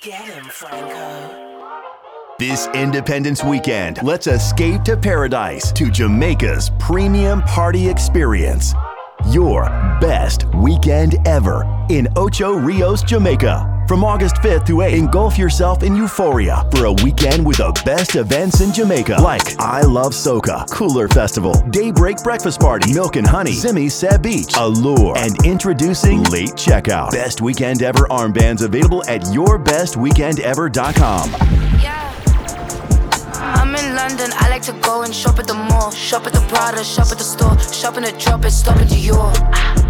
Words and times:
Get 0.00 0.14
him, 0.14 0.44
Franco. 0.46 1.76
This 2.38 2.68
Independence 2.68 3.44
weekend, 3.44 4.02
let's 4.02 4.26
escape 4.26 4.82
to 4.84 4.96
paradise 4.96 5.72
to 5.72 5.90
Jamaica's 5.90 6.70
premium 6.78 7.42
party 7.42 7.86
experience. 7.86 8.72
Your 9.28 9.64
best 10.00 10.46
weekend 10.54 11.16
ever 11.28 11.66
in 11.90 12.08
Ocho 12.16 12.54
Rios, 12.54 13.02
Jamaica. 13.02 13.69
From 13.90 14.04
August 14.04 14.36
5th 14.36 14.66
to 14.66 14.76
8th, 14.76 14.96
engulf 14.96 15.36
yourself 15.36 15.82
in 15.82 15.96
euphoria 15.96 16.64
for 16.70 16.84
a 16.84 16.92
weekend 16.92 17.44
with 17.44 17.56
the 17.56 17.72
best 17.84 18.14
events 18.14 18.60
in 18.60 18.72
Jamaica, 18.72 19.16
like 19.20 19.58
I 19.58 19.80
Love 19.80 20.12
Soca, 20.12 20.70
Cooler 20.70 21.08
Festival, 21.08 21.54
Daybreak 21.70 22.18
Breakfast 22.18 22.60
Party, 22.60 22.94
Milk 22.94 23.16
and 23.16 23.26
Honey, 23.26 23.50
Simi 23.50 23.88
Seb 23.88 24.22
Beach, 24.22 24.54
Allure, 24.56 25.18
and 25.18 25.44
introducing 25.44 26.22
Late 26.22 26.50
Checkout. 26.50 27.10
Best 27.10 27.40
weekend 27.40 27.82
ever 27.82 28.06
armbands 28.10 28.62
available 28.62 29.02
at 29.08 29.22
yourbestweekendever.com. 29.22 31.30
Yeah. 31.82 32.14
I'm 33.34 33.74
in 33.74 33.96
London, 33.96 34.30
I 34.34 34.50
like 34.50 34.62
to 34.62 34.72
go 34.82 35.02
and 35.02 35.12
shop 35.12 35.40
at 35.40 35.48
the 35.48 35.54
mall. 35.54 35.90
Shop 35.90 36.28
at 36.28 36.32
the 36.32 36.42
Prada, 36.42 36.84
shop 36.84 37.10
at 37.10 37.18
the 37.18 37.24
store. 37.24 37.58
Shop 37.58 37.96
in 37.96 38.04
the 38.04 38.12
drop 38.12 38.44
it, 38.44 38.52
stop 38.52 38.76
at 38.76 38.86
Dior. 38.86 39.34
Louis 39.72 39.89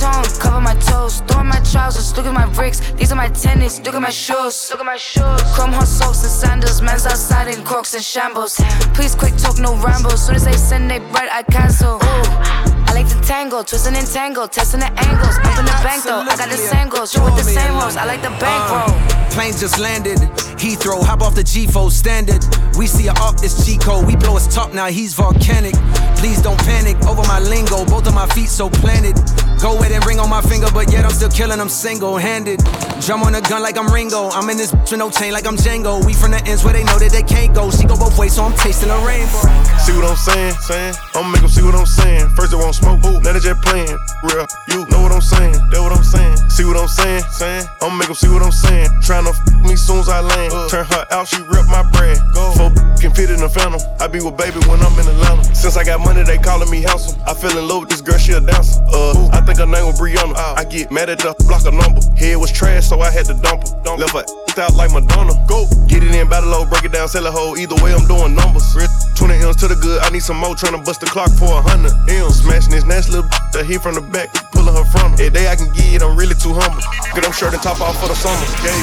Cover 0.00 0.60
my 0.60 0.74
toes. 0.74 1.22
Throw 1.26 1.42
my 1.42 1.60
trousers, 1.60 2.16
look 2.16 2.26
at 2.26 2.32
my 2.32 2.46
bricks. 2.54 2.80
These 2.92 3.10
are 3.10 3.16
my 3.16 3.28
tennis, 3.28 3.80
look 3.80 3.94
at 3.94 4.02
my 4.02 4.10
shoes. 4.10 4.70
Look 4.70 4.80
at 4.80 4.86
my 4.86 4.96
shoes. 4.96 5.42
Chrome 5.54 5.72
hot 5.72 5.88
socks 5.88 6.22
and 6.22 6.30
sandals. 6.30 6.80
Man's 6.80 7.06
outside 7.06 7.48
in 7.48 7.64
crocs 7.64 7.94
and 7.94 8.04
shambles. 8.04 8.60
Please 8.94 9.14
quick 9.14 9.36
talk, 9.36 9.58
no 9.58 9.74
rambles. 9.82 10.24
Soon 10.26 10.36
as 10.36 10.44
they 10.44 10.52
send 10.52 10.90
they 10.90 10.98
bread, 10.98 11.28
I 11.32 11.42
cancel. 11.42 11.96
Ooh. 11.96 12.67
I 12.98 13.02
like 13.02 13.14
to 13.14 13.20
tango, 13.22 13.62
twisting 13.62 13.94
and 13.94 14.06
tangle, 14.08 14.48
testing 14.48 14.80
the 14.80 14.90
angles. 14.90 15.38
Up 15.38 15.56
in 15.56 15.64
the 15.66 15.78
bank 15.86 16.02
though, 16.02 16.18
I 16.18 16.34
got 16.34 16.50
the 16.50 16.56
same 16.56 16.88
goals. 16.88 17.14
You 17.14 17.22
with 17.22 17.36
the 17.36 17.44
same 17.44 17.74
hoes, 17.74 17.96
I 17.96 18.04
like 18.04 18.22
the 18.22 18.32
uh, 18.32 18.40
bankroll. 18.40 18.90
Planes 19.30 19.60
just 19.60 19.78
landed. 19.78 20.18
Heathrow, 20.58 21.00
hop 21.04 21.22
off 21.22 21.36
the 21.36 21.44
G4 21.44 21.92
standard. 21.92 22.42
We 22.76 22.88
see 22.88 23.06
a 23.06 23.12
up, 23.22 23.36
it's 23.44 23.64
Chico. 23.64 24.04
We 24.04 24.16
blow 24.16 24.34
his 24.34 24.48
top, 24.48 24.74
now 24.74 24.86
he's 24.86 25.14
volcanic. 25.14 25.74
Please 26.18 26.42
don't 26.42 26.58
panic 26.66 26.96
over 27.06 27.22
my 27.28 27.38
lingo. 27.38 27.84
Both 27.84 28.08
of 28.08 28.14
my 28.14 28.26
feet 28.34 28.48
so 28.48 28.68
planted. 28.68 29.14
Go 29.62 29.78
ahead 29.78 29.92
and 29.92 30.04
ring 30.06 30.18
on 30.18 30.28
my 30.30 30.42
finger, 30.42 30.66
but 30.74 30.90
yet 30.90 31.04
I'm 31.04 31.10
still 31.10 31.30
killing 31.30 31.58
them 31.58 31.68
single 31.68 32.16
handed. 32.16 32.58
Drum 33.02 33.22
on 33.22 33.34
a 33.34 33.40
gun 33.40 33.62
like 33.62 33.78
I'm 33.78 33.92
Ringo. 33.92 34.30
I'm 34.30 34.50
in 34.50 34.56
this 34.56 34.72
bitch 34.72 34.90
with 34.90 34.98
no 34.98 35.10
chain 35.10 35.32
like 35.32 35.46
I'm 35.46 35.56
Django. 35.56 36.04
We 36.04 36.14
from 36.14 36.32
the 36.32 36.42
ends 36.46 36.64
where 36.64 36.72
they 36.72 36.82
know 36.82 36.98
that 36.98 37.10
they 37.12 37.22
can't 37.22 37.54
go. 37.54 37.70
She 37.70 37.84
go 37.86 37.94
both 37.94 38.18
ways, 38.18 38.34
so 38.34 38.44
I'm 38.44 38.54
tasting 38.54 38.90
a 38.90 38.98
rainbow. 39.06 39.42
See 39.82 39.94
what 39.94 40.10
I'm 40.10 40.16
saying? 40.16 40.54
saying? 40.62 40.94
I'ma 41.14 41.30
make 41.30 41.42
them 41.42 41.50
see 41.50 41.62
what 41.62 41.74
I'm 41.74 41.86
saying. 41.86 42.28
First 42.34 42.50
they 42.50 42.56
won't 42.58 42.74
smoke, 42.74 42.87
ooh, 42.96 43.20
now 43.20 43.32
they 43.32 43.40
just 43.40 43.60
playing. 43.62 43.98
Real, 44.22 44.46
you 44.72 44.86
know 44.88 45.02
what 45.02 45.12
I'm 45.12 45.20
saying? 45.20 45.58
That 45.70 45.80
what 45.82 45.92
I'm 45.92 46.04
saying? 46.04 46.36
See 46.48 46.64
what 46.64 46.76
I'm 46.76 46.88
saying? 46.88 47.22
saying? 47.30 47.64
I'ma 47.82 47.94
make 47.96 48.08
them 48.08 48.16
see 48.16 48.28
what 48.28 48.42
I'm 48.42 48.52
saying. 48.52 48.88
Tryna 49.04 49.34
f 49.34 49.38
me 49.62 49.76
soon 49.76 50.00
as 50.00 50.08
I 50.08 50.20
land. 50.20 50.52
Turn 50.70 50.86
her 50.86 51.04
out, 51.10 51.28
she 51.28 51.40
rip 51.42 51.66
my 51.68 51.82
brand. 51.92 52.18
Go. 52.34 52.52
Four 52.56 52.70
can 52.98 53.14
fit 53.14 53.30
in 53.30 53.40
the 53.40 53.48
phantom. 53.48 53.80
I 54.00 54.08
be 54.08 54.20
with 54.20 54.36
baby 54.36 54.58
when 54.66 54.80
I'm 54.80 54.94
in 54.98 55.06
Atlanta. 55.06 55.44
Since 55.54 55.76
I 55.76 55.84
got 55.84 56.00
money, 56.00 56.22
they 56.22 56.38
calling 56.38 56.70
me 56.70 56.82
handsome. 56.82 57.20
I 57.26 57.34
fell 57.34 57.56
in 57.56 57.66
love 57.68 57.86
with 57.86 57.90
this 57.90 58.00
girl, 58.00 58.18
she 58.18 58.32
a 58.32 58.40
dancer. 58.40 58.82
Uh, 58.90 59.28
I 59.32 59.40
think 59.42 59.58
her 59.58 59.66
name 59.66 59.86
was 59.86 60.00
Brianna. 60.00 60.34
I 60.34 60.64
get 60.64 60.90
mad 60.90 61.10
at 61.10 61.18
the 61.18 61.34
block 61.46 61.64
a 61.66 61.70
number. 61.70 62.00
Head 62.16 62.36
was 62.36 62.50
trash, 62.50 62.86
so 62.88 63.00
I 63.00 63.10
had 63.10 63.26
to 63.26 63.34
dump 63.34 63.66
her. 63.66 63.96
Left 63.96 64.14
her 64.14 64.24
out 64.62 64.74
like 64.74 64.92
Madonna. 64.92 65.34
Go. 65.46 65.66
Get 65.86 66.02
it 66.02 66.07
in, 66.38 66.44
battle 66.44 66.64
low, 66.64 66.68
break 66.68 66.84
it 66.84 66.92
down, 66.92 67.08
sell 67.08 67.26
a 67.26 67.30
hoe. 67.30 67.56
Either 67.56 67.74
way, 67.82 67.92
I'm 67.92 68.06
doing 68.06 68.34
numbers. 68.34 68.74
20 69.14 69.34
M's 69.34 69.56
to 69.56 69.68
the 69.68 69.76
good, 69.76 70.00
I 70.02 70.10
need 70.10 70.22
some 70.22 70.38
more. 70.38 70.54
Tryna 70.54 70.84
bust 70.84 71.00
the 71.00 71.06
clock 71.06 71.30
for 71.30 71.58
a 71.58 71.62
hundred 71.62 71.92
M's. 72.08 72.42
Smashing 72.42 72.72
this 72.72 72.84
nasty 72.84 73.12
little 73.12 73.30
that 73.52 73.66
hit 73.66 73.80
from 73.82 73.94
the 73.94 74.00
back, 74.00 74.32
pulling 74.52 74.74
her 74.74 74.84
from 74.84 75.12
her. 75.12 75.22
Every 75.22 75.30
day 75.30 75.48
I 75.48 75.56
can 75.56 75.72
get 75.72 75.94
it, 75.94 76.02
I'm 76.02 76.16
really 76.16 76.34
too 76.34 76.54
humble. 76.54 76.82
Get 77.14 77.24
them 77.24 77.32
shirt 77.32 77.54
and 77.54 77.62
top 77.62 77.80
off 77.80 77.98
for 78.00 78.08
the 78.08 78.14
summer. 78.14 78.38
Yeah. 78.62 78.74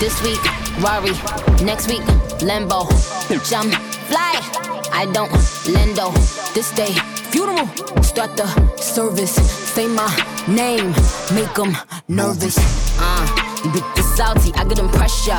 This 0.00 0.20
week, 0.22 0.42
Rari. 0.82 1.14
Next 1.64 1.88
week, 1.88 2.02
Lambo. 2.42 2.88
Jump, 3.48 3.72
fly. 4.10 4.36
I 4.92 5.06
don't 5.12 5.30
lendo. 5.72 6.12
This 6.54 6.70
day, 6.72 6.92
funeral. 7.32 7.66
Start 8.02 8.36
the 8.36 8.46
service. 8.76 9.34
Say 9.72 9.86
my 9.88 10.10
name. 10.48 10.92
Make 11.32 11.54
them 11.54 11.76
nervous. 12.08 12.58
Uh, 12.98 13.24
you 13.64 13.72
bit 13.72 13.84
the 13.96 14.02
salty. 14.16 14.52
I 14.54 14.64
get 14.64 14.76
them 14.76 14.88
pressure. 14.90 15.32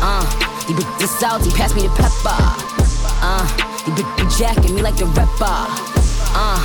Uh, 0.00 0.57
you 0.68 0.74
bit 0.76 0.86
the 0.98 1.06
salty. 1.06 1.50
Pass 1.50 1.74
me 1.74 1.82
the 1.82 1.92
pepper. 1.96 2.38
Uh, 3.20 3.44
you 3.86 3.92
bit 3.94 4.06
the 4.16 4.24
jacket. 4.38 4.70
Me 4.72 4.82
like 4.82 4.96
the 4.96 5.06
rapper. 5.06 5.56
Uh, 6.36 6.60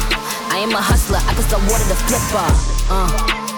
I 0.51 0.59
am 0.61 0.71
a 0.71 0.81
hustler. 0.81 1.17
I 1.23 1.33
can 1.33 1.43
sell 1.49 1.61
water 1.71 1.87
to 1.87 1.95
flipper. 2.05 2.47
Uh, 2.91 3.09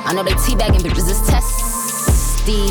I 0.05 0.13
know 0.13 0.23
they 0.23 0.31
teabagging 0.45 0.81
bitches 0.85 1.09
is 1.09 1.21
testy. 1.27 2.69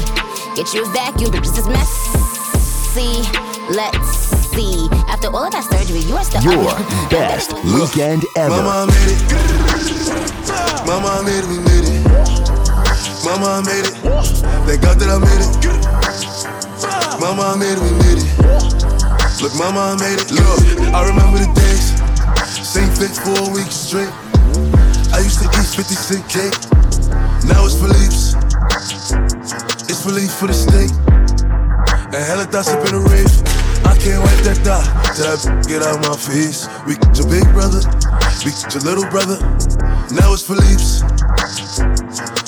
Get 0.54 0.72
you 0.72 0.84
a 0.86 0.88
vacuum, 0.90 1.32
bitches 1.32 1.58
is 1.58 1.66
messy. 1.68 3.26
Let's 3.74 4.30
see. 4.54 4.88
After 5.08 5.28
all 5.28 5.46
of 5.46 5.52
that 5.52 5.64
surgery, 5.64 6.00
you 6.00 6.14
are 6.16 6.22
still 6.24 6.42
Your 6.42 6.70
ugly. 6.70 7.10
best 7.10 7.52
weekend 7.64 8.22
ever. 8.36 8.50
Mama 8.54 8.86
made 8.86 9.18
it. 9.18 9.22
Mama 10.86 11.22
made 11.26 11.42
it, 11.42 11.48
we 11.50 11.58
made 11.58 11.90
it. 11.90 12.04
Mama 13.24 13.62
made 13.66 13.82
it. 13.88 13.94
Thank 14.68 14.82
God 14.82 15.00
that 15.00 15.10
I 15.10 15.18
made 15.18 15.42
it. 15.42 16.03
Mama 17.24 17.56
made 17.56 17.72
it, 17.72 17.80
we 17.80 17.90
made 18.04 18.20
it. 18.20 18.28
Look, 19.40 19.56
mama 19.56 19.96
made 19.96 20.20
it. 20.20 20.28
Look, 20.28 20.60
I 20.92 21.08
remember 21.08 21.40
the 21.40 21.48
days. 21.56 21.96
Same 22.60 22.92
fit 23.00 23.16
for 23.16 23.32
a 23.32 23.48
week 23.48 23.72
straight. 23.72 24.12
I 25.08 25.24
used 25.24 25.40
to 25.40 25.48
eat 25.48 25.64
50 25.72 25.96
cent 25.96 26.24
cake. 26.28 26.52
Now 27.48 27.64
it's 27.64 27.80
for 27.80 27.88
Philippe's. 27.88 28.36
It's 29.88 30.04
for 30.04 30.12
Philippe 30.12 30.36
for 30.36 30.48
the 30.48 30.52
steak. 30.52 30.92
And 32.12 32.20
hella 32.28 32.44
thoughts 32.44 32.68
up 32.68 32.84
in 32.92 32.92
the 32.92 33.00
rave. 33.08 33.32
I 33.88 33.96
can't 33.96 34.20
wipe 34.20 34.44
that 34.44 34.60
thought 34.60 34.84
till 35.16 35.24
that 35.24 35.64
get 35.64 35.80
out 35.80 36.04
my 36.04 36.12
face. 36.20 36.68
We 36.84 37.00
your 37.16 37.24
big 37.32 37.48
brother, 37.56 37.80
we 38.44 38.52
your 38.68 38.84
little 38.84 39.08
brother. 39.08 39.40
Now 40.12 40.36
it's 40.36 40.44
for 40.44 40.60
Philippe's. 40.60 41.00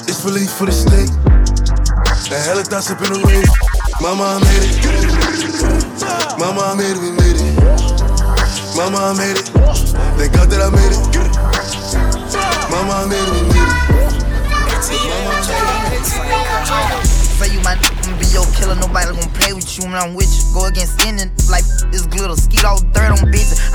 It's 0.04 0.20
for 0.20 0.36
Philippe 0.36 0.52
for 0.52 0.68
the 0.68 0.76
steak. 0.76 1.08
And 2.28 2.44
hella 2.44 2.60
thoughts 2.60 2.92
up 2.92 3.00
in 3.00 3.16
the 3.16 3.24
rave. 3.24 3.75
Mama 4.00 4.24
I 4.24 4.38
made 4.44 4.62
it. 4.62 4.76
Mama 6.38 6.60
I 6.60 6.74
made 6.76 6.92
it, 6.92 7.00
we 7.00 7.10
made 7.16 7.40
it. 7.40 7.56
Mama 8.76 8.98
I 8.98 9.12
made 9.16 9.38
it. 9.40 9.48
Thank 10.20 10.32
God 10.36 10.50
that 10.52 10.60
I 10.60 10.68
made 10.70 10.92
it. 10.92 11.00
Mama 12.70 12.92
I 12.92 13.06
made 13.08 13.16
it, 13.16 13.32
we 13.32 13.40
made 13.48 13.56
it. 13.56 14.86
Say 17.36 17.52
you 17.52 17.60
my 17.60 17.74
be 18.20 18.26
your 18.32 18.44
killer, 18.56 18.76
nobody 18.76 19.12
gonna 19.12 19.28
play 19.32 19.52
with 19.52 19.68
you 19.78 19.84
when 19.84 19.94
I'm 19.94 20.14
with 20.14 20.28
you. 20.28 20.44
Go 20.52 20.66
against 20.66 21.04
any 21.04 21.24
like 21.48 21.64
this 21.90 22.06
glitter, 22.06 22.36
skeet 22.36 22.64
all 22.64 22.80
dirt. 22.92 23.05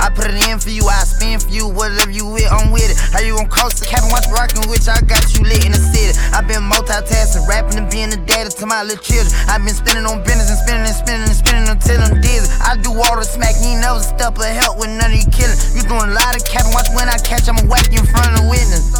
I 0.02 0.10
put 0.10 0.26
it 0.26 0.34
in 0.50 0.58
for 0.58 0.74
you, 0.74 0.82
I 0.90 1.06
spin 1.06 1.38
for 1.38 1.46
you, 1.54 1.70
whatever 1.70 2.10
you 2.10 2.26
with, 2.26 2.50
I'm 2.50 2.74
with 2.74 2.90
it. 2.90 2.98
How 3.14 3.22
you 3.22 3.38
gon' 3.38 3.46
cross 3.46 3.78
the 3.78 3.86
cabin, 3.86 4.10
watch 4.10 4.26
rockin' 4.34 4.66
which 4.66 4.90
I 4.90 4.98
got 5.06 5.22
you 5.30 5.46
lit 5.46 5.62
in 5.62 5.70
the 5.70 5.78
city. 5.78 6.10
i 6.34 6.42
been 6.42 6.66
multitasking, 6.66 7.46
rapping 7.46 7.78
and 7.78 7.86
being 7.86 8.10
the 8.10 8.18
daddy 8.26 8.50
to 8.50 8.66
my 8.66 8.82
little 8.82 8.98
children. 8.98 9.30
i 9.46 9.62
been 9.62 9.70
spinning 9.70 10.02
on 10.02 10.26
business 10.26 10.50
and 10.50 10.58
spinning 10.58 10.82
and 10.90 10.98
spinning 10.98 11.26
and 11.30 11.38
spinning 11.38 11.70
until 11.70 12.02
I'm 12.02 12.18
dizzy. 12.18 12.50
I 12.66 12.74
do 12.82 12.90
all 12.90 13.14
the 13.14 13.22
smack, 13.22 13.54
ain't 13.62 13.78
never 13.78 14.02
step 14.02 14.34
or 14.42 14.50
help 14.50 14.82
with 14.82 14.90
none 14.90 15.14
of 15.14 15.18
you 15.22 15.30
killing. 15.30 15.54
You 15.70 15.86
doing 15.86 16.10
a 16.10 16.14
lot 16.18 16.34
of 16.34 16.42
capping, 16.50 16.74
watch 16.74 16.90
when 16.98 17.06
I 17.06 17.14
catch, 17.22 17.46
I'ma 17.46 17.62
whack 17.70 17.86
you 17.94 18.02
in 18.02 18.08
front 18.10 18.34
of 18.34 18.42
the 18.42 18.46
witness. 18.50 18.90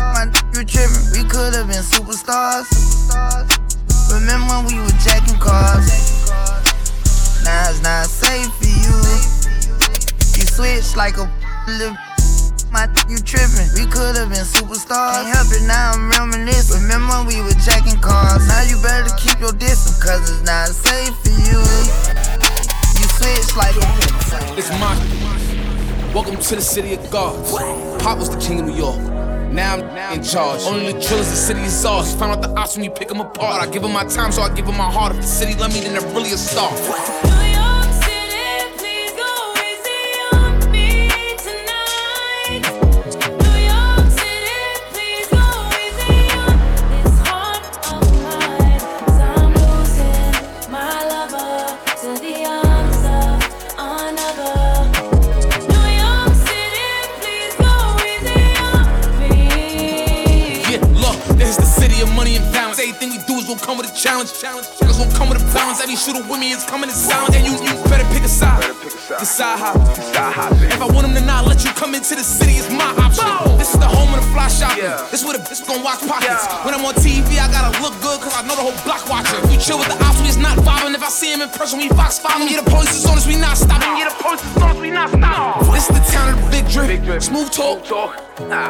You 0.54 0.62
trippin', 0.62 1.02
we 1.18 1.26
could've 1.26 1.66
been 1.66 1.82
superstars. 1.82 2.70
Remember 4.14 4.54
when 4.54 4.70
we 4.70 4.78
were 4.78 4.98
jacking 5.02 5.34
cars? 5.42 5.90
Now 7.42 7.74
it's 7.74 7.82
not 7.82 8.06
safe 8.06 8.54
for 8.54 8.70
you. 8.70 9.31
Switch 10.52 10.96
like 10.96 11.16
a 11.16 11.24
little. 11.66 11.96
My 12.70 12.84
you 13.08 13.16
trippin', 13.16 13.72
we 13.72 13.88
could've 13.88 14.28
been 14.28 14.44
superstars. 14.44 15.24
Can't 15.24 15.32
help 15.32 15.48
it, 15.48 15.64
now 15.66 15.92
I'm 15.92 16.10
reminiscing. 16.10 16.82
Remember 16.82 17.24
we 17.26 17.40
were 17.40 17.56
jacking 17.64 17.98
cars? 18.00 18.46
Now 18.48 18.60
you 18.68 18.76
better 18.82 19.08
keep 19.16 19.40
your 19.40 19.52
distance, 19.52 19.96
cause 19.96 20.20
it's 20.28 20.44
not 20.44 20.68
safe 20.68 21.16
for 21.24 21.32
you. 21.48 21.56
You 23.00 23.06
switch 23.16 23.56
like 23.56 23.72
a. 23.80 24.58
It's 24.58 24.68
my. 24.76 24.92
Welcome 26.12 26.36
to 26.36 26.56
the 26.56 26.60
city 26.60 26.92
of 26.92 27.10
gods. 27.10 27.52
Pop 28.02 28.18
was 28.18 28.28
the 28.28 28.36
king 28.36 28.60
of 28.60 28.66
New 28.66 28.76
York. 28.76 29.00
Now 29.52 29.76
I'm 29.76 30.18
in 30.18 30.22
charge. 30.22 30.60
Only 30.64 30.92
the 30.92 31.00
drillers, 31.00 31.30
the 31.30 31.36
city 31.36 31.60
is 31.62 31.82
ours. 31.86 32.14
Find 32.14 32.30
out 32.30 32.42
the 32.42 32.50
ops 32.60 32.76
when 32.76 32.84
you 32.84 32.90
pick 32.90 33.08
them 33.08 33.22
apart. 33.22 33.66
I 33.66 33.72
give 33.72 33.80
them 33.80 33.94
my 33.94 34.04
time, 34.04 34.30
so 34.30 34.42
I 34.42 34.54
give 34.54 34.66
them 34.66 34.76
my 34.76 34.90
heart. 34.90 35.12
If 35.12 35.22
the 35.22 35.26
city 35.26 35.54
love 35.58 35.72
me, 35.72 35.80
then 35.80 35.94
they're 35.94 36.14
really 36.14 36.32
a 36.32 36.36
star. 36.36 36.70
Gonna 63.54 63.66
come 63.66 63.76
with 63.76 63.92
a 63.92 63.96
challenge. 63.96 64.32
Niggas 64.32 64.96
gon' 64.96 65.12
come 65.12 65.28
with 65.28 65.42
a 65.42 65.46
balance. 65.52 65.80
Every 65.82 65.96
shooter 65.96 66.24
with 66.24 66.40
me 66.40 66.52
is 66.52 66.64
coming 66.64 66.88
in 66.88 66.96
silent. 66.96 67.36
And 67.36 67.44
you, 67.44 67.52
you 67.60 67.72
better 67.84 68.06
pick 68.12 68.24
a 68.24 68.28
side. 68.28 68.64
Decide 69.20 69.58
how. 69.58 69.76
If 70.56 70.80
I 70.80 70.88
want 70.88 71.04
them 71.04 71.14
to 71.14 71.24
not 71.24 71.46
let 71.46 71.64
you 71.64 71.70
come 71.72 71.94
into 71.94 72.14
the 72.14 72.24
city, 72.24 72.56
it's 72.56 72.70
my 72.72 72.88
option. 72.96 73.28
This 73.58 73.74
is 73.74 73.80
the 73.80 73.88
home 73.88 74.14
of 74.14 74.24
the 74.24 74.28
fly 74.32 74.48
shopping. 74.48 74.88
This 75.12 75.20
is 75.20 75.24
where 75.28 75.36
the 75.36 75.44
bitch 75.44 75.66
gon' 75.66 75.82
watch 75.84 76.00
pockets. 76.06 76.48
When 76.64 76.72
I'm 76.72 76.84
on 76.84 76.94
TV, 76.96 77.36
I 77.36 77.50
gotta 77.52 77.76
look 77.82 77.92
good, 78.00 78.20
cause 78.20 78.32
I 78.32 78.42
know 78.46 78.56
the 78.56 78.64
whole 78.64 78.78
block 78.88 79.04
watching. 79.08 79.36
We 79.50 79.58
chill 79.60 79.78
with 79.78 79.88
the 79.92 79.98
ops, 80.00 80.20
we 80.22 80.28
is 80.28 80.38
not 80.38 80.56
vibing. 80.64 80.94
If 80.94 81.02
I 81.02 81.10
see 81.12 81.32
him 81.32 81.42
in 81.42 81.50
person, 81.50 81.78
we 81.78 81.88
fox 81.90 82.18
following. 82.18 82.48
Yeah, 82.48 82.62
the 82.62 82.70
police 82.70 82.96
is 82.96 83.04
on 83.04 83.18
us, 83.18 83.26
we 83.26 83.36
not 83.36 83.56
stopping. 83.56 84.00
Yeah, 84.00 84.08
the 84.08 84.16
police 84.22 84.44
is 84.44 84.56
on 84.56 84.70
us, 84.72 84.80
we 84.80 84.90
not 84.90 85.10
stopping. 85.10 85.72
This 85.72 85.90
is 85.90 85.94
the 85.98 86.04
town 86.08 86.32
of 86.32 86.40
the 86.40 86.48
big 86.50 86.64
drip. 86.72 87.20
Smooth 87.20 87.50
talk. 87.50 87.84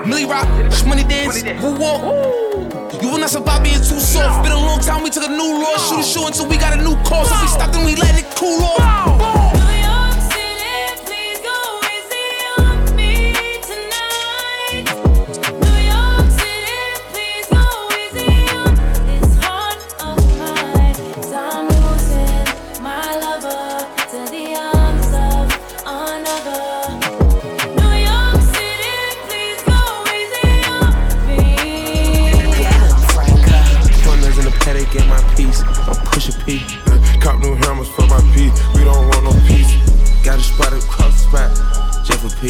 Millie 0.06 0.26
rock, 0.26 0.48
money 0.86 1.04
dance, 1.04 1.42
woo 1.62 1.78
walk. 1.78 2.51
You 3.00 3.08
will 3.08 3.18
not 3.18 3.30
survive 3.30 3.62
being 3.62 3.76
too 3.78 4.00
soft. 4.00 4.42
Been 4.44 4.52
a 4.52 4.56
long 4.56 4.80
time, 4.80 5.02
we 5.02 5.10
took 5.10 5.24
a 5.24 5.28
new 5.28 5.62
law. 5.62 5.76
Shoot 5.78 6.00
a 6.00 6.02
show 6.02 6.26
until 6.26 6.46
we 6.48 6.56
got 6.56 6.78
a 6.78 6.82
new 6.82 6.94
cause. 7.04 7.30
If 7.30 7.40
we 7.42 7.48
stop, 7.48 7.72
then 7.72 7.86
we 7.86 7.94
let 7.96 8.18
it 8.18 8.26
cool 8.36 8.62
off. 8.62 9.41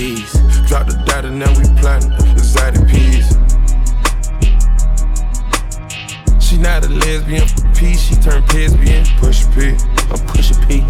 Peace. 0.02 0.32
Drop 0.66 0.86
the 0.86 1.00
data, 1.06 1.30
now 1.30 1.50
we 1.56 1.64
plotting 1.78 2.10
exotic 2.34 2.82
peas. 2.90 3.28
She 6.42 6.58
not 6.58 6.84
a 6.84 6.88
lesbian 6.88 7.46
peace, 7.76 8.00
she 8.00 8.16
turned 8.16 8.52
lesbian. 8.52 9.04
Push 9.18 9.44
a 9.44 9.50
P. 9.54 9.58
I'm 10.10 10.18
pushing 10.26 10.60
P. 10.66 10.82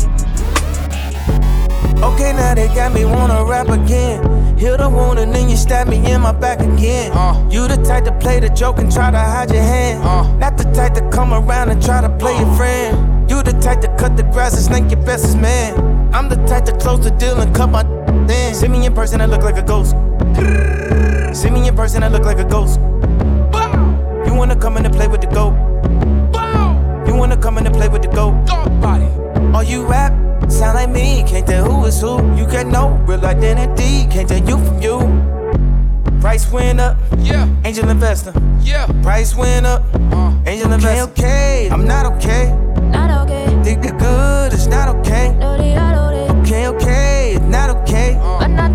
Okay, 2.01 2.33
now 2.33 2.55
they 2.55 2.69
got 2.69 2.95
me 2.95 3.05
wanna 3.05 3.45
rap 3.45 3.69
again. 3.69 4.57
Heal 4.57 4.79
the 4.79 4.89
wound 4.89 5.19
and 5.19 5.35
then 5.35 5.51
you 5.51 5.57
stab 5.57 5.89
me 5.89 5.99
in 6.11 6.23
my 6.23 6.33
back 6.33 6.61
again. 6.61 7.12
You 7.63 7.69
the 7.69 7.77
type 7.85 8.03
to 8.07 8.13
play 8.19 8.41
the 8.41 8.49
joke 8.49 8.79
and 8.79 8.91
try 8.91 9.13
to 9.13 9.19
hide 9.19 9.53
your 9.53 9.63
hand. 9.63 10.03
Uh. 10.03 10.37
Not 10.37 10.59
the 10.59 10.65
type 10.73 10.95
to 10.95 11.11
come 11.11 11.33
around 11.33 11.71
and 11.71 11.81
try 11.81 12.01
to 12.01 12.09
play 12.19 12.37
your 12.37 12.53
friend. 12.57 13.31
You 13.31 13.41
the 13.41 13.53
type 13.53 13.81
to 13.83 13.97
cut 13.97 14.17
the 14.17 14.25
grass 14.25 14.55
and 14.55 14.65
snake 14.65 14.91
your 14.91 15.01
bestest 15.07 15.39
man. 15.39 15.79
I'm 16.13 16.29
the 16.29 16.35
type 16.49 16.65
to 16.65 16.77
close 16.79 17.05
the 17.05 17.13
deal 17.13 17.41
and 17.41 17.55
cut 17.55 17.69
my 17.69 17.85
then. 18.27 18.53
See 18.57 18.67
me 18.67 18.85
in 18.85 18.93
person, 18.93 19.21
I 19.21 19.27
look 19.27 19.43
like 19.43 19.59
a 19.59 19.63
ghost. 19.63 19.93
See 21.39 21.51
me 21.51 21.69
in 21.69 21.77
person, 21.77 22.03
I 22.03 22.09
look 22.09 22.25
like 22.25 22.41
a 22.41 22.45
ghost. 22.45 22.81
You 24.27 24.35
wanna 24.35 24.57
come 24.57 24.77
in 24.77 24.85
and 24.85 24.93
play 24.93 25.07
with 25.07 25.21
the 25.21 25.29
goat? 25.29 25.55
You 27.07 27.15
wanna 27.15 27.37
come 27.37 27.59
in 27.59 27.67
and 27.67 27.77
play 27.77 27.87
with 27.87 28.03
the 28.03 28.09
goat? 28.09 28.45
Body. 28.81 29.07
All 29.55 29.63
you 29.63 29.87
rap 29.87 30.13
sound 30.51 30.75
like 30.75 30.91
me, 30.91 31.23
can't 31.29 31.47
tell 31.47 31.71
who 31.71 31.87
is 31.87 32.01
who. 32.01 32.17
You 32.35 32.45
get 32.45 32.67
no 32.67 32.89
real 33.07 33.25
identity, 33.25 34.09
can't 34.11 34.29
tell 34.29 34.43
you 34.49 34.59
from 34.59 34.83
you. 34.83 35.42
Price 36.23 36.51
went 36.53 36.81
up, 36.81 36.97
Yeah, 37.19 37.49
angel 37.65 37.89
investor. 37.91 38.33
yeah. 38.61 38.87
Price 39.03 39.35
went 39.35 39.67
up, 39.67 39.83
Uh. 40.13 40.31
angel 40.47 40.73
investor. 40.73 41.11
Okay, 41.11 41.67
okay, 41.67 41.69
I'm 41.71 41.85
not 41.85 42.07
okay. 42.15 42.55
Not 42.91 43.11
okay. 43.23 43.47
Think 43.65 43.85
you're 43.85 43.99
good, 43.99 44.53
it's 44.53 44.67
not 44.69 44.89
okay. 44.97 45.35
Do 45.41 45.57
the 45.59 45.75
do 45.75 46.05
the. 46.15 46.41
Okay, 46.43 46.67
okay, 46.69 47.33
it's 47.35 47.45
not 47.47 47.71
okay. 47.71 48.17
But 48.39 48.49
not 48.49 48.72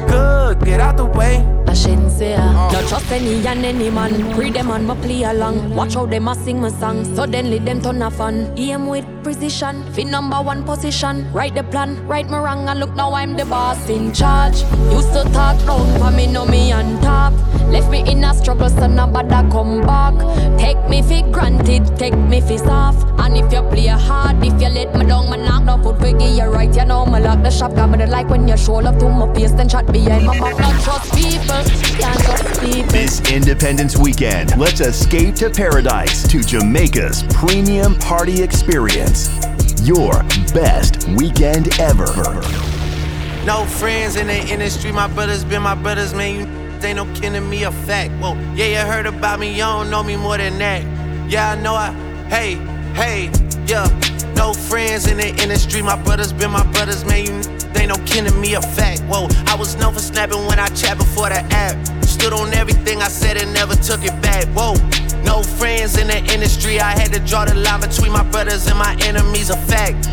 good, 0.00 0.64
get 0.64 0.80
out 0.80 0.96
the 0.96 1.04
way. 1.04 1.44
I 1.66 1.74
shouldn't 1.74 2.12
say 2.12 2.34
uh. 2.34 2.70
No 2.72 2.86
trust 2.88 3.10
any 3.10 3.46
and 3.46 3.64
any 3.64 3.90
man. 3.90 4.34
Pre 4.34 4.50
them 4.50 4.70
on 4.70 4.86
my 4.86 4.94
play 4.96 5.22
along. 5.24 5.74
Watch 5.74 5.94
how 5.94 6.06
them 6.06 6.28
a 6.28 6.34
sing 6.34 6.60
my 6.60 6.70
song. 6.70 7.04
Suddenly 7.14 7.58
them 7.58 7.82
turn 7.82 8.02
a 8.02 8.10
fun. 8.10 8.52
Aim 8.56 8.86
with 8.86 9.04
precision. 9.22 9.82
Fit 9.92 10.06
number 10.06 10.40
one 10.40 10.64
position. 10.64 11.30
Write 11.32 11.54
the 11.54 11.64
plan, 11.64 12.06
right 12.06 12.28
my 12.28 12.38
wrong, 12.38 12.68
and 12.68 12.80
look 12.80 12.94
now 12.94 13.12
I'm 13.12 13.36
the 13.36 13.44
boss 13.44 13.88
in 13.88 14.12
charge. 14.12 14.62
Used 14.92 15.12
to 15.12 15.24
talk 15.32 15.56
round 15.66 16.00
for 16.00 16.10
me, 16.10 16.26
know 16.26 16.46
me 16.46 16.72
on 16.72 17.00
top. 17.00 17.32
Left 17.70 17.90
me 17.90 18.08
in 18.10 18.22
a 18.22 18.32
struggle, 18.32 18.68
so 18.68 18.86
nobody 18.86 19.28
come 19.50 19.80
back. 19.80 20.14
Take 20.58 20.78
me 20.88 21.02
for 21.02 21.28
granted, 21.32 21.84
take 21.96 22.16
me 22.16 22.40
for 22.40 22.58
soft. 22.58 23.06
And 23.20 23.36
if 23.36 23.52
you 23.52 23.62
play 23.62 23.86
hard, 23.86 24.36
if 24.44 24.60
you 24.60 24.68
let 24.68 24.94
me 24.94 25.04
down, 25.04 25.28
my 25.28 25.36
knock 25.36 25.64
no 25.64 25.82
foot 25.82 25.98
for 25.98 26.12
give 26.12 26.30
you 26.30 26.44
right. 26.44 26.74
You 26.74 26.84
know 26.84 27.04
me 27.06 27.20
lock 27.20 27.42
the 27.42 27.50
shop, 27.50 27.74
got 27.74 27.90
me 27.90 27.98
the 27.98 28.06
like 28.06 28.28
when 28.28 28.46
you 28.46 28.56
show 28.56 28.74
love 28.74 28.98
to 28.98 29.08
my 29.08 29.32
face, 29.34 29.52
then 29.52 29.68
chat 29.68 29.86
behind 29.92 30.26
my 30.26 30.38
back. 30.38 30.58
Not 30.58 30.82
trust 30.82 31.12
people, 31.14 31.62
can't 31.98 32.20
trust 32.20 32.60
people. 32.60 32.92
This 32.92 33.20
Independence 33.32 33.96
weekend, 33.96 34.56
let's 34.56 34.80
escape 34.80 35.34
to 35.36 35.50
paradise 35.50 36.26
to 36.28 36.42
Jamaica's 36.42 37.24
premium 37.30 37.96
party 37.96 38.42
experience. 38.42 39.28
Your 39.82 40.22
best 40.54 41.08
weekend 41.16 41.78
ever. 41.80 42.06
No 43.44 43.64
friends 43.64 44.16
in 44.16 44.28
the 44.28 44.38
industry, 44.48 44.92
my 44.92 45.08
brothers 45.08 45.44
been 45.44 45.62
my 45.62 45.74
brothers, 45.74 46.14
man. 46.14 46.40
You 46.40 46.65
ain't 46.84 46.96
no 46.96 47.04
to 47.14 47.40
me, 47.40 47.64
a 47.64 47.72
fact. 47.72 48.12
Whoa, 48.22 48.34
yeah, 48.54 48.66
you 48.66 48.90
heard 48.90 49.06
about 49.06 49.40
me, 49.40 49.52
you 49.52 49.62
don't 49.62 49.90
know 49.90 50.02
me 50.02 50.16
more 50.16 50.36
than 50.36 50.58
that. 50.58 50.82
Yeah, 51.30 51.52
I 51.52 51.60
know 51.60 51.74
I, 51.74 51.92
hey, 52.28 52.54
hey, 52.94 53.30
yeah. 53.66 53.86
No 54.36 54.52
friends 54.52 55.06
in 55.06 55.16
the 55.16 55.28
industry, 55.42 55.82
my 55.82 56.00
brothers 56.02 56.32
been 56.32 56.50
my 56.50 56.64
brothers, 56.72 57.04
man. 57.04 57.24
You 57.24 57.32
ain't 57.80 57.88
no 57.88 57.96
to 57.96 58.34
me, 58.34 58.54
a 58.54 58.60
fact. 58.60 59.00
Whoa, 59.02 59.28
I 59.46 59.56
was 59.56 59.76
known 59.76 59.94
for 59.94 60.00
snapping 60.00 60.44
when 60.46 60.58
I 60.58 60.68
chat 60.68 60.98
before 60.98 61.28
the 61.28 61.40
app. 61.50 61.76
Stood 62.04 62.32
on 62.32 62.52
everything 62.54 63.02
I 63.02 63.08
said 63.08 63.36
and 63.36 63.52
never 63.52 63.74
took 63.76 64.04
it 64.04 64.20
back. 64.22 64.44
Whoa, 64.54 64.74
no 65.24 65.42
friends 65.42 65.98
in 65.98 66.08
the 66.08 66.18
industry, 66.32 66.80
I 66.80 66.92
had 66.98 67.12
to 67.12 67.20
draw 67.20 67.44
the 67.44 67.54
line 67.54 67.80
between 67.80 68.12
my 68.12 68.22
brothers 68.24 68.66
and 68.66 68.78
my 68.78 68.96
enemies, 69.02 69.50
a 69.50 69.56
fact. 69.56 70.08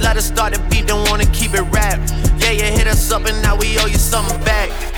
Let 0.00 0.16
us 0.16 0.26
start 0.26 0.54
the 0.54 0.60
beat, 0.70 0.86
don't 0.86 1.08
wanna 1.10 1.26
keep 1.26 1.54
it 1.54 1.62
rap. 1.72 1.98
Yeah, 2.38 2.52
you 2.52 2.64
hit 2.64 2.86
us 2.86 3.10
up 3.10 3.26
and 3.26 3.40
now 3.42 3.56
we 3.56 3.78
owe 3.78 3.86
you 3.86 3.98
something 3.98 4.38
back. 4.44 4.97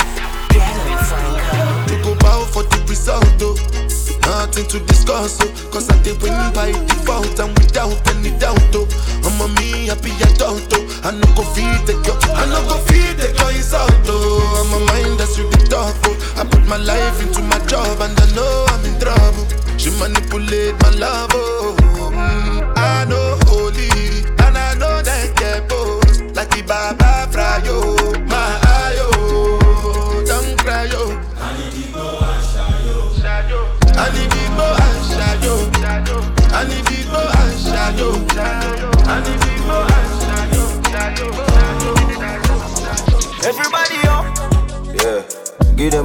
To 1.01 1.95
go 2.05 2.15
bow 2.21 2.45
for 2.45 2.63
the 2.65 2.79
result, 2.89 3.25
oh. 3.41 3.57
Nothing 4.27 4.67
to 4.69 4.79
discuss, 4.87 5.39
oh. 5.41 5.49
Cause 5.73 5.89
I 5.91 5.97
did 6.03 6.21
win 6.23 6.37
by 6.53 6.73
default 6.73 7.39
and 7.41 7.57
without 7.59 7.97
any 8.13 8.31
doubt, 8.39 8.61
oh. 8.75 8.87
I'm 9.25 9.41
a 9.41 9.47
me 9.61 9.87
happy 9.89 10.13
adult, 10.29 10.69
oh. 10.73 11.01
I 11.05 11.11
no 11.13 11.27
go 11.35 11.43
feed 11.57 11.81
the 11.89 11.95
girl, 12.05 12.19
I 12.37 12.45
no 12.47 12.61
go 12.69 12.77
feed 12.89 13.17
the 13.17 13.33
girl 13.39 13.49
is 13.49 13.73
out, 13.75 13.91
oh. 14.07 14.61
I'm 14.61 14.71
a 14.77 14.87
mind 14.93 15.19
that's 15.19 15.37
the 15.37 15.67
talk, 15.73 15.97
oh. 16.05 16.17
I 16.37 16.45
put 16.45 16.65
my 16.69 16.77
life 16.77 17.21
into 17.23 17.41
my 17.43 17.59
job 17.67 18.01
and 18.01 18.15
I 18.21 18.27
know 18.37 18.67
I'm 18.69 18.85
in 18.85 19.01
trouble. 19.01 19.47
She 19.79 19.91
manipulate 19.99 20.77
my 20.83 20.91
love, 21.01 21.31
oh. 21.33 21.77
Mm, 22.13 22.75
I 22.77 23.05
know 23.09 23.39
holy, 23.49 23.89
and 24.45 24.57
I 24.57 24.75
know 24.75 25.01
that 25.03 25.35
get 25.37 25.69
both. 25.69 26.21
Like 26.37 26.51
the 26.51 26.63
Baba 26.63 27.10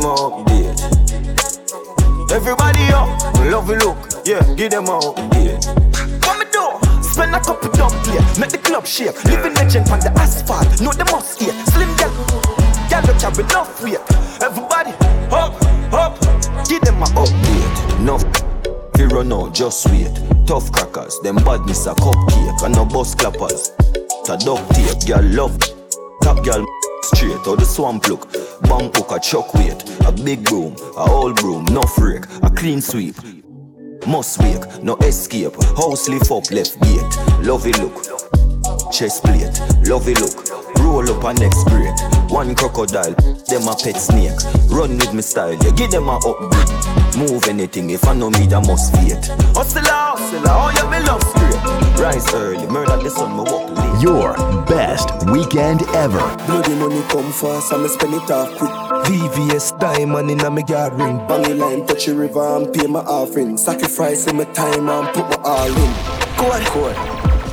a. 0.06 0.46
Everybody 2.34 2.84
up, 2.92 3.10
love 3.52 3.70
you 3.70 3.78
look. 3.78 3.98
Yeah, 4.26 4.42
give 4.56 4.72
them 4.72 4.86
a 4.86 5.00
update. 5.00 5.66
what 6.26 6.40
me 6.40 6.46
do? 6.52 7.04
Spend 7.04 7.34
a 7.34 7.40
couple 7.40 7.72
dumb 7.72 7.92
play, 8.04 8.20
make 8.40 8.52
the 8.52 8.60
club 8.62 8.86
shake. 8.86 9.24
Living 9.26 9.54
legend 9.54 9.90
on 9.90 10.00
the 10.00 10.12
asphalt, 10.20 10.68
know 10.82 10.92
the 10.92 11.06
must 11.06 11.42
eat. 11.42 11.54
Slim 11.72 11.96
gal, 11.96 12.12
gal 12.90 13.02
don't 13.06 13.20
carry 13.20 13.44
enough 13.44 13.82
weight. 13.82 14.00
Everybody 14.42 14.92
up, 15.32 15.54
up, 15.94 16.20
Give 16.68 16.82
them 16.82 17.02
a 17.02 17.06
update. 17.16 18.00
No, 18.02 18.18
we 18.98 19.06
run 19.06 19.32
out, 19.32 19.54
just 19.54 19.88
wait. 19.90 20.12
Tough 20.46 20.72
crackers, 20.72 21.20
them 21.22 21.38
badness 21.38 21.86
a 21.86 21.94
cupcake 21.94 22.64
and 22.64 22.76
no 22.76 22.86
bus 22.86 23.16
clappers. 23.16 23.72
Ta 24.26 24.36
duct 24.38 24.70
tape, 24.76 25.06
girl 25.08 25.24
love. 25.24 25.58
Top 26.22 26.44
girl 26.44 26.66
straight 27.06 27.48
out 27.48 27.60
the 27.60 27.66
swamp 27.66 28.08
look. 28.08 28.32
Bank 28.64 28.96
hook 28.96 29.12
a 29.12 29.20
chuck 29.20 29.54
weight. 29.54 29.84
A 30.06 30.12
big 30.12 30.44
broom, 30.44 30.76
a 30.98 31.10
old 31.10 31.36
broom, 31.38 31.66
no 31.66 31.82
freak, 31.82 32.26
a 32.44 32.50
clean 32.50 32.82
sweep. 32.82 33.16
Must 34.08 34.40
wake, 34.42 34.84
no 34.84 34.96
escape. 34.98 35.56
House 35.78 36.08
lift 36.10 36.32
up, 36.32 36.50
left 36.52 36.80
gate. 36.82 37.46
Lovey 37.46 37.74
look, 37.74 37.96
chest 38.92 39.24
plate. 39.24 39.60
Lovey 39.88 40.14
look, 40.16 40.50
roll 40.80 41.10
up 41.10 41.24
a 41.24 41.34
next 41.40 41.64
grade. 41.66 41.94
One 42.30 42.56
crocodile, 42.56 43.14
them 43.48 43.68
a 43.68 43.76
pet 43.76 43.98
snake. 43.98 44.40
Run 44.70 44.98
with 44.98 45.14
me 45.14 45.22
style, 45.22 45.54
yeah, 45.64 45.72
give 45.72 45.92
them 45.92 46.08
a 46.10 46.18
upgrade. 46.18 46.95
Move 47.18 47.48
anything, 47.48 47.90
if 47.92 48.06
I 48.06 48.14
know 48.14 48.30
me, 48.30 48.44
I 48.54 48.60
must 48.60 48.92
fate. 48.94 49.28
Hustle, 49.56 49.82
hustle, 49.86 50.44
oh 50.48 50.72
yeah, 50.76 50.90
me 50.92 51.00
love 51.08 51.24
straight. 51.24 51.98
Rise 51.98 52.34
early, 52.34 52.68
murder 52.68 53.02
the 53.02 53.10
sun, 53.10 53.38
me 53.38 53.44
walk 53.50 53.72
late. 53.72 54.02
Your 54.04 54.34
best 54.66 55.08
weekend 55.32 55.84
ever. 55.96 56.20
Bloody 56.46 56.76
money 56.76 57.02
come 57.08 57.32
fast, 57.32 57.72
I'ma 57.72 57.88
spend 57.88 58.16
it 58.16 58.30
off 58.30 58.58
quick. 58.58 58.70
VVS 59.08 59.80
diamond 59.80 60.30
in 60.30 60.42
a 60.42 60.52
me 60.52 60.64
yard 60.68 60.94
ring. 60.96 61.26
Bang 61.26 61.50
it 61.50 61.56
line, 61.56 61.88
touch 61.88 62.06
the 62.06 62.16
river 62.16 62.58
and 62.58 62.74
pay 62.74 62.86
my 62.86 63.00
offering. 63.00 63.56
Sacrificing 63.56 64.36
my 64.36 64.44
time 64.52 64.90
and 64.90 65.08
put 65.16 65.30
my 65.30 65.38
all 65.42 65.68
in. 65.68 65.94
Code, 66.36 66.66
code. 66.68 66.96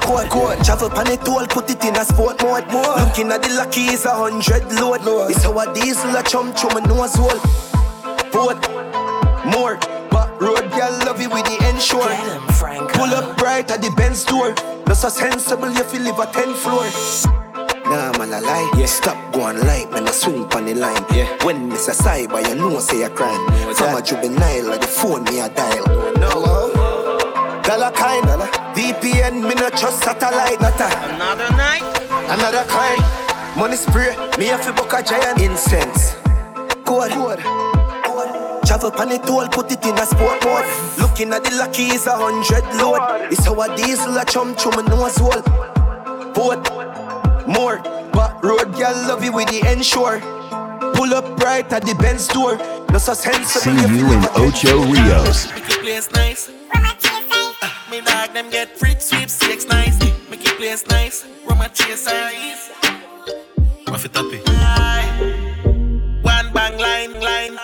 Code, 0.03 0.29
code. 0.29 0.65
Travel 0.65 0.91
pan 0.91 1.07
it 1.13 1.29
all, 1.29 1.47
put 1.47 1.71
it 1.71 1.85
in 1.85 1.95
a 1.95 2.05
sport 2.05 2.43
mode. 2.43 2.67
More. 2.73 2.97
Looking 2.99 3.31
at 3.31 3.45
the 3.45 3.55
lucky 3.55 3.83
is 3.83 4.05
a 4.07 4.11
hundred 4.11 4.65
load. 4.73 5.05
load. 5.05 5.31
It's 5.31 5.45
how 5.45 5.57
a 5.57 5.73
diesel 5.73 6.17
a 6.17 6.23
chum 6.25 6.53
chum 6.55 6.75
my 6.75 6.81
nose 6.81 7.15
hole. 7.15 7.39
Vote 8.33 9.02
more. 9.45 9.79
But 10.11 10.41
road 10.41 10.71
girl 10.71 10.93
love 11.05 11.21
it 11.21 11.31
with 11.31 11.45
the 11.45 11.59
ensure. 11.69 12.13
Pull 12.95 13.15
up 13.15 13.37
bright 13.37 13.71
at 13.71 13.83
the 13.83 13.91
Benz 13.97 14.21
store. 14.21 14.55
No 14.87 14.95
so 14.95 15.09
sensible 15.09 15.75
if 15.77 15.93
you 15.95 16.01
live 16.01 16.19
a 16.19 16.27
10 16.27 16.55
floor. 16.55 16.85
Nah, 17.85 18.17
man, 18.19 18.33
I 18.33 18.41
lie. 18.41 18.73
Yeah. 18.77 18.87
Stop 18.87 19.35
going 19.35 19.59
light, 19.67 19.91
man, 19.93 20.09
I 20.09 20.13
swing 20.13 20.45
on 20.45 20.65
the 20.65 20.75
line. 20.75 21.05
Yeah. 21.13 21.29
When 21.45 21.73
it's 21.73 21.89
a 21.89 21.93
cyber, 21.93 22.47
you 22.49 22.55
know, 22.55 22.79
say 22.79 23.03
a 23.03 23.11
crime. 23.11 23.45
From 23.75 23.97
a 23.97 24.03
juvenile, 24.03 24.69
like 24.69 24.81
the 24.81 24.87
phone 24.87 25.25
me 25.25 25.41
a 25.41 25.49
dial. 25.49 25.85
No. 26.17 26.73
Dollar 27.63 27.91
kind, 27.93 28.25
dollar. 28.27 28.47
VPN, 28.75 29.47
me 29.47 29.55
not 29.55 29.77
trust 29.77 30.03
satellite, 30.03 30.61
not 30.61 30.81
a. 30.81 31.15
Another 31.15 31.57
night, 31.57 31.83
another 32.31 32.65
crime. 32.65 33.01
Money 33.59 33.77
spray, 33.77 34.17
me 34.39 34.47
have 34.47 34.65
to 34.65 34.73
book 34.73 34.93
a 34.95 35.03
giant 35.03 35.41
incense. 35.41 36.15
Code, 36.85 37.11
code. 37.13 37.72
Travel 38.73 38.91
pan 38.91 39.11
it 39.13 39.29
all, 39.29 39.47
put 39.49 39.71
it 39.71 39.85
in 39.85 39.99
a 39.99 40.07
sport 40.07 40.43
mode. 40.47 40.65
Looking 40.97 41.31
at 41.35 41.45
the 41.45 41.51
lucky 41.57 41.93
is 41.93 42.07
a 42.07 42.17
hundred 42.17 42.65
load. 42.81 43.31
It's 43.31 43.45
how 43.45 43.61
a 43.61 43.77
diesel 43.77 44.17
a 44.17 44.25
chum 44.25 44.57
chum 44.57 44.73
a 44.79 44.83
nose 44.89 45.19
hole. 45.19 45.43
Boat, 46.33 46.65
more, 47.47 47.83
but 48.17 48.43
road 48.43 48.73
girl 48.73 48.97
love 49.05 49.23
you 49.23 49.31
with 49.31 49.51
the 49.51 49.61
ensure. 49.71 50.21
Pull 50.97 51.13
up 51.13 51.37
right 51.45 51.71
at 51.71 51.85
the 51.85 51.95
Benz 51.97 52.25
store. 52.25 52.57
No 52.89 52.97
so 52.97 53.13
sensible. 53.13 53.61
See 53.61 53.99
you 53.99 54.11
in 54.11 54.25
Ocho 54.41 54.81
Rios. 54.89 55.53
make 55.53 55.69
it 55.69 55.81
place 55.83 56.11
nice. 56.13 56.49
Uh, 56.73 57.71
me 57.91 58.01
dog 58.01 58.33
them 58.33 58.49
get 58.49 58.79
free 58.79 58.97
sweepstakes 58.99 59.67
nice. 59.67 60.01
Make 60.31 60.49
it 60.49 60.57
place 60.57 60.87
nice. 60.87 61.27
Run 61.47 61.59
my 61.59 61.69
chase 61.69 62.09
eyes. 62.09 62.71
Muff 63.87 64.07
it 64.07 64.17
up, 64.17 64.33
eh? 64.33 65.32
Bang 66.53 66.79
line, 66.79 67.15
line. 67.21 67.57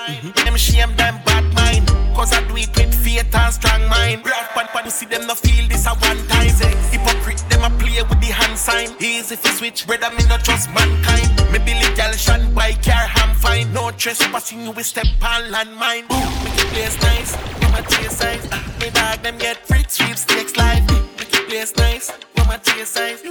Them 0.44 0.56
shame 0.56 0.94
them 0.96 1.20
bad 1.24 1.44
mind. 1.54 1.86
Cause 2.16 2.32
I 2.32 2.40
do 2.48 2.56
it 2.56 2.74
with 2.76 2.94
faith 2.94 3.34
and 3.34 3.52
strong 3.54 3.86
mind. 3.88 4.24
Rough 4.26 4.48
pan 4.54 4.66
pan, 4.72 4.84
you 4.84 4.90
see 4.90 5.06
them 5.06 5.26
no 5.26 5.34
feel 5.34 5.68
this 5.68 5.86
a 5.86 5.90
one 5.90 6.18
time. 6.26 6.48
Hypocrite, 6.90 7.44
them 7.48 7.62
a 7.62 7.70
play 7.78 8.02
with 8.02 8.20
the 8.20 8.26
hand 8.26 8.58
sign. 8.58 8.90
Easy 9.00 9.36
for 9.36 9.48
switch, 9.48 9.86
brother, 9.86 10.10
me 10.16 10.24
not 10.26 10.42
trust 10.44 10.68
mankind. 10.74 11.28
Me 11.52 11.58
Billy 11.58 11.94
gal 11.94 12.12
shine 12.12 12.52
by 12.54 12.72
car, 12.72 13.06
I'm 13.16 13.34
fine. 13.36 13.72
No 13.72 13.90
trespassing, 13.92 14.62
you 14.62 14.72
will 14.72 14.84
step 14.84 15.06
on 15.22 15.42
landmine. 15.52 16.08
Boom, 16.08 16.26
make 16.44 16.58
it 16.58 16.68
place 16.72 16.96
nice. 17.02 17.36
Run 17.62 17.72
my 17.72 17.80
chase 17.82 18.16
size. 18.16 18.46
Uh, 18.50 18.58
me 18.80 18.90
dog 18.90 19.22
them 19.22 19.38
get 19.38 19.66
free 19.66 19.84
sweepstakes 19.86 20.56
live. 20.56 20.84
Make 21.18 21.34
it 21.34 21.48
place 21.48 21.76
nice. 21.76 22.10
Run 22.36 22.46
my 22.48 22.56
chase 22.56 22.88
size. 22.88 23.22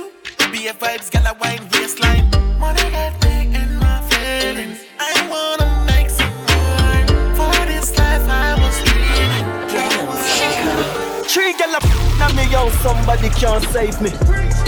Be 0.51 0.67
a 0.67 0.73
vibes, 0.73 1.11
gal 1.11 1.25
a 1.27 1.33
wine 1.41 1.67
waistline. 1.73 2.29
Money 2.57 2.89
get 2.89 3.13
me 3.25 3.53
in 3.53 3.79
my 3.79 4.01
feelings. 4.09 4.79
I 4.97 5.27
wanna 5.29 5.46
Three 11.37 11.53
gal 11.53 11.75
up 11.75 11.83
now 12.17 12.33
me 12.33 12.49
young, 12.49 12.71
somebody 12.81 13.29
can't 13.29 13.63
save 13.65 14.01
me. 14.01 14.09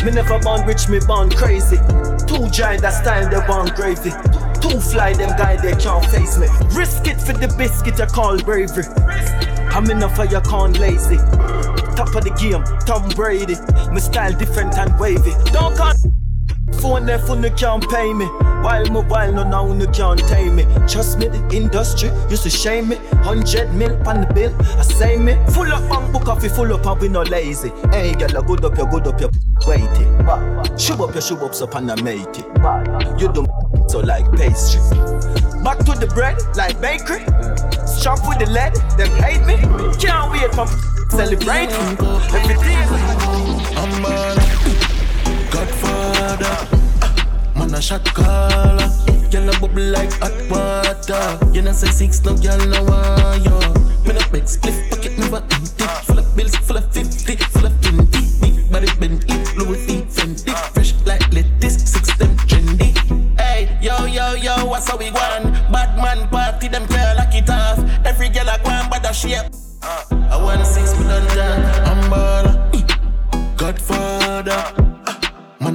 Me 0.05 0.11
never 0.11 0.37
born 0.37 0.63
rich, 0.67 0.87
me 0.87 0.99
born 0.99 1.31
crazy. 1.31 1.77
Two 2.27 2.47
giant 2.51 2.83
that 2.83 2.93
style 3.01 3.27
they 3.27 3.43
born 3.47 3.69
gravy. 3.75 4.11
Two 4.61 4.79
fly 4.79 5.13
them 5.13 5.35
guy 5.35 5.55
they 5.55 5.73
can't 5.81 6.05
face 6.05 6.37
me. 6.37 6.45
Risk 6.77 7.07
it 7.07 7.19
for 7.19 7.33
the 7.33 7.47
biscuit 7.57 7.97
you 7.97 8.05
call 8.05 8.37
bravery. 8.37 8.83
I'm 9.73 9.89
enough 9.89 10.15
for 10.15 10.25
you 10.25 10.41
can't 10.41 10.77
lazy. 10.77 11.17
Top 11.97 12.13
of 12.13 12.23
the 12.23 12.37
game, 12.39 12.63
Tom 12.85 13.09
Brady. 13.15 13.55
My 13.91 13.99
style 13.99 14.37
different 14.37 14.77
and 14.77 14.93
wavy. 14.99 15.33
Don't 15.51 15.75
call 15.75 15.93
phone 16.81 17.05
there 17.05 17.19
for 17.19 17.35
no 17.35 17.49
can't 17.51 17.87
pay 17.89 18.13
me. 18.13 18.25
While 18.25 18.85
mobile 18.87 19.31
no 19.31 19.43
now 19.43 19.71
no 19.73 19.85
can't 19.91 20.19
tame 20.27 20.55
me. 20.55 20.65
Trust 20.87 21.17
me, 21.19 21.27
the 21.27 21.41
industry 21.55 22.09
used 22.29 22.43
to 22.43 22.49
shame 22.49 22.89
me. 22.89 22.97
Hundred 23.23 23.73
mil 23.73 23.95
on 24.07 24.21
the 24.21 24.33
bill, 24.33 24.55
I 24.77 24.83
say 24.83 25.17
me. 25.17 25.33
Full 25.53 25.71
up 25.71 25.87
bank 25.89 26.11
book 26.13 26.27
off, 26.27 26.45
full 26.55 26.73
up 26.73 26.85
and 26.85 27.01
we 27.01 27.07
no 27.09 27.21
lazy. 27.21 27.69
Hey, 27.91 28.13
girl, 28.13 28.37
I 28.37 28.45
good 28.45 28.63
up, 28.65 28.77
you 28.77 28.85
good 28.87 29.07
up, 29.07 29.21
you 29.21 29.29
waiting. 29.65 30.77
Shove 30.77 31.01
up, 31.01 31.13
your 31.13 31.21
shove 31.21 31.43
ups 31.43 31.61
up 31.61 31.75
and 31.75 31.91
I 31.91 32.01
mate 32.01 32.27
it. 32.37 33.19
You 33.19 33.31
do 33.31 33.45
so 33.87 33.99
like 33.99 34.31
pastry. 34.33 34.81
Back 35.63 35.79
to 35.79 35.93
the 35.93 36.09
bread, 36.13 36.37
like 36.55 36.79
bakery. 36.79 37.25
Strap 37.85 38.19
with 38.27 38.39
the 38.39 38.49
lead, 38.49 38.75
them 38.97 39.09
hate 39.21 39.45
me. 39.45 39.57
Can't 39.99 40.31
wait 40.31 40.53
for 40.53 40.67
celebrate. 41.15 41.69
Every 42.33 42.55
day. 42.55 42.79
I'm 43.75 44.78
Godfather. 46.39 46.77
Man 47.55 47.73
a 47.73 47.81
shot 47.81 48.05
caller. 48.13 48.89
Girl 49.31 49.49
a 49.49 49.59
bubble 49.59 49.83
like 49.91 50.11
hot 50.13 50.33
water. 50.49 51.53
You 51.53 51.61
know 51.61 51.71
say 51.71 51.87
six, 51.87 52.23
no 52.23 52.35
girl 52.35 52.57
no 52.67 52.83
want 52.83 53.45
you. 53.45 53.59
Me 54.07 54.13
no 54.13 54.21
big 54.31 54.47
split 54.47 54.89
pocket 54.89 55.17
never 55.17 55.37
empty. 55.37 55.85
Full 56.05 56.19
of 56.19 56.35
bills, 56.35 56.55
full 56.55 56.77
of 56.77 56.91
fifty, 56.91 57.35
full 57.35 57.65
of 57.65 57.81
twenty. 57.81 58.21
Big 58.41 58.71
body 58.71 58.87
bend 58.99 59.25
it, 59.27 59.57
Louis 59.57 59.85
V 59.85 60.01
Fendi. 60.09 60.55
Fresh 60.73 60.93
like 61.05 61.31
lettuce, 61.31 61.91
six 61.91 62.15
them 62.17 62.35
trendy. 62.47 62.97
Hey, 63.39 63.77
yo 63.81 64.05
yo 64.05 64.33
yo, 64.33 64.65
what's 64.65 64.89
how 64.89 64.97
we 64.97 65.11
want? 65.11 65.53
Bad 65.71 65.95
man 65.97 66.27
party, 66.29 66.67
them 66.67 66.85
girl 66.87 67.15
lock 67.17 67.35
it 67.35 67.49
off. 67.49 67.79
Every 68.05 68.29
girl 68.29 68.49
a 68.49 68.57
go 68.63 68.69
and 68.69 68.89
bad 68.89 69.13
shape. 69.13 69.48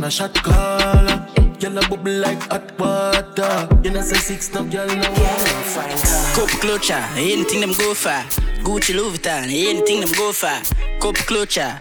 A 0.04 0.10
shot 0.10 0.34
caller. 0.42 1.26
Girl 1.60 1.78
a 1.78 1.88
bubble 1.88 2.12
like 2.12 2.42
hot 2.50 2.78
water. 2.78 3.68
You 3.82 3.90
know 3.90 4.02
say 4.02 4.16
six 4.16 4.52
no 4.52 4.62
girl 4.64 4.86
no 4.86 5.10
want. 5.10 5.94
Cup 6.36 6.50
clutcher, 6.60 7.02
anything 7.16 7.60
them 7.60 7.72
go 7.72 7.94
for. 7.94 8.20
Gucci 8.64 8.94
Louis 8.94 9.16
Vuitton, 9.16 9.44
anything 9.44 10.00
them 10.00 10.12
go 10.12 10.32
for. 10.32 10.56
Cup 11.00 11.16
clutcher. 11.28 11.80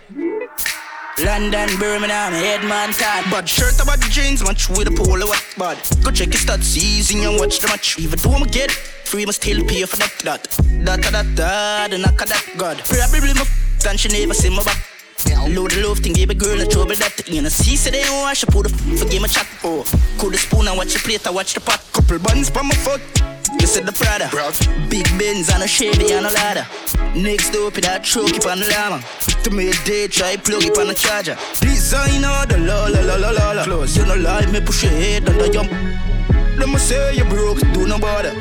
London, 1.20 1.70
Birmingham, 1.78 2.34
Headman, 2.34 2.94
Todd. 2.98 3.30
Bad 3.30 3.48
shirt 3.48 3.80
about 3.82 4.00
the 4.00 4.10
jeans, 4.10 4.42
match 4.44 4.70
with 4.70 4.88
a 4.88 4.92
polo 4.92 5.28
what 5.28 5.46
bad. 5.58 5.78
Go 6.02 6.10
check 6.10 6.34
your 6.34 6.42
stats, 6.42 6.78
easy 6.78 7.24
and 7.24 7.38
watch 7.40 7.60
the 7.60 7.68
match. 7.68 8.00
Even 8.00 8.18
though 8.20 8.32
I'm 8.32 8.48
get 8.48 8.72
it, 8.72 8.78
free 9.06 9.26
must 9.26 9.42
still 9.42 9.64
pay 9.66 9.84
for 9.84 9.98
that. 9.98 10.14
That, 10.24 10.44
that, 10.86 11.12
that, 11.12 11.36
that, 11.36 11.92
the 11.92 11.98
knock 11.98 12.22
of 12.22 12.30
that 12.30 12.46
God. 12.58 12.78
Probably 12.86 13.34
my 13.34 13.42
f- 13.42 13.86
and 13.86 14.00
she 14.00 14.08
never 14.08 14.34
see 14.34 14.50
my 14.50 14.64
back. 14.64 14.93
Load 15.54 15.72
the 15.72 15.88
love 15.88 16.00
thing, 16.00 16.14
give 16.14 16.30
a 16.30 16.34
girl 16.34 16.60
a 16.60 16.66
trouble 16.66 16.96
that 16.96 17.28
You 17.28 17.42
know, 17.42 17.50
see, 17.50 17.76
say 17.76 17.92
they 17.92 18.04
don't 18.04 18.22
wash, 18.22 18.32
I 18.32 18.34
should 18.34 18.50
put 18.50 18.68
the 18.68 18.74
f- 18.74 19.00
for 19.00 19.08
game 19.10 19.24
a 19.24 19.28
chat. 19.28 19.48
Oh, 19.64 19.84
cool 20.18 20.32
the 20.32 20.38
spoon 20.38 20.68
and 20.68 20.78
watch 20.78 20.94
the 20.94 21.00
plate, 21.00 21.26
I 21.28 21.32
watch 21.32 21.54
the 21.54 21.62
pot. 21.62 21.82
Couple 21.94 22.20
buns 22.20 22.50
from 22.50 22.68
my 22.68 22.76
foot. 22.76 23.02
You 23.60 23.68
said 23.68 23.86
the 23.86 23.92
Prada. 23.92 24.30
Big 24.90 25.06
Benz 25.18 25.50
and 25.50 25.62
a 25.62 25.66
er 25.66 25.68
Chevy 25.68 26.12
and 26.12 26.26
er 26.26 26.30
a 26.30 26.34
ladder. 26.34 26.66
Next 27.16 27.52
door, 27.52 27.72
put 27.72 27.84
that 27.84 28.04
truck 28.04 28.34
up 28.34 28.46
on 28.48 28.60
the 28.60 28.68
llama. 28.70 29.04
To 29.44 29.52
me 29.52 29.70
a 29.70 29.74
day, 29.86 30.08
try 30.08 30.38
plug 30.38 30.64
it 30.64 30.78
on 30.78 30.88
the 30.88 30.94
charger. 30.94 31.38
Designer, 31.60 32.46
the 32.48 32.58
la 32.58 32.88
la 32.88 33.02
la 33.02 33.16
la 33.16 33.30
la 33.30 33.52
la. 33.52 33.64
Close, 33.64 33.98
you 33.98 34.06
know 34.06 34.16
lie, 34.16 34.46
me 34.48 34.60
push 34.62 34.84
your 34.84 34.92
head 34.92 35.28
and 35.30 35.40
the 35.40 35.50
jump. 35.50 35.72
Let 36.58 36.70
me 36.70 36.78
say 36.78 37.16
you 37.16 37.26
broke, 37.26 37.60
do 37.74 37.88
no 37.88 38.00
bother. 38.00 38.34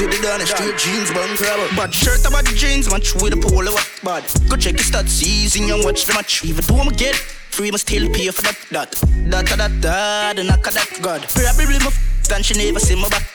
It 0.00 0.22
down 0.22 0.38
the 0.38 0.46
straight 0.46 0.78
jeans, 0.78 1.10
bun 1.10 1.28
grabber. 1.36 1.68
Bad 1.76 1.92
shirt 1.92 2.24
about 2.24 2.44
the 2.44 2.54
jeans, 2.54 2.88
match 2.90 3.14
with 3.14 3.34
a 3.34 3.36
polo 3.36 3.72
what 3.72 3.88
bad. 4.02 4.24
Go 4.48 4.56
check 4.56 4.74
your 4.74 4.86
stats, 4.86 5.22
easy 5.22 5.68
and 5.70 5.84
watch 5.84 6.06
the 6.06 6.14
match. 6.14 6.44
Even 6.44 6.64
though 6.64 6.80
I'm 6.80 6.88
get 6.94 7.16
free, 7.16 7.70
must 7.70 7.86
still 7.88 8.08
pay 8.12 8.30
for 8.30 8.42
that. 8.42 8.56
That, 8.70 8.90
that, 9.30 9.58
that, 9.58 9.82
that, 9.82 10.36
the 10.36 10.44
knock 10.44 10.66
of 10.66 10.74
that 10.74 10.98
God. 11.02 11.22
Probably 11.34 11.78
my 11.80 11.90
f- 11.90 12.30
and 12.32 12.44
she 12.44 12.54
never 12.54 12.78
see 12.78 12.94
my 12.94 13.08
back. 13.08 13.26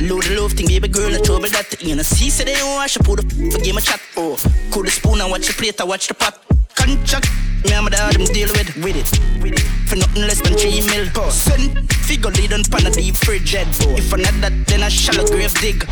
Load 0.00 0.22
the 0.24 0.40
love 0.40 0.52
thing, 0.52 0.68
baby 0.68 0.88
girl, 0.88 1.10
no 1.10 1.18
trouble 1.20 1.48
that. 1.50 1.82
You 1.82 1.96
know, 1.96 2.02
see, 2.02 2.30
say 2.30 2.44
they 2.44 2.54
don't 2.54 2.76
wash, 2.76 2.96
I 2.98 3.02
the 3.02 3.26
f- 3.26 3.52
for 3.52 3.58
game 3.58 3.76
a 3.76 3.80
chat. 3.80 4.00
Oh, 4.16 4.38
cool 4.70 4.84
the 4.84 4.90
spoon 4.90 5.20
and 5.20 5.30
watch 5.30 5.48
the 5.48 5.54
plate, 5.54 5.80
I 5.80 5.84
watch 5.84 6.06
the 6.06 6.14
pot. 6.14 6.40
Contract, 6.74 7.28
me 7.64 7.72
and 7.72 7.84
my 7.84 7.90
dad, 7.90 8.14
them 8.14 8.24
deal 8.32 8.48
with, 8.48 8.76
with 8.76 8.96
it. 8.96 9.42
With 9.42 9.52
it. 9.52 9.75
For 9.86 9.96
nothing 9.96 10.22
less 10.22 10.40
than 10.40 10.54
three 10.54 10.80
mil. 10.86 11.06
Send 11.30 11.90
figure 12.06 12.30
lead 12.30 12.52
on 12.52 12.62
pan 12.64 12.86
a 12.86 12.90
deep 12.90 13.16
fridge 13.16 13.52
head. 13.52 13.68
If 13.98 14.12
I 14.12 14.18
not 14.18 14.34
that, 14.40 14.66
then 14.66 14.82
I 14.82 14.88
shall 14.88 15.18
a 15.18 15.26
grave 15.26 15.54
dig. 15.60 15.86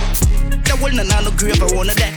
That 0.65 0.79
will 0.81 0.95
not 0.95 1.07
no 1.25 1.31
grave, 1.37 1.63
I 1.63 1.69
wanna 1.75 1.95
that. 1.95 2.15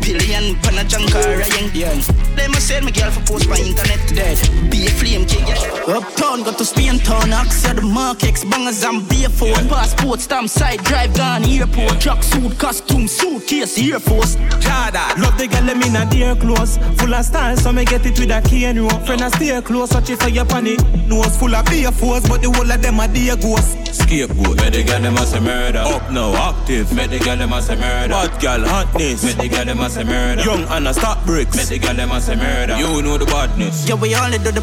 Billion 0.00 0.56
pan 0.62 0.78
a 0.78 0.84
junker, 0.84 1.20
young, 1.54 1.70
young. 1.74 2.00
They 2.36 2.48
must 2.48 2.66
send 2.68 2.84
my 2.84 2.90
girl 2.90 3.10
for 3.10 3.22
post 3.26 3.48
my 3.48 3.56
internet 3.56 4.00
dead. 4.14 4.38
Be 4.70 4.86
a 4.86 4.90
flame, 4.90 5.26
kid, 5.26 5.46
yeah. 5.46 5.94
Uptown. 5.94 6.34
town, 6.34 6.42
got 6.42 6.58
to 6.58 6.64
Spain 6.64 6.98
town. 6.98 7.32
Axe 7.32 7.62
the 7.62 7.82
markets, 7.82 8.44
bangers 8.44 8.82
and 8.82 9.08
beer 9.08 9.28
for 9.28 9.48
yeah. 9.48 9.68
passport, 9.68 10.20
stamp 10.20 10.48
side, 10.48 10.82
drive 10.84 11.14
gone 11.14 11.44
airport. 11.44 12.00
Truck 12.00 12.22
suit, 12.22 12.58
costume, 12.58 13.06
suitcase, 13.06 13.78
Air 13.78 14.00
Force. 14.00 14.36
Jada, 14.64 15.16
love 15.18 15.36
the 15.38 15.46
girl, 15.46 15.64
them 15.64 15.82
in 15.82 15.96
a 15.96 16.08
dear 16.10 16.34
clothes. 16.36 16.78
Full 16.98 17.14
of 17.14 17.24
style, 17.24 17.56
so 17.56 17.72
me 17.72 17.84
get 17.84 18.04
it 18.06 18.18
with 18.18 18.30
a 18.30 18.40
key 18.42 18.64
and 18.64 18.80
rope. 18.80 19.06
Friend, 19.06 19.22
I 19.22 19.28
stay 19.28 19.60
close, 19.62 19.92
watch 19.92 20.10
it 20.10 20.20
for 20.20 20.28
your 20.28 20.44
panic. 20.44 20.80
Nose 21.06 21.36
full 21.36 21.54
of 21.54 21.64
beer 21.66 21.90
force, 21.92 22.26
but 22.28 22.40
the 22.42 22.50
whole 22.50 22.70
of 22.70 22.80
them 22.82 22.98
are 23.00 23.08
dear 23.08 23.36
ghosts. 23.36 23.98
Scapegoat, 23.98 24.56
make 24.56 24.72
the 24.72 24.82
girl 24.84 25.00
them 25.00 25.16
a 25.16 25.26
say 25.26 25.40
murder. 25.40 25.78
Up 25.80 26.10
now, 26.10 26.34
active, 26.34 26.92
make 26.94 27.10
the 27.10 27.18
girl 27.18 27.36
them 27.36 27.52
a 27.52 27.60
say 27.62 27.76
murder. 27.76 28.08
Bad 28.08 28.40
girl, 28.40 28.66
hotness, 28.66 29.22
make 29.24 29.36
the 29.36 29.48
girl 29.48 29.64
them 29.64 29.80
a 29.80 29.90
say 29.90 30.04
murder. 30.04 30.42
Young 30.42 30.64
Anna, 30.64 30.94
stop 30.94 31.24
bricks, 31.26 31.56
make 31.56 31.68
the 31.68 31.78
girl 31.78 31.94
them 31.94 32.10
a 32.10 32.20
say 32.20 32.36
murder. 32.36 32.76
You 32.76 33.02
know 33.02 33.18
the 33.18 33.26
badness. 33.26 33.86
Yeah, 33.88 33.94
we 33.96 34.14
only 34.14 34.38
do 34.38 34.50
the 34.50 34.60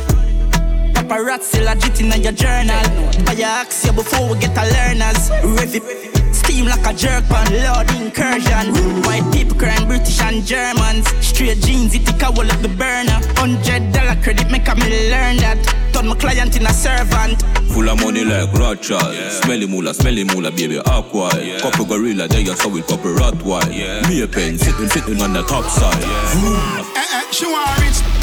paparazzi 0.94 1.64
legit 1.64 2.02
in 2.02 2.22
your 2.22 2.34
journal. 2.34 2.82
Buy 3.26 3.34
your 3.34 3.48
axe 3.48 3.90
before 3.92 4.30
we 4.32 4.40
get 4.40 4.58
a 4.58 4.66
learners. 4.66 5.30
Rev 5.44 6.11
Steam 6.52 6.66
like 6.66 6.86
a 6.86 6.94
jerk 6.94 7.32
on 7.32 7.48
Lord 7.64 7.90
incursion. 7.92 8.76
White 9.04 9.24
people 9.32 9.58
crying 9.58 9.88
British 9.88 10.20
and 10.20 10.46
Germans. 10.46 11.08
Straight 11.26 11.60
jeans, 11.60 11.96
it 11.96 12.06
take 12.06 12.22
a 12.24 12.30
wall 12.30 12.50
of 12.50 12.62
the 12.62 12.68
burner. 12.68 13.20
Hundred 13.40 13.94
dollar 13.94 14.22
credit, 14.22 14.52
make 14.52 14.68
me 14.76 15.10
learn 15.10 15.38
that. 15.38 15.58
Turn 15.94 16.08
my 16.08 16.16
client 16.16 16.58
in 16.58 16.66
a 16.66 16.74
servant. 16.74 17.42
Full 17.72 17.88
of 17.88 18.02
money 18.02 18.26
like 18.26 18.52
Rothschild. 18.52 19.16
Yeah. 19.16 19.30
Smelly 19.30 19.66
moolah, 19.66 19.94
smelly 19.94 20.26
moolah, 20.26 20.52
baby, 20.52 20.80
aqua. 20.80 21.32
Yeah. 21.40 21.60
Couple 21.62 21.86
gorilla, 21.86 22.28
there 22.28 22.42
you 22.42 22.54
saw 22.58 22.68
with 22.68 22.86
couple 22.86 23.12
Rottweil. 23.12 23.72
Yeah. 23.72 24.06
Me 24.10 24.22
a 24.22 24.28
pen, 24.28 24.58
sitting, 24.58 24.90
sitting 24.90 25.22
on 25.22 25.32
the 25.32 25.44
top 25.44 25.64
side. 25.72 26.02
Yeah. 26.02 26.84
Eh, 26.98 27.06
eh, 27.14 27.32
she 27.32 27.46
want 27.46 27.80
rich. 27.80 28.21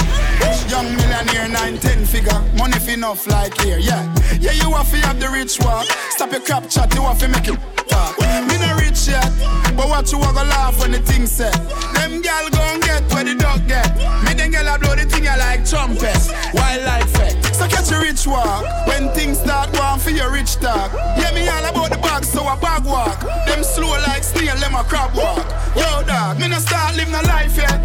Young 0.68 0.94
millionaire, 0.96 1.48
nine, 1.48 1.78
ten 1.78 2.04
figure. 2.04 2.40
Money 2.56 2.78
fi 2.78 2.92
enough 2.92 3.26
like 3.26 3.58
here, 3.60 3.78
yeah. 3.78 4.04
Yeah, 4.40 4.52
you 4.52 4.70
have 4.74 4.90
to 4.90 4.96
have 5.06 5.18
the 5.18 5.28
rich 5.28 5.58
walk. 5.60 5.86
Stop 6.10 6.32
your 6.32 6.40
crap 6.40 6.68
chat, 6.68 6.94
you 6.94 7.02
have 7.02 7.18
to 7.18 7.28
make 7.28 7.48
it 7.48 7.58
talk. 7.88 8.18
Me 8.20 8.56
no 8.58 8.76
rich 8.76 9.08
yet, 9.08 9.30
but 9.76 9.88
what 9.88 10.10
you 10.12 10.18
wanna 10.18 10.44
laugh 10.44 10.78
when 10.80 10.92
the 10.92 10.98
thing 11.00 11.26
set. 11.26 11.52
Them 11.94 12.20
gal 12.22 12.48
gon' 12.50 12.80
get 12.80 13.02
where 13.12 13.24
the 13.24 13.34
dog 13.34 13.66
get. 13.66 13.96
Me 14.24 14.34
then 14.34 14.50
gal 14.50 14.68
a 14.74 14.78
blow 14.78 14.94
the 14.94 15.04
thing 15.04 15.26
I 15.26 15.36
like 15.36 15.64
trumpets. 15.68 16.30
Wildlife 16.54 17.10
fact. 17.10 17.54
So 17.54 17.66
catch 17.66 17.90
a 17.90 17.98
rich 17.98 18.26
walk. 18.26 18.64
When 18.86 19.08
things 19.14 19.40
start 19.40 19.72
going 19.72 20.00
for 20.00 20.10
your 20.10 20.30
rich 20.30 20.56
talk. 20.56 20.92
Yeah, 21.16 21.32
me 21.32 21.48
all 21.48 21.64
about 21.64 21.90
the 21.90 21.98
bag, 21.98 22.24
so 22.24 22.44
I 22.44 22.56
bag 22.60 22.84
walk. 22.84 23.20
Them 23.46 23.64
slow 23.64 23.90
like 24.06 24.22
snail, 24.22 24.56
them 24.56 24.74
a 24.74 24.84
crab 24.84 25.14
walk. 25.16 25.46
Yo, 25.74 26.02
dog, 26.06 26.38
me 26.38 26.48
no 26.48 26.58
start 26.58 26.96
live 26.96 27.10
no 27.10 27.20
life 27.22 27.56
yet. 27.56 27.80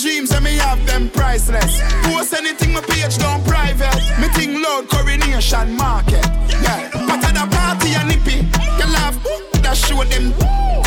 Dreams 0.00 0.30
that 0.30 0.42
me 0.42 0.56
have, 0.56 0.80
them 0.86 1.10
priceless. 1.10 1.76
Post 2.08 2.32
anything 2.32 2.72
my 2.72 2.80
page 2.80 3.18
down 3.18 3.44
private. 3.44 3.92
Me 4.16 4.32
think 4.32 4.56
loud 4.56 4.88
coronation 4.88 5.76
market. 5.76 6.24
Yeah, 6.64 6.88
but 7.04 7.20
at 7.20 7.36
the 7.36 7.44
party 7.52 7.92
and 7.92 8.08
nippy, 8.08 8.48
you 8.80 8.88
laugh. 8.96 9.20
That 9.60 9.76
show 9.76 10.00
them 10.08 10.32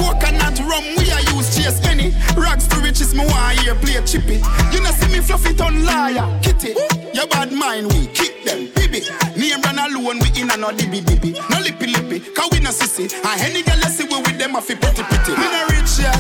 coconut 0.02 0.58
rum 0.66 0.82
we 0.98 1.14
are 1.14 1.22
use 1.30 1.54
chase 1.54 1.78
any 1.86 2.10
rags 2.34 2.66
to 2.74 2.82
riches 2.82 3.14
me 3.14 3.22
want 3.22 3.60
hear 3.62 3.76
play 3.76 4.02
chippy. 4.02 4.42
You 4.74 4.82
know 4.82 4.90
see 4.98 5.14
me 5.14 5.22
fluffy 5.22 5.54
ton 5.54 5.86
liar 5.86 6.26
kitty. 6.42 6.74
Your 7.14 7.30
bad 7.30 7.54
mind 7.54 7.94
we 7.94 8.08
kick 8.18 8.44
them 8.50 8.74
baby. 8.74 9.06
Name 9.38 9.62
run 9.62 9.78
alone 9.78 10.26
we 10.26 10.42
in 10.42 10.50
a 10.50 10.58
no 10.58 10.74
dibby 10.74 11.06
dibby. 11.06 11.38
No 11.54 11.62
lippy 11.62 11.86
lippy, 11.94 12.18
cause 12.34 12.50
we 12.50 12.66
no 12.66 12.74
sissy. 12.74 13.14
And 13.14 13.42
any 13.46 13.62
girl 13.62 13.78
see 13.94 14.10
we 14.10 14.18
with 14.26 14.42
them 14.42 14.58
a 14.58 14.62
fi 14.62 14.74
pretty 14.74 15.06
pretty. 15.06 15.38
Me 15.38 15.46
no 15.54 15.62
rich 15.70 16.02
yet, 16.02 16.18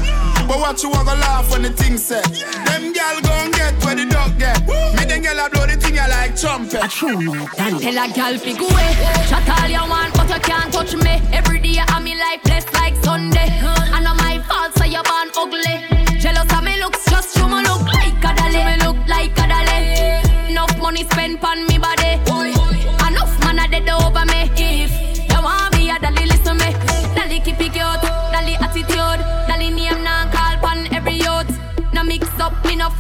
but 0.53 0.61
what 0.61 0.83
you 0.83 0.89
wanna 0.89 1.15
laugh 1.15 1.49
when 1.51 1.63
the 1.63 1.69
thing 1.69 1.97
set. 1.97 2.23
Them 2.65 2.93
gal 2.93 3.19
gon' 3.21 3.51
get 3.51 3.73
where 3.83 3.95
the 3.95 4.05
dog 4.05 4.37
get. 4.37 4.59
Woo. 4.67 4.75
Me 4.95 5.05
them 5.05 5.21
gal 5.21 5.39
a 5.45 5.49
blow 5.49 5.65
the 5.65 5.77
thing 5.77 5.97
I 5.97 6.07
like 6.07 6.35
trumpet. 6.35 6.83
A 6.83 6.87
true 6.87 7.17
man, 7.57 7.79
tell 7.81 7.97
a 7.97 8.05
gal 8.13 8.37
fi 8.37 8.53
go 8.53 8.67
away. 8.67 8.93
Chat 9.29 9.49
all 9.49 9.69
you 9.69 9.85
want, 9.89 10.13
but 10.13 10.29
you 10.29 10.39
can't 10.39 10.71
touch 10.71 10.93
me. 10.95 11.13
Every 11.33 11.59
day 11.59 11.81
I'm 11.87 12.05
in 12.05 12.17
life 12.19 12.43
blessed 12.43 12.73
like 12.73 12.95
Sunday. 13.03 13.49
And 13.95 14.03
not 14.05 14.17
my 14.17 14.39
fault, 14.47 14.77
so 14.77 14.85
you're 14.85 15.03
born 15.03 15.29
ugly. 15.41 15.75
Jealous 16.19 16.51
of 16.53 16.63
me 16.63 16.77
looks, 16.79 17.03
just 17.09 17.35
you 17.35 17.47
me 17.47 17.59
look 17.69 17.85
like 17.97 18.23
a 18.29 18.31
dolly. 18.37 18.61
Me 18.69 18.75
look 18.85 18.99
like 19.07 19.37
a 19.43 19.45
dolly. 19.51 20.51
Enough 20.51 20.77
money 20.77 21.03
spent 21.09 21.43
on 21.43 21.65
me 21.67 21.77
body. 21.79 22.02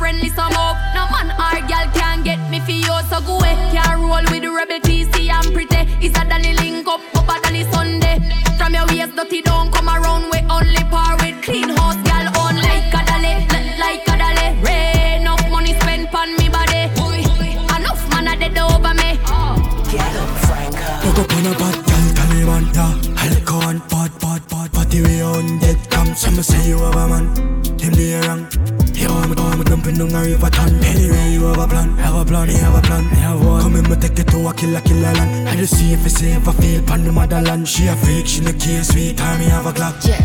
Friendly 0.03 0.27
some 0.27 0.51
up. 0.51 0.75
No 0.93 1.07
man 1.13 1.29
or 1.43 1.59
girl 1.71 1.87
can 1.95 2.23
get 2.23 2.41
me 2.51 2.59
for 2.59 2.71
you, 2.71 2.95
so 3.09 3.21
go 3.21 3.37
away. 3.37 3.55
Can't 3.71 4.01
roll 4.01 4.25
with 4.31 4.43
the 4.43 4.51
rebel 4.51 4.79
TC 4.87 5.31
and 5.31 5.47
pretty. 5.55 5.81
It's 6.03 6.17
a 6.19 6.23
dolly 6.27 6.53
link 6.61 6.85
up, 6.93 6.99
up 7.15 7.29
a 7.33 7.35
dolly 7.43 7.63
Sunday. 7.71 8.17
From 8.57 8.73
your 8.73 8.85
waist 8.87 9.15
dirty, 9.15 9.41
don't 9.41 9.71
come 9.71 9.87
around. 9.87 10.23
We 10.31 10.39
only 10.55 10.83
par 10.91 11.15
with 11.21 11.37
clean 11.45 11.69
house, 11.77 12.01
girl 12.09 12.27
on 12.43 12.55
like 12.67 12.93
a 12.99 13.01
dolly, 13.09 13.33
like 13.83 14.05
a 14.13 14.15
dolly. 14.21 14.47
Rain 14.65 15.21
enough 15.21 15.45
money 15.49 15.73
spent 15.79 16.13
on 16.13 16.29
me 16.35 16.47
body. 16.55 16.83
Enough 17.75 18.03
man 18.11 18.27
a 18.27 18.33
dead 18.41 18.57
over 18.59 18.93
me. 18.99 19.09
Get 19.93 20.15
up, 20.21 20.31
Franco. 20.43 20.87
Look 21.05 21.19
up 21.23 21.31
on 21.37 21.47
a 21.47 21.53
bad 21.61 21.77
girl, 21.87 22.05
Taliban, 22.17 22.63
yeah. 22.75 23.23
Alcohol, 23.23 23.77
bad, 23.91 24.11
bad, 24.19 24.41
bad. 24.51 24.69
Party 24.73 24.99
we 25.01 25.21
on 25.21 25.59
dead 25.59 25.79
cam. 25.89 26.07
Some 26.13 26.43
say 26.43 26.67
you 26.67 26.79
have 26.79 26.95
a 26.95 27.07
man. 27.07 27.25
Him 27.79 27.93
the 27.95 28.07
wrong. 28.27 28.82
You 29.03 29.09
want 29.09 29.29
me, 29.29 29.35
want 29.35 29.59
me 29.59 29.63
dumping 29.65 29.97
down 29.99 30.15
a 30.15 30.21
river 30.23 30.49
ton. 30.49 30.73
Anyway, 30.83 31.33
you 31.33 31.43
have 31.43 31.59
a 31.59 31.67
plan, 31.67 31.97
have 31.97 32.15
a 32.15 32.23
plan, 32.23 32.47
you 32.49 32.57
have 32.57 32.75
a 32.75 32.81
plan, 32.81 33.03
you 33.03 33.19
have 33.27 33.45
one. 33.45 33.61
Come 33.61 33.75
in, 33.75 33.89
me 33.89 33.95
take 33.97 34.17
it 34.17 34.27
to 34.29 34.47
a 34.47 34.53
killer, 34.53 34.81
killer 34.81 35.13
land. 35.13 35.49
I 35.49 35.55
just 35.57 35.77
see 35.77 35.91
if 35.91 36.05
it's 36.05 36.15
safe, 36.15 36.47
I 36.47 36.53
feel 36.53 36.81
pan 36.83 37.03
the 37.03 37.11
motherland. 37.11 37.67
She 37.67 37.87
a 37.87 37.95
freak, 37.95 38.27
she 38.27 38.39
no 38.41 38.53
care, 38.53 38.83
sweet 38.83 39.17
time, 39.17 39.39
me 39.39 39.45
have 39.45 39.65
a 39.65 39.73
clock. 39.73 39.95
Yeah. 40.05 40.21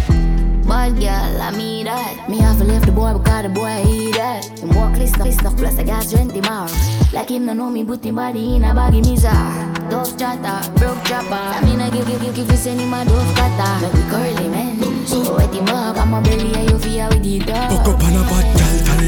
Bad 0.68 1.00
girl, 1.00 1.42
I 1.42 1.50
mean 1.56 1.86
that. 1.86 2.28
Me 2.28 2.38
have 2.38 2.58
to 2.58 2.64
leave 2.64 2.84
the 2.84 2.92
boy 2.92 3.16
because 3.16 3.42
the 3.42 3.48
boy 3.48 3.82
eat 3.88 4.14
that. 4.16 4.44
Him 4.60 4.68
walk 4.76 4.98
list 4.98 5.16
list 5.18 5.42
of 5.44 5.56
plus 5.56 5.78
I 5.78 5.82
got 5.82 6.06
twenty 6.08 6.42
miles. 6.42 6.76
Like 7.10 7.30
him 7.30 7.46
no 7.46 7.54
know 7.54 7.70
me, 7.70 7.84
put 7.84 8.04
him 8.04 8.16
body 8.16 8.56
in 8.56 8.64
a 8.64 8.74
baggy 8.74 9.00
mizar. 9.00 9.88
Dove 9.88 10.18
chatter, 10.18 10.70
broke 10.78 11.02
chopper. 11.04 11.32
I 11.32 11.64
mean 11.64 11.80
I 11.80 11.88
give 11.88 12.06
give 12.06 12.20
give 12.20 12.34
give 12.34 12.50
you 12.50 12.56
send 12.56 12.80
him 12.80 12.92
a 12.92 13.02
dove 13.02 13.34
cutter. 13.34 13.80
Make 13.80 13.94
we 13.94 14.02
curly 14.10 14.48
man. 14.48 15.06
So 15.06 15.34
wet 15.34 15.54
him 15.54 15.68
up, 15.68 15.96
I'm 15.96 16.12
a 16.12 16.20
belly 16.20 16.52
and 16.54 16.70
you 16.70 16.78
feel 16.78 17.08
with 17.08 17.22
the 17.22 17.38
dog. 17.38 17.72
Hook 17.72 17.94
up 17.94 18.04
on 18.04 18.12
a 18.12 18.22
bad 18.28 18.57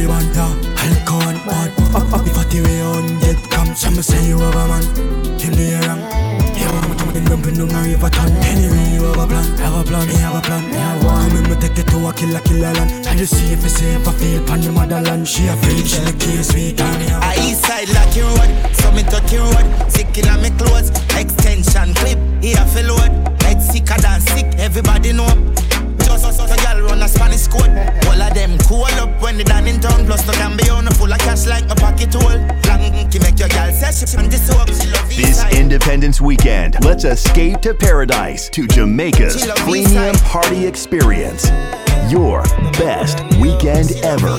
girl, 0.07 0.21
Taliban, 0.21 0.35
yeah. 0.35 0.81
Alcohol, 0.81 1.35
bad. 1.47 1.71
Up, 1.95 2.13
up, 2.13 2.27
if 2.27 2.39
I 2.39 2.45
tell 2.45 2.69
you 2.69 2.83
on 2.83 3.21
dead 3.21 3.37
cam. 3.51 3.75
Some 3.75 3.95
say 4.03 4.29
you 4.29 4.39
have 4.39 4.55
a 4.55 4.69
man. 4.69 4.83
Him 5.39 5.53
the 5.53 5.81
wrong. 5.87 6.01
You 6.57 6.67
want 6.69 6.91
me 6.91 6.97
to 6.97 7.07
make 7.07 7.25
dumping 7.25 7.55
down 7.55 7.71
a 7.71 7.89
river 7.89 8.11
ton. 8.11 8.31
Anyway, 8.45 8.95
you 8.95 9.05
have 9.05 9.19
a 9.19 9.27
plan, 9.27 9.45
have 9.59 9.81
a 9.81 9.85
plan, 9.85 10.09
you 10.09 10.17
have 10.17 10.37
a 10.37 10.41
plan, 10.41 10.65
you 10.69 10.79
have 10.79 11.05
one. 11.05 11.31
Come 11.31 11.45
in, 11.45 11.51
me 11.51 11.57
take 11.57 11.79
it 11.79 11.87
to 11.89 12.07
a 12.07 12.13
killer, 12.13 12.41
killer 12.41 12.73
land. 12.73 13.07
I 13.07 13.17
just 13.17 13.37
see 13.37 13.53
if 13.53 13.65
it's 13.65 13.75
safe, 13.75 14.07
I 14.07 14.13
feel 14.13 14.45
pan 14.45 14.61
the 14.61 14.73
motherland. 14.73 15.27
She 15.27 15.47
a 15.47 15.57
freak, 15.57 15.87
she 15.87 16.01
the 16.01 16.13
case, 16.13 16.49
sweet 16.49 16.79
time, 16.79 16.99
me 16.99 17.07
have 17.07 17.23
a 17.23 17.27
I 17.27 17.35
east 17.49 17.65
side 17.65 17.89
Lucky 17.91 18.21
Road, 18.21 18.51
so 18.77 18.93
me 18.93 19.03
touchy 19.05 19.39
road. 19.39 19.67
Sick 19.91 20.17
in 20.19 20.29
me 20.43 20.51
clothes, 20.57 20.91
extension 21.17 21.95
clip, 21.95 22.19
here 22.43 22.65
fi 22.73 22.83
load. 22.83 23.11
Head 23.43 23.63
sicker 23.63 23.99
than 24.01 24.21
sick, 24.21 24.47
everybody 24.59 25.13
know. 25.13 25.33
Just 26.21 26.39
us, 26.39 26.51
us, 26.51 26.53
a 26.53 26.63
gal 26.63 26.83
run 26.83 27.01
a 27.03 27.09
Spanish 27.09 27.49
code. 27.49 27.71
All 28.05 28.21
of 28.21 28.35
them 28.35 28.59
cool 28.69 28.85
up 28.85 29.23
when 29.23 29.39
they 29.39 29.45
done 29.45 29.67
in 29.67 29.81
town. 29.81 30.05
Plus, 30.05 30.27
no 30.27 30.35
can 30.35 30.55
be 30.55 30.69
on 30.69 30.85
full 30.89 31.11
of 31.11 31.19
cash 31.21 31.47
like 31.47 31.67
my 31.67 31.75
pocket 31.75 32.13
hole. 32.13 32.39
Blanky 32.61 33.23
make 33.23 33.39
your 33.39 33.49
gal 33.49 33.73
say 33.73 34.05
she 34.05 34.17
on 34.19 34.29
this 34.29 34.51
up. 34.51 34.69
This 35.09 35.43
Independence 35.55 36.21
weekend, 36.21 36.77
let's 36.85 37.05
escape 37.05 37.63
to 37.63 37.73
paradise 37.73 38.51
to 38.51 38.67
Jamaica's 38.67 39.47
premium 39.61 40.15
party 40.17 40.67
experience. 40.67 41.49
Your 42.11 42.43
best 42.77 43.19
weekend 43.41 43.93
ever. 44.03 44.37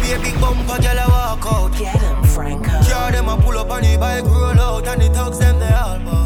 Be 0.00 0.12
a 0.12 0.18
big 0.18 0.40
bumper, 0.40 0.80
girl, 0.80 0.98
I 0.98 1.36
walk 1.36 1.46
out. 1.46 1.78
Get 1.78 2.00
him, 2.00 2.24
Franco. 2.24 2.70
Car 2.88 3.12
them 3.12 3.28
a 3.28 3.36
pull 3.36 3.58
up 3.58 3.70
on 3.70 3.82
the 3.82 3.98
bike, 3.98 4.24
roll 4.24 4.58
out, 4.58 4.86
and 4.86 5.02
the 5.02 5.10
thugs 5.10 5.38
them 5.40 5.58
they 5.58 5.68
all 5.68 5.98
bow. 5.98 6.25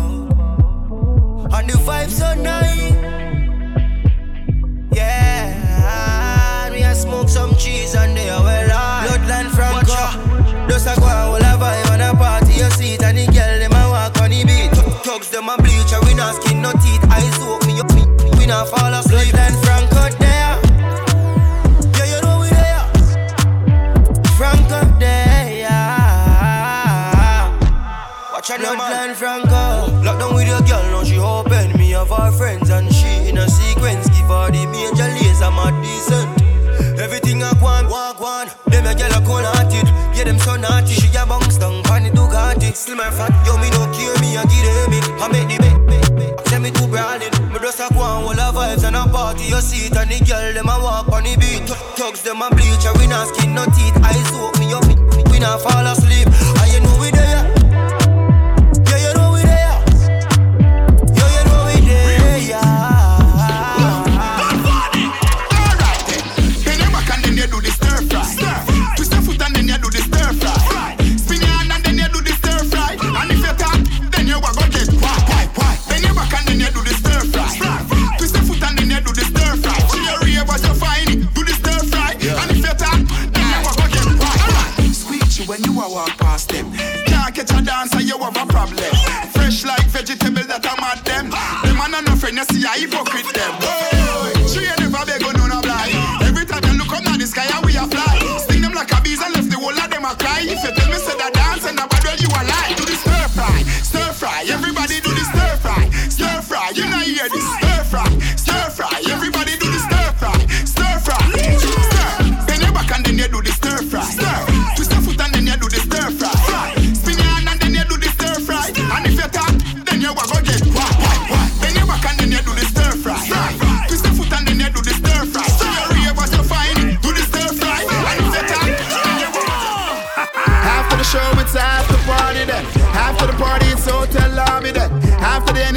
And 1.53 1.69
the 1.69 1.75
vibe 1.79 2.11
so 2.11 2.35
nice. 2.35 2.95
Yeah, 4.93 6.71
me 6.73 6.83
a 6.83 6.95
smoke 6.95 7.29
some 7.29 7.55
cheese 7.57 7.95
and 7.95 8.17
they 8.17 8.29
are 8.31 8.43
well 8.43 8.73
on. 8.73 9.07
Bloodline 9.07 9.51
Franco. 9.51 10.29
Just 10.69 10.87
a 10.87 10.95
go 11.01 11.07
and 11.07 11.19
hold 11.29 11.43
a 11.43 11.57
vibe 11.59 11.91
on 11.93 12.01
a 12.01 12.15
party, 12.17 12.55
you 12.55 12.71
see 12.71 12.95
it, 12.95 13.03
and 13.03 13.19
the 13.19 13.27
girl 13.27 13.59
them 13.59 13.73
a 13.73 13.89
walk 13.91 14.21
on 14.21 14.31
the 14.31 14.45
beat. 14.45 14.71
Thugs 15.05 15.29
them 15.31 15.49
a 15.49 15.57
bleach, 15.59 15.93
and 15.93 16.05
we 16.07 16.15
not 16.15 16.35
skin 16.37 16.63
no 16.63 16.73
teeth. 16.73 17.05
Eyes 17.11 17.39
open, 17.43 17.67
me 17.67 17.81
up, 17.81 17.93
me, 17.95 18.05
we 18.39 18.47
not 18.47 18.69
fall 18.69 18.93
asleep. 18.95 19.35
Bloodline 19.35 19.57
Franco 19.65 20.09
there. 20.19 20.57
Yeah, 21.99 22.07
you 22.15 22.21
know 22.23 22.39
we 22.41 22.49
there. 22.51 22.87
Franco 24.39 24.81
there. 24.99 25.21
Watch 28.33 28.51
out, 28.51 28.61
Bloodline 28.61 29.15
Franco. 29.15 29.50
Cause 34.51 34.59
the 34.59 34.67
major 34.67 35.07
laser 35.15 35.51
my 35.55 35.71
decent. 35.79 36.27
Everything 36.99 37.43
I 37.43 37.53
want, 37.63 37.89
walk 37.89 38.21
one 38.21 38.49
Them 38.67 38.87
a 38.87 38.95
girl 38.99 39.15
a 39.15 39.23
cold 39.23 39.47
hearted. 39.47 39.87
Yeah, 40.17 40.25
them 40.25 40.39
so 40.39 40.57
naughty. 40.57 40.95
She 40.95 41.07
a 41.15 41.25
bounce 41.25 41.57
down 41.57 41.85
to 41.85 42.27
got 42.27 42.63
it. 42.63 42.75
Still 42.75 42.97
my 42.97 43.11
fat, 43.11 43.31
yo, 43.47 43.55
me 43.63 43.71
no 43.71 43.87
care, 43.95 44.11
me 44.19 44.35
a 44.35 44.43
give 44.43 44.67
them 44.67 44.91
it 44.91 45.07
I 45.23 45.29
make 45.31 45.47
the 45.55 45.71
bet, 45.87 46.49
send 46.49 46.65
me 46.65 46.71
to 46.73 46.87
Berlin 46.91 47.31
Me 47.53 47.59
just 47.63 47.79
a 47.79 47.95
go 47.95 48.01
on 48.01 48.27
all 48.27 48.35
the 48.35 48.59
vibes 48.59 48.83
and 48.83 48.97
a 48.97 49.07
party. 49.07 49.45
Your 49.45 49.61
seat 49.61 49.95
and 49.95 50.11
the 50.11 50.19
girl, 50.27 50.53
them 50.53 50.67
a 50.67 50.77
walk 50.83 51.07
on 51.15 51.23
the 51.23 51.37
beat. 51.39 51.71
Thugs, 51.95 52.23
them 52.23 52.43
a 52.43 52.51
bleach 52.51 52.83
and 52.91 52.99
we 52.99 53.07
not 53.07 53.29
skin 53.31 53.55
no 53.55 53.65
teeth. 53.71 53.95
Eyes 54.03 54.33
woke 54.35 54.59
me 54.59 54.75
up, 54.75 54.83
we 55.31 55.39
not 55.39 55.63
fall 55.63 55.87
asleep. 55.87 56.27
I 56.59 56.75
you 56.75 56.81
know 56.83 56.99
we 56.99 57.11
there 57.15 57.40
dancer, 87.81 88.03
you 88.03 88.19
have 88.19 88.37
a 88.37 88.47
problem. 88.47 88.77
Fresh 89.33 89.65
like 89.65 89.87
vegetable 89.87 90.45
that 90.45 90.67
I'm 90.67 90.85
at 90.85 91.05
them. 91.05 91.31
Them 91.31 91.77
man 91.77 91.95
are 91.95 92.03
no 92.03 92.17
friend, 92.17 92.37
you 92.37 92.45
see 92.45 92.65
a 92.65 92.73
hypocrite 92.81 93.35
them. 93.35 94.00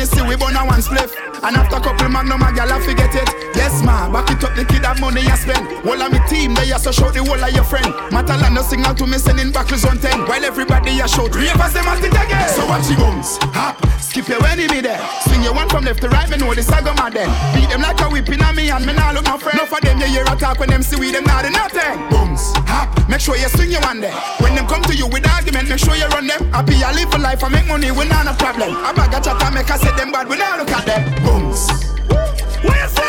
The 0.03 0.09
NSC, 0.09 0.27
we 0.27 0.35
burn 0.35 0.55
a 0.55 0.65
one 0.65 0.81
spliff. 0.81 1.15
And 1.43 1.55
after 1.55 1.77
a 1.77 1.79
couple 1.79 2.09
magnum, 2.09 2.41
a 2.41 2.51
gal, 2.51 2.71
I 2.71 2.79
forget 2.83 3.15
it. 3.15 3.29
Yes, 3.55 3.83
ma, 3.83 4.11
back 4.11 4.31
it 4.31 4.43
up, 4.43 4.55
the 4.55 4.65
kid 4.65 4.83
have 4.83 4.99
money 4.99 5.23
I 5.23 5.35
spend. 5.35 5.63
All 5.87 5.95
of 5.95 6.11
me 6.11 6.19
team, 6.27 6.55
they 6.55 6.71
also 6.71 6.91
show 6.91 7.11
the 7.11 7.23
whole 7.23 7.39
of 7.39 7.51
your 7.55 7.63
friend. 7.63 7.87
Matalan, 8.11 8.55
no 8.55 8.63
signal 8.63 8.95
to 8.95 9.07
me, 9.07 9.17
sending 9.17 9.51
buckles 9.51 9.85
on 9.85 9.99
10. 9.99 10.27
While 10.27 10.43
everybody 10.43 10.99
a 10.99 11.07
shout, 11.07 11.31
ravers 11.35 11.71
them 11.71 11.87
at 11.87 12.03
it 12.03 12.11
again. 12.11 12.49
So 12.51 12.67
watch 12.67 12.87
the 12.87 12.95
bums, 12.95 13.39
hop, 13.55 13.79
skip 13.99 14.27
your 14.27 14.39
when 14.43 14.59
he 14.59 14.67
be 14.67 14.81
there. 14.81 14.99
Swing 15.27 15.43
your 15.43 15.53
one 15.53 15.69
from 15.69 15.85
left 15.85 16.01
to 16.01 16.09
right, 16.09 16.27
me 16.31 16.35
know 16.37 16.53
the 16.53 16.63
saga 16.63 16.95
man 16.95 17.11
then. 17.11 17.29
Beat 17.55 17.69
them 17.69 17.83
like 17.83 17.99
a 17.99 18.07
whipping 18.07 18.41
on 18.43 18.55
me, 18.55 18.71
and 18.71 18.83
me 18.83 18.91
nah 18.91 19.11
look 19.11 19.27
no 19.27 19.37
friend. 19.37 19.59
No 19.59 19.65
for 19.67 19.79
them, 19.83 19.99
you 19.99 20.07
hear 20.07 20.23
a 20.27 20.35
talk 20.35 20.59
when 20.59 20.69
them 20.69 20.81
see 20.83 20.99
we, 20.99 21.11
them 21.11 21.23
not 21.23 21.43
nothing. 21.43 21.95
Bums, 22.07 22.55
hop, 22.71 22.87
make 23.07 23.19
sure 23.19 23.35
you 23.35 23.51
swing 23.51 23.71
your 23.71 23.83
one 23.83 23.99
there. 23.99 24.15
When 24.39 24.55
them 24.55 24.67
come 24.67 24.81
to 24.87 24.95
you 24.95 25.07
with 25.07 25.27
argument, 25.27 25.67
make 25.67 25.79
sure 25.79 25.95
you 25.95 26.07
run 26.15 26.27
them. 26.27 26.51
Happy, 26.51 26.79
I 26.83 26.91
live 26.91 27.11
for 27.11 27.19
life, 27.19 27.43
I 27.43 27.49
make 27.49 27.67
money, 27.67 27.91
we 27.91 28.07
not 28.07 28.27
a 28.27 28.33
problem. 28.39 28.71
I 28.79 28.95
bag 28.95 29.11
a 29.11 29.19
chat 29.19 29.43
and 29.43 29.55
make 29.55 29.69
I 29.69 29.77
say 29.93 30.03
them 30.03 30.11
bad, 30.11 30.27
we 30.27 30.37
not 30.37 30.59
look 30.59 30.71
at 30.71 30.85
them. 30.85 31.23
Bums. 31.23 31.67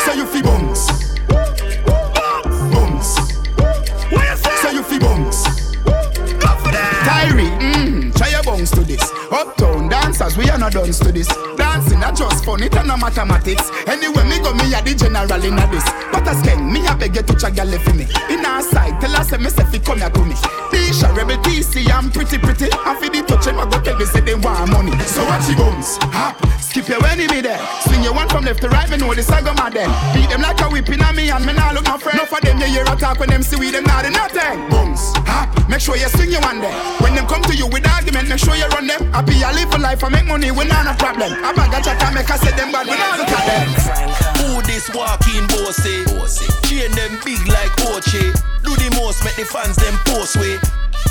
So 0.05 0.13
you 0.13 0.27
feel 0.27 0.43
bums. 0.43 0.89
Bums. 2.73 3.17
So 4.63 4.71
you 4.71 4.83
feel 4.83 5.01
bums. 5.01 5.44
Your 8.65 8.85
to 8.85 8.89
this. 8.89 9.03
Uptown 9.31 9.89
dancers, 9.89 10.37
we 10.37 10.49
are 10.49 10.59
not 10.59 10.73
done 10.73 10.91
to 10.91 11.13
this. 11.13 11.29
Dancing, 11.57 12.01
not 12.01 12.17
just 12.17 12.45
fun, 12.45 12.63
it 12.63 12.75
and 12.77 12.89
no 12.89 12.97
mathematics. 12.97 13.71
Anyway, 13.87 14.25
me 14.25 14.39
go, 14.41 14.55
me 14.55 14.73
a 14.73 14.81
the 14.83 14.95
general 14.97 15.45
in 15.45 15.59
a 15.59 15.67
this. 15.69 15.85
But 16.13 16.27
as 16.29 16.41
king, 16.43 16.73
me 16.73 16.87
a 16.87 16.95
beg 16.95 17.17
you 17.17 17.23
to 17.23 17.35
your 17.51 17.65
left 17.65 17.95
me. 17.95 18.07
In 18.31 18.45
our 18.45 18.63
side, 18.63 19.01
tell 19.01 19.15
us, 19.17 19.33
me 19.33 19.51
say, 19.51 19.65
fi 19.65 19.79
come 19.79 19.99
here 19.99 20.11
to 20.11 20.25
me. 20.25 20.35
Tisha, 20.73 21.15
Rebel 21.15 21.37
TC, 21.43 21.91
I'm 21.93 22.11
pretty, 22.11 22.39
pretty. 22.39 22.69
I 22.73 22.97
feel 23.01 23.11
the 23.11 23.23
touch, 23.27 23.45
them, 23.45 23.59
I 23.59 23.69
go 23.69 23.81
tell 23.81 23.97
me, 23.99 24.05
say, 24.05 24.21
they 24.21 24.35
want 24.35 24.71
money. 24.71 24.93
So 25.05 25.25
watch 25.25 25.49
your 25.49 25.59
bums, 25.59 25.99
hop, 26.15 26.41
skip 26.61 26.89
your 26.89 27.01
when 27.01 27.19
me 27.19 27.41
there. 27.41 27.61
Swing 27.85 28.03
your 28.03 28.15
one 28.15 28.29
from 28.29 28.45
left 28.45 28.63
to 28.63 28.69
right, 28.69 28.89
me 28.91 28.97
know 28.97 29.13
this, 29.15 29.29
I 29.31 29.43
go 29.43 29.53
mad 29.55 29.75
then. 29.75 29.91
Beat 30.15 30.31
them 30.31 30.43
like 30.43 30.61
a 30.61 30.69
whipping 30.69 31.03
on 31.03 31.17
me, 31.17 31.31
and 31.31 31.45
me 31.45 31.53
nah 31.53 31.73
look 31.73 31.85
my 31.85 31.99
friend. 31.99 32.19
No 32.19 32.25
for 32.27 32.41
them, 32.41 32.59
you 32.59 32.67
hear 32.67 32.83
a 32.87 32.97
talk 32.97 33.19
when 33.19 33.29
them 33.29 33.43
see 33.43 33.57
we, 33.57 33.71
them 33.71 33.85
not 33.85 34.05
do 34.05 34.11
nothing. 34.11 34.69
Bums, 34.71 35.13
hop, 35.29 35.51
make 35.69 35.81
sure 35.81 35.97
you 35.97 36.09
swing 36.09 36.31
your 36.31 36.41
one 36.41 36.61
there. 36.61 36.75
When 37.03 37.15
them 37.15 37.27
come 37.27 37.43
to 37.43 37.55
you 37.55 37.67
with 37.67 37.87
argument, 37.87 38.29
make 38.29 38.39
sure 38.39 38.54
you 38.57 38.69
run 38.69 38.87
them. 38.87 39.13
Happy, 39.13 39.43
I 39.43 39.53
live 39.53 39.71
for 39.71 39.79
life, 39.79 40.03
I 40.05 40.09
make 40.09 40.27
money, 40.27 40.51
we 40.51 40.65
not 40.65 40.87
a 40.87 40.95
problem. 40.97 41.33
I 41.45 41.53
bag 41.53 41.75
a 41.75 41.79
chat 41.83 42.03
and 42.03 42.15
make 42.15 42.31
I 42.31 42.37
say 42.37 42.53
them 42.57 42.73
bad, 42.73 42.87
we 42.87 42.97
not 42.97 43.19
look 43.19 43.31
at 43.31 43.45
them. 43.47 43.69
Who 44.41 44.63
this 44.63 44.89
walking 44.95 45.47
bossy? 45.49 46.05
Chain 46.67 46.91
them 46.93 47.19
big 47.25 47.43
like 47.49 47.75
Oche. 47.91 48.33
Do 48.63 48.73
the 48.77 48.89
most, 48.97 49.25
make 49.25 49.37
the 49.37 49.45
fans 49.45 49.77
them 49.77 49.95
post 50.07 50.37
way. 50.37 50.59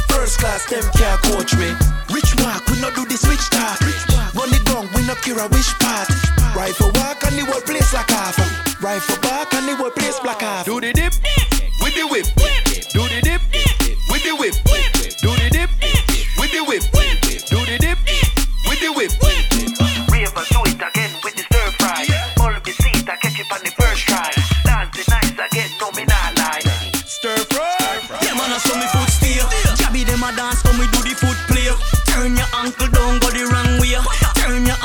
First 0.09 0.39
class, 0.39 0.65
them 0.69 0.83
can't 0.93 1.21
coach 1.23 1.55
me. 1.55 1.73
Rich 2.13 2.35
walk, 2.41 2.65
we 2.69 2.79
not 2.81 2.95
do 2.95 3.05
the 3.05 3.17
switch 3.17 3.49
talk. 3.49 3.79
Run 4.33 4.49
the 4.49 4.61
gun, 4.65 4.89
we 4.95 5.05
not 5.05 5.21
care 5.21 5.37
a 5.37 5.47
which 5.49 5.73
part. 5.79 6.09
Rifle 6.55 6.91
walk 6.95 7.23
and 7.25 7.37
the 7.37 7.45
whole 7.45 7.61
place 7.61 7.93
like 7.93 8.09
half. 8.09 8.37
Rifle 8.81 9.17
back 9.21 9.53
and 9.53 9.67
the 9.67 9.75
whole 9.75 9.89
place 9.89 10.19
black 10.19 10.41
half. 10.41 10.65
Do 10.65 10.79
the 10.79 10.93
dip 10.93 11.13
with 11.81 11.95
the 11.95 12.05
whip. 12.05 12.25
Do 12.93 13.01
the 13.09 13.21
dip 13.21 13.41
with 14.09 14.23
the 14.23 14.35
whip. 14.35 14.53
Do 15.21 15.29
the 15.33 15.49
dip 15.49 15.69
with 16.37 16.51
the 16.51 16.63
whip. 16.67 16.92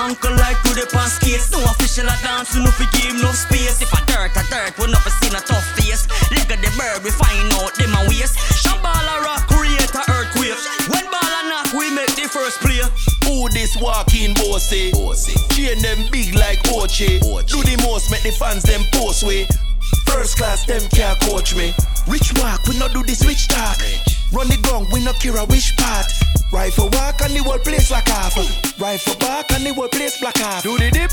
Turn 0.08 0.16
your 0.16 0.40
ankle 0.40 0.40
like 0.40 0.60
to 0.64 0.72
the 0.72 0.88
past 0.88 1.20
case. 1.20 1.52
No 1.52 1.60
official 1.64 2.08
a 2.08 2.16
dance, 2.24 2.54
you 2.54 2.64
no 2.64 2.70
fi 2.70 2.88
give 2.96 3.20
no 3.20 3.28
space. 3.32 3.82
If 3.82 3.92
a 3.92 4.00
dirt, 4.08 4.32
a 4.36 4.42
dirt, 4.48 4.72
we 4.78 4.88
never 4.88 5.10
seen 5.20 5.36
a 5.36 5.40
tough 5.40 5.64
face. 5.76 6.08
Leg 6.32 6.48
of 6.48 6.60
the 6.64 6.70
bird, 6.80 7.04
we 7.04 7.10
find 7.12 7.52
out 7.60 7.74
them 7.76 7.92
a 7.92 8.08
waste. 8.08 8.36
Shambhala 8.64 9.20
rock, 9.20 9.44
create 9.48 9.92
a 9.92 10.02
earthquake. 10.08 10.56
When 10.88 11.04
ball 11.12 11.20
a 11.20 11.40
knock, 11.48 11.72
we 11.76 11.92
make 11.92 12.14
the 12.16 12.24
first 12.24 12.60
play. 12.60 12.80
Who 13.28 13.48
this 13.50 13.76
walking 13.76 14.32
bossy? 14.34 14.92
Chain 15.52 15.78
them 15.82 16.08
big 16.10 16.34
like 16.34 16.62
Oche. 16.72 17.20
Do 17.44 17.58
the 17.60 17.76
most, 17.84 18.10
make 18.10 18.22
the 18.22 18.32
fans 18.32 18.62
them 18.62 18.80
post 18.92 19.24
way. 19.24 19.46
First 20.08 20.38
class, 20.38 20.64
them 20.64 20.82
can't 20.88 21.20
coach 21.20 21.54
me. 21.54 21.74
Rich 22.08 22.32
walk, 22.40 22.64
we 22.64 22.78
not 22.78 22.92
do 22.92 23.02
this 23.04 23.24
rich 23.26 23.48
talk. 23.48 23.76
Run 24.32 24.48
the 24.48 24.56
gun, 24.64 24.88
we 24.92 25.04
not 25.04 25.20
care 25.20 25.36
a 25.36 25.44
which 25.44 25.76
part. 25.76 26.08
Rifle 26.58 26.88
walk 26.90 27.20
and 27.22 27.36
the 27.36 27.42
whole 27.44 27.56
place 27.60 27.88
like 27.92 28.08
half. 28.08 28.34
Rifle 28.80 29.14
back 29.20 29.52
and 29.52 29.64
the 29.64 29.72
whole 29.72 29.86
place 29.86 30.18
black 30.18 30.38
half. 30.38 30.64
Do 30.64 30.76
the 30.76 30.90
dip 30.90 31.12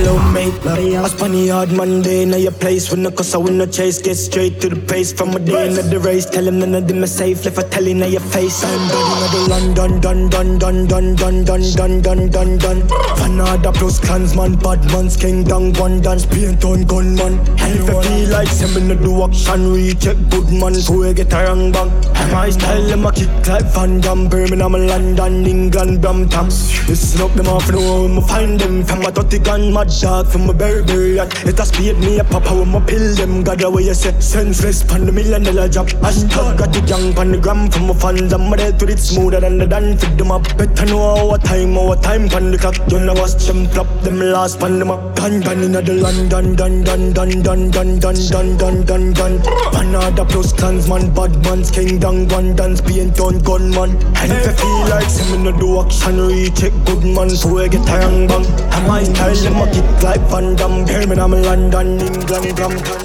Hello, 0.00 0.16
mate. 0.32 0.54
I 0.96 1.08
spun 1.08 1.32
the 1.32 1.48
hard 1.48 1.72
Monday 1.72 2.22
in 2.22 2.32
your 2.32 2.52
place. 2.52 2.90
When 2.90 3.02
the 3.02 3.12
cuss, 3.12 3.34
I 3.34 3.36
win 3.36 3.58
the 3.58 3.66
chase. 3.66 4.00
Get 4.00 4.14
straight 4.14 4.58
to 4.62 4.70
the 4.70 4.80
pace. 4.80 5.12
From 5.12 5.36
a 5.36 5.38
day 5.38 5.68
into 5.68 5.82
the 5.82 5.98
race. 6.00 6.24
Tell 6.24 6.48
him 6.48 6.58
none 6.58 6.74
of 6.74 6.88
them 6.88 7.04
are 7.04 7.06
safe. 7.06 7.44
Left 7.44 7.58
a 7.58 7.64
telling 7.64 8.00
in 8.00 8.10
your 8.10 8.22
face. 8.32 8.64
I'm 8.64 8.88
done 8.88 9.12
in 9.12 9.30
the 9.30 9.40
London, 9.50 10.00
done, 10.00 10.28
done, 10.30 10.56
done, 10.56 10.86
done, 10.86 11.14
done, 11.16 11.44
done, 11.44 11.72
done, 11.74 12.00
done, 12.00 12.30
done, 12.30 12.56
done. 12.56 12.80
Fanada 13.20 13.74
plus 13.74 14.00
clansman, 14.00 14.56
bad 14.56 14.82
man's 14.86 15.18
king, 15.18 15.44
down 15.44 15.74
one 15.74 16.00
dance, 16.00 16.24
paint 16.24 16.64
on 16.64 16.84
gunman. 16.84 17.38
If 17.58 17.84
you 17.84 18.00
feel 18.00 18.30
like 18.30 18.48
sending 18.48 18.88
the 18.88 18.96
do 18.96 19.22
action, 19.22 19.70
recheck 19.70 20.16
good 20.30 20.48
man, 20.50 20.76
so 20.76 20.96
we 20.96 21.12
get 21.12 21.30
a 21.34 21.44
wrong 21.44 21.72
bang. 21.72 21.90
My 22.32 22.48
style, 22.48 22.86
them 22.86 23.04
a 23.04 23.12
kick 23.12 23.28
like 23.46 23.66
Van 23.74 24.00
Damme, 24.00 24.30
Birmingham, 24.30 24.72
London, 24.72 25.44
England, 25.44 26.00
Brampton. 26.00 26.46
Listen 26.88 27.20
up, 27.20 27.34
them 27.34 27.48
off, 27.48 27.70
know, 27.70 28.20
find 28.22 28.58
them 28.58 28.82
from 28.82 29.04
a 29.04 29.12
30 29.12 29.38
gun, 29.40 29.72
mad 29.74 29.89
dog 29.90 30.28
from 30.28 30.46
my 30.46 30.52
berry 30.52 30.82
berry 30.84 31.16
yacht. 31.16 31.32
It 31.44 31.58
a 31.58 31.66
speed 31.66 31.98
me 31.98 32.18
a 32.18 32.24
papa 32.24 32.54
with 32.54 32.68
my 32.68 32.80
pill 32.80 33.14
them. 33.14 33.42
God 33.42 33.62
away 33.62 33.84
you 33.84 33.94
say 33.94 34.18
senseless 34.20 34.82
pan 34.82 35.06
the 35.06 35.12
million 35.12 35.42
dollar 35.42 35.68
job. 35.68 35.88
Hashtag 36.04 36.58
got 36.58 36.72
the 36.72 36.80
gang 36.82 37.12
pan 37.14 37.32
the 37.32 37.38
gram 37.38 37.70
from 37.70 37.88
my 37.88 37.94
fans. 37.94 38.32
I'm 38.32 38.50
ready 38.52 38.76
to 38.76 38.92
it 38.92 38.98
smoother 38.98 39.40
than 39.40 39.58
the 39.58 39.66
done. 39.66 39.96
Fit 39.98 40.16
them 40.16 40.30
up. 40.30 40.44
Better 40.56 40.86
know 40.86 41.30
our 41.30 41.38
time, 41.38 41.76
our 41.76 41.96
time 41.96 42.28
pan 42.28 42.50
the 42.50 42.58
clock. 42.58 42.76
You 42.88 43.00
know 43.00 43.14
watch 43.14 43.44
them 43.46 43.66
flop 43.68 43.88
them 44.02 44.20
last 44.20 44.60
pan 44.60 44.78
them 44.78 44.90
up. 44.90 45.14
Dun 45.16 45.40
dun 45.40 45.62
in 45.62 45.72
the 45.72 45.82
London, 45.94 46.56
dun 46.56 46.84
dun 46.84 47.12
dun 47.12 47.42
dun 47.42 47.70
dun 47.70 48.00
dun 48.00 48.16
dun 48.30 48.56
dun 48.56 48.84
dun 48.84 49.12
dun. 49.12 49.38
Panada 49.74 50.28
plus 50.28 50.52
clansman, 50.52 51.12
bad 51.14 51.32
man's 51.44 51.70
king, 51.70 51.98
down 51.98 52.28
one 52.28 52.54
dance, 52.54 52.80
being 52.80 53.10
done 53.10 53.38
gunman. 53.40 53.96
And 54.16 54.32
if 54.32 54.48
I 54.48 54.52
feel 54.52 54.80
like 54.88 55.10
some 55.10 55.44
no 55.44 55.52
do 55.52 55.80
action, 55.80 56.20
recheck 56.20 56.72
good 56.84 57.04
man, 57.04 57.30
so 57.30 57.58
I 57.58 57.68
get 57.68 57.88
a 57.88 58.00
young 58.00 58.26
bang. 58.26 58.46
And 58.72 58.86
my 58.86 59.02
style, 59.02 59.34
them 59.34 59.56
a 59.56 59.79
kick 59.80 60.02
like 60.02 60.20
Van 60.30 60.56
Damme. 60.56 60.86
Hear 60.86 61.06
me, 61.06 61.16
I'm 61.16 61.32
London, 61.32 62.00
England, 62.00 62.56
Brampton. 62.56 63.00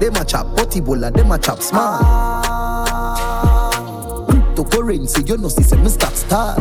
Them 0.00 0.16
a 0.16 0.24
chop 0.24 0.46
Bola, 0.84 1.10
them 1.10 1.32
a 1.32 1.38
chop 1.38 1.62
smart. 1.62 2.02
Cryptocurrency, 4.28 5.28
you 5.28 5.36
know, 5.36 5.48
see, 5.48 5.62
say 5.62 5.76
me 5.78 5.88
start 5.88 6.14
style. 6.14 6.56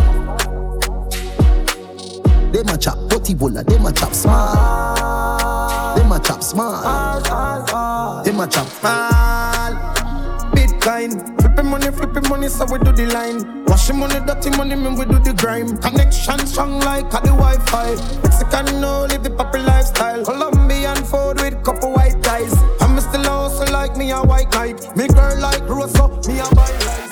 Them 2.51 2.69
a 2.69 2.77
chop 2.77 2.97
Bola, 3.37 3.63
them 3.63 3.85
a 3.85 3.91
chop 3.91 4.13
smart. 4.13 5.97
Them 5.97 6.11
a 6.11 6.19
chop 6.19 6.43
smart. 6.43 7.25
Them 8.25 8.39
a 8.39 8.47
chop 8.47 8.67
smart. 8.67 9.73
Bitcoin, 10.53 11.44
flipping 11.55 11.71
money, 11.71 11.91
flipping 11.91 12.29
money, 12.29 12.47
so 12.49 12.65
we 12.65 12.77
do 12.79 12.91
the 12.91 13.05
line. 13.13 13.65
Washing 13.65 13.97
money, 13.97 14.19
dirty 14.25 14.49
money, 14.51 14.75
man, 14.75 14.95
we 14.95 15.05
do 15.05 15.19
the 15.19 15.33
grime. 15.33 15.77
Connection 15.77 16.39
strong 16.47 16.79
like 16.81 17.05
a 17.05 17.21
the 17.21 17.31
Wi-Fi. 17.31 17.95
Mexican, 18.23 18.81
no, 18.81 19.05
live 19.05 19.23
the 19.23 19.29
poppy 19.29 19.59
lifestyle. 19.59 20.23
Colombian 20.25 20.95
food 21.05 21.39
with 21.39 21.63
couple 21.63 21.93
white 21.93 22.21
ties. 22.21 22.53
I'm 22.81 22.99
still 22.99 23.27
also 23.27 23.71
like 23.71 23.95
me 23.95 24.11
a 24.11 24.21
white 24.21 24.51
knight. 24.51 24.95
Me 24.97 25.07
girl 25.07 25.39
like 25.39 25.61
Rosa, 25.67 26.07
me 26.27 26.39
a 26.39 26.47
buy 26.55 26.71
rice. 26.71 27.05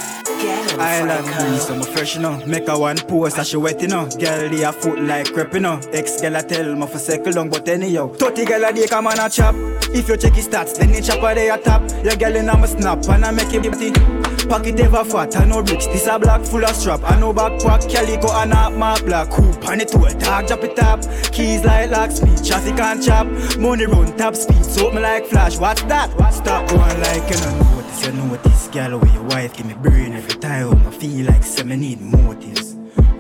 Island 0.78 1.26
breeze, 1.26 1.68
so 1.68 1.76
my 1.76 1.86
fresh, 1.86 2.16
you 2.16 2.22
know. 2.22 2.44
Make 2.46 2.68
a 2.68 2.78
one 2.78 2.98
post, 2.98 3.38
and 3.38 3.48
she 3.48 3.56
wet, 3.58 3.82
you 3.82 3.88
know. 3.88 4.10
Girl, 4.10 4.50
they 4.50 4.64
a 4.64 4.74
foot 4.74 5.00
like 5.00 5.32
crepe, 5.32 5.54
you 5.54 5.62
know. 5.62 5.80
Ex 5.94 6.20
girl, 6.20 6.36
I 6.36 6.42
tell 6.42 6.76
me 6.76 6.88
for 6.88 7.00
circle 7.00 7.32
long, 7.34 7.50
but 7.50 7.68
anyhow. 7.70 8.10
30 8.10 8.46
girl, 8.46 8.66
a 8.66 8.74
day 8.74 8.88
come 8.88 9.08
on 9.08 9.20
a 9.20 9.30
chop. 9.30 9.56
If 9.96 10.10
you 10.10 10.18
check 10.18 10.34
his 10.34 10.48
stats, 10.50 10.78
then 10.78 10.92
the 10.92 11.02
chopper 11.02 11.34
they 11.34 11.50
a 11.50 11.58
top. 11.58 11.82
Your 12.04 12.16
girl 12.16 12.36
in 12.36 12.50
a 12.50 12.68
snap, 12.68 13.08
and 13.08 13.24
I 13.24 13.32
make 13.32 13.54
it 13.54 13.66
empty. 13.66 14.23
Pocket 14.50 14.80
ever 14.80 15.04
fat, 15.04 15.36
I 15.36 15.46
know 15.46 15.62
rich. 15.62 15.86
This 15.88 16.08
a 16.08 16.20
black 16.20 16.46
full 16.46 16.64
of 16.64 16.76
strap. 16.76 17.02
I 17.04 17.20
know 17.20 17.34
backpack, 17.34 17.90
calico, 17.90 18.32
and 18.32 18.54
a 18.54 18.70
my 18.70 19.00
black. 19.02 19.32
Hoop, 19.34 19.68
and 19.68 19.82
it 19.82 19.88
to 19.90 20.04
a 20.04 20.14
dog, 20.14 20.48
drop 20.48 20.64
it 20.64 20.78
up. 20.80 21.02
Keys 21.32 21.64
like 21.64 21.90
lock 21.90 22.12
speed, 22.12 22.44
traffic 22.44 22.80
and 22.80 23.04
chop. 23.04 23.28
Money 23.58 23.86
run 23.86 24.16
top 24.18 24.36
speed, 24.36 24.64
so 24.64 24.92
me 24.92 25.00
like 25.00 25.26
flash. 25.26 25.58
What's 25.58 25.82
that? 25.84 26.12
Stop 26.34 26.68
going 26.70 26.80
like 26.80 27.30
you 27.30 27.40
know 27.42 27.58
notice. 27.58 28.06
You 28.06 28.12
know 28.14 28.36
this 28.38 28.68
girl 28.68 29.00
with 29.00 29.14
your 29.14 29.24
wife 29.24 29.56
give 29.56 29.66
me 29.66 29.74
brain 29.76 30.14
every 30.14 30.40
time. 30.40 30.86
I 30.88 30.92
feel 30.92 31.26
like 31.26 31.44
say 31.44 31.64
me 31.64 31.76
need 31.76 32.02
motives. 32.02 32.73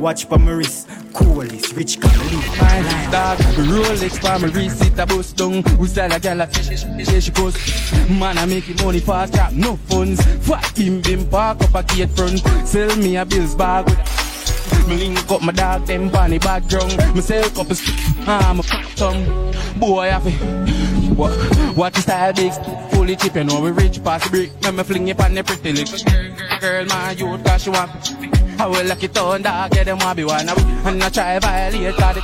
Watch 0.04 0.28
pa 0.28 0.38
my 0.38 0.52
wrist, 0.52 0.90
coolest, 1.14 1.78
rich 1.78 1.98
can 1.98 2.12
leave 2.28 2.62
my 2.62 2.82
line. 2.82 3.10
Dog, 3.10 3.38
Rolex 3.56 4.22
pa 4.22 4.38
my 4.38 4.50
wrist, 4.50 4.84
it 4.84 5.00
a 5.00 5.06
bust 5.06 5.38
down. 5.38 5.64
We 5.80 5.88
style 5.88 6.12
a 6.12 6.20
gal 6.20 6.42
a 6.42 6.46
fish. 6.46 6.84
say 7.06 7.22
she 7.22 7.32
goes. 7.32 7.56
Man, 8.10 8.38
I 8.38 8.46
make 8.46 8.68
money 8.84 9.00
fast, 9.00 9.34
trap 9.34 9.54
no 9.54 9.78
funds. 9.88 10.22
Fuck 10.46 10.76
him, 10.76 11.00
bim 11.00 11.26
park 11.30 11.62
up 11.62 11.74
a 11.74 11.84
gate 11.84 12.10
front. 12.10 12.40
Sell 12.68 12.94
me 12.98 13.16
a 13.16 13.24
bills 13.24 13.56
bag 13.56 13.86
with 13.86 14.88
me 14.90 14.98
link 14.98 15.32
up 15.32 15.42
my 15.42 15.54
dog, 15.54 15.86
them 15.86 16.10
bunny 16.10 16.38
back 16.38 16.68
drunk. 16.68 16.98
Me 17.16 17.22
sell 17.22 17.50
I'm 18.28 18.60
a 18.60 18.64
fat 18.64 18.98
tongue. 18.98 19.54
Boy, 19.80 20.12
I 20.12 20.20
feel. 20.20 21.16
What, 21.16 21.98
is 21.98 22.04
style 22.04 22.34
big? 22.34 22.52
Fully 22.92 23.16
cheap, 23.16 23.36
you 23.36 23.46
know 23.46 23.62
we 23.62 23.72
rich 23.72 24.04
past 24.04 24.26
the 24.26 24.32
brick. 24.32 24.52
Let 24.64 24.76
me 24.76 24.84
fling 24.84 25.08
it 25.08 25.22
on 25.22 25.34
the 25.34 25.46
pretty 25.46 25.72
lips. 25.72 26.04
Girl, 26.60 26.86
my 26.88 27.12
youth, 27.12 27.42
cause 27.46 27.64
she 27.64 27.70
want. 27.70 28.33
I 28.64 28.66
will 28.66 28.86
lock 28.86 29.04
it 29.04 29.18
on, 29.18 29.42
dog, 29.42 29.72
get 29.72 29.88
them 29.88 29.98
want 29.98 30.16
be 30.16 30.24
one. 30.24 30.48
And 30.48 31.04
I 31.04 31.10
try 31.10 31.38
violate 31.38 32.02
all 32.02 32.14
the. 32.14 32.24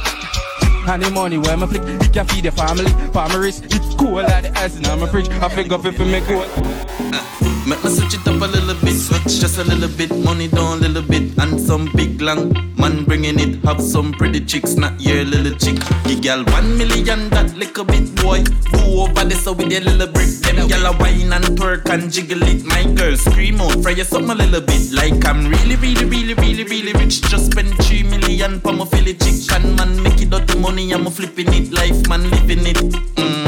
And 0.87 1.03
the 1.03 1.11
money 1.11 1.37
where 1.37 1.57
me 1.57 1.67
flick, 1.67 1.81
it 1.81 2.13
can 2.13 2.25
feed 2.27 2.45
the 2.45 2.51
family. 2.51 2.89
Farmers, 3.11 3.59
it's 3.59 3.93
cool 3.95 4.13
like 4.13 4.43
the 4.43 4.57
ice 4.57 4.77
in 4.77 4.83
my 4.83 5.05
fridge. 5.09 5.27
I 5.27 5.49
figure 5.49 5.75
if 5.75 5.99
it 5.99 6.05
make 6.05 6.23
cool. 6.23 7.48
Make 7.67 7.83
me 7.83 7.89
switch 7.89 8.13
it 8.15 8.27
up 8.27 8.41
a 8.41 8.45
little 8.45 8.75
bit, 8.83 8.95
switch 8.97 9.39
just 9.39 9.57
a 9.57 9.63
little 9.63 9.89
bit, 9.89 10.11
money 10.23 10.47
down 10.47 10.79
a 10.79 10.87
little 10.87 11.01
bit, 11.03 11.37
and 11.37 11.59
some 11.59 11.89
big 11.95 12.21
long 12.21 12.53
man 12.77 13.03
bringing 13.05 13.39
it. 13.39 13.63
Have 13.65 13.81
some 13.81 14.11
pretty 14.13 14.43
chicks, 14.43 14.75
not 14.75 14.99
your 14.99 15.23
little 15.23 15.55
chick. 15.57 15.77
You 16.07 16.19
gal 16.19 16.43
one 16.45 16.77
million, 16.77 17.29
that 17.29 17.55
little 17.55 17.85
bit 17.85 18.15
boy. 18.15 18.43
Go 18.71 19.03
over 19.03 19.23
this 19.25 19.43
so 19.43 19.53
with 19.53 19.71
your 19.71 19.81
little 19.81 20.07
brick. 20.07 20.29
Them 20.41 20.67
gal 20.67 20.85
a 20.87 20.97
wine 20.97 21.31
and 21.33 21.45
twerk 21.57 21.89
and 21.89 22.11
jiggle 22.11 22.41
it. 22.43 22.65
My 22.65 22.83
girl 22.93 23.15
scream 23.15 23.61
out, 23.61 23.81
fry 23.83 23.91
you 23.91 24.03
something 24.03 24.31
a 24.31 24.35
little 24.35 24.61
bit. 24.61 24.91
Like 24.91 25.25
I'm 25.25 25.47
really, 25.47 25.75
really, 25.75 26.05
really, 26.05 26.33
really, 26.33 26.63
really 26.63 26.93
rich. 26.93 27.21
Just 27.21 27.51
spend 27.51 27.71
three 27.83 28.03
million 28.03 28.59
for 28.61 28.73
my 28.73 28.85
Philly 28.85 29.13
chicken 29.13 29.75
man. 29.75 30.01
Make 30.01 30.21
it 30.21 30.29
dirty 30.29 30.57
money, 30.57 30.91
I'm 30.91 31.05
a 31.05 31.11
flipping 31.11 31.53
it. 31.53 31.71
Life 31.71 32.07
man 32.07 32.29
living 32.31 32.65
it. 32.65 32.77
Mm-hmm. 32.77 33.38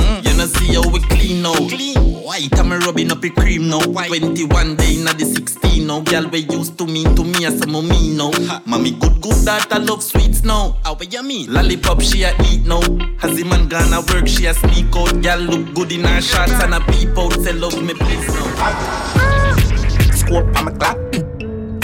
See 0.53 0.73
how 0.73 0.87
we 0.89 0.99
clean 0.99 1.41
now. 1.41 1.53
Clean. 1.53 1.97
White, 2.23 2.57
I'm 2.59 2.71
a 2.71 2.79
rubbing 2.79 3.11
up 3.11 3.23
a 3.23 3.29
cream 3.29 3.69
now. 3.69 3.79
21 3.79 4.75
day 4.75 4.95
in 4.95 5.05
the 5.05 5.25
16 5.25 5.87
now. 5.87 6.01
Girl, 6.01 6.27
we 6.29 6.39
used 6.39 6.77
to 6.77 6.85
mean 6.85 7.15
to 7.15 7.23
me 7.23 7.45
as 7.45 7.61
a 7.61 7.67
mommy 7.67 8.15
now. 8.15 8.31
Mommy 8.65 8.91
good, 8.91 9.21
good 9.21 9.35
that 9.45 9.67
I 9.71 9.77
love 9.77 10.03
sweets 10.03 10.43
now. 10.43 10.77
How 10.83 10.97
you 10.99 11.23
mean? 11.23 11.51
Lollipop 11.51 12.01
she 12.01 12.23
a 12.23 12.33
eat 12.45 12.65
now. 12.65 12.81
Has 13.19 13.35
the 13.35 13.43
man 13.43 13.67
gonna 13.67 14.01
work, 14.13 14.27
she 14.27 14.45
a 14.45 14.53
sneak 14.53 14.95
out. 14.95 15.21
Girl 15.21 15.39
look 15.39 15.73
good 15.73 15.91
in 15.91 16.03
her 16.03 16.21
shots 16.21 16.53
and 16.63 16.73
a 16.73 16.79
peep 16.91 17.17
out. 17.17 17.33
Say 17.43 17.53
love 17.53 17.81
me 17.81 17.93
please 17.93 18.27
now. 18.27 20.11
Scope 20.13 20.55
on 20.57 20.65
my 20.65 20.71
clap. 20.71 20.97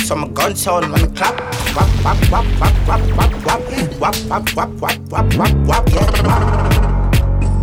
So 0.01 0.15
my 0.15 0.27
gun 0.29 0.55
sound 0.55 0.91
when 0.91 1.03
I 1.03 1.07
clap. 1.07 1.35
Wap 1.75 1.89
wap 2.03 2.31
wap 2.31 2.45
wap 2.61 2.87
wap 2.87 3.01
wap 3.17 3.33
wap 3.45 3.65
wap 3.99 4.55
wap 4.55 4.55
wap 4.55 4.99
wap 5.11 5.33
wap 5.37 5.57
wap 5.67 5.93
wap 5.93 6.96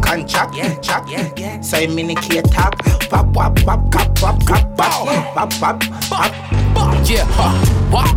cock 0.05 0.19
and 0.19 0.29
chop, 0.29 0.55
yeah, 0.55 0.75
chop, 0.81 1.09
yeah, 1.09 1.33
yeah. 1.37 1.61
So 1.61 1.79
I 1.79 1.87
minicate 1.87 2.53
top, 2.53 2.79
pop, 3.09 3.33
pop, 3.33 3.57
pop, 3.57 3.90
pop, 3.90 4.14
pop, 4.17 4.47
pop, 4.47 4.77
pop, 4.77 5.35
pop, 5.35 5.51
pop, 5.53 5.81
pop. 6.11 7.09
Yeah, 7.09 7.25
huh, 7.29 7.55
what, 7.90 8.14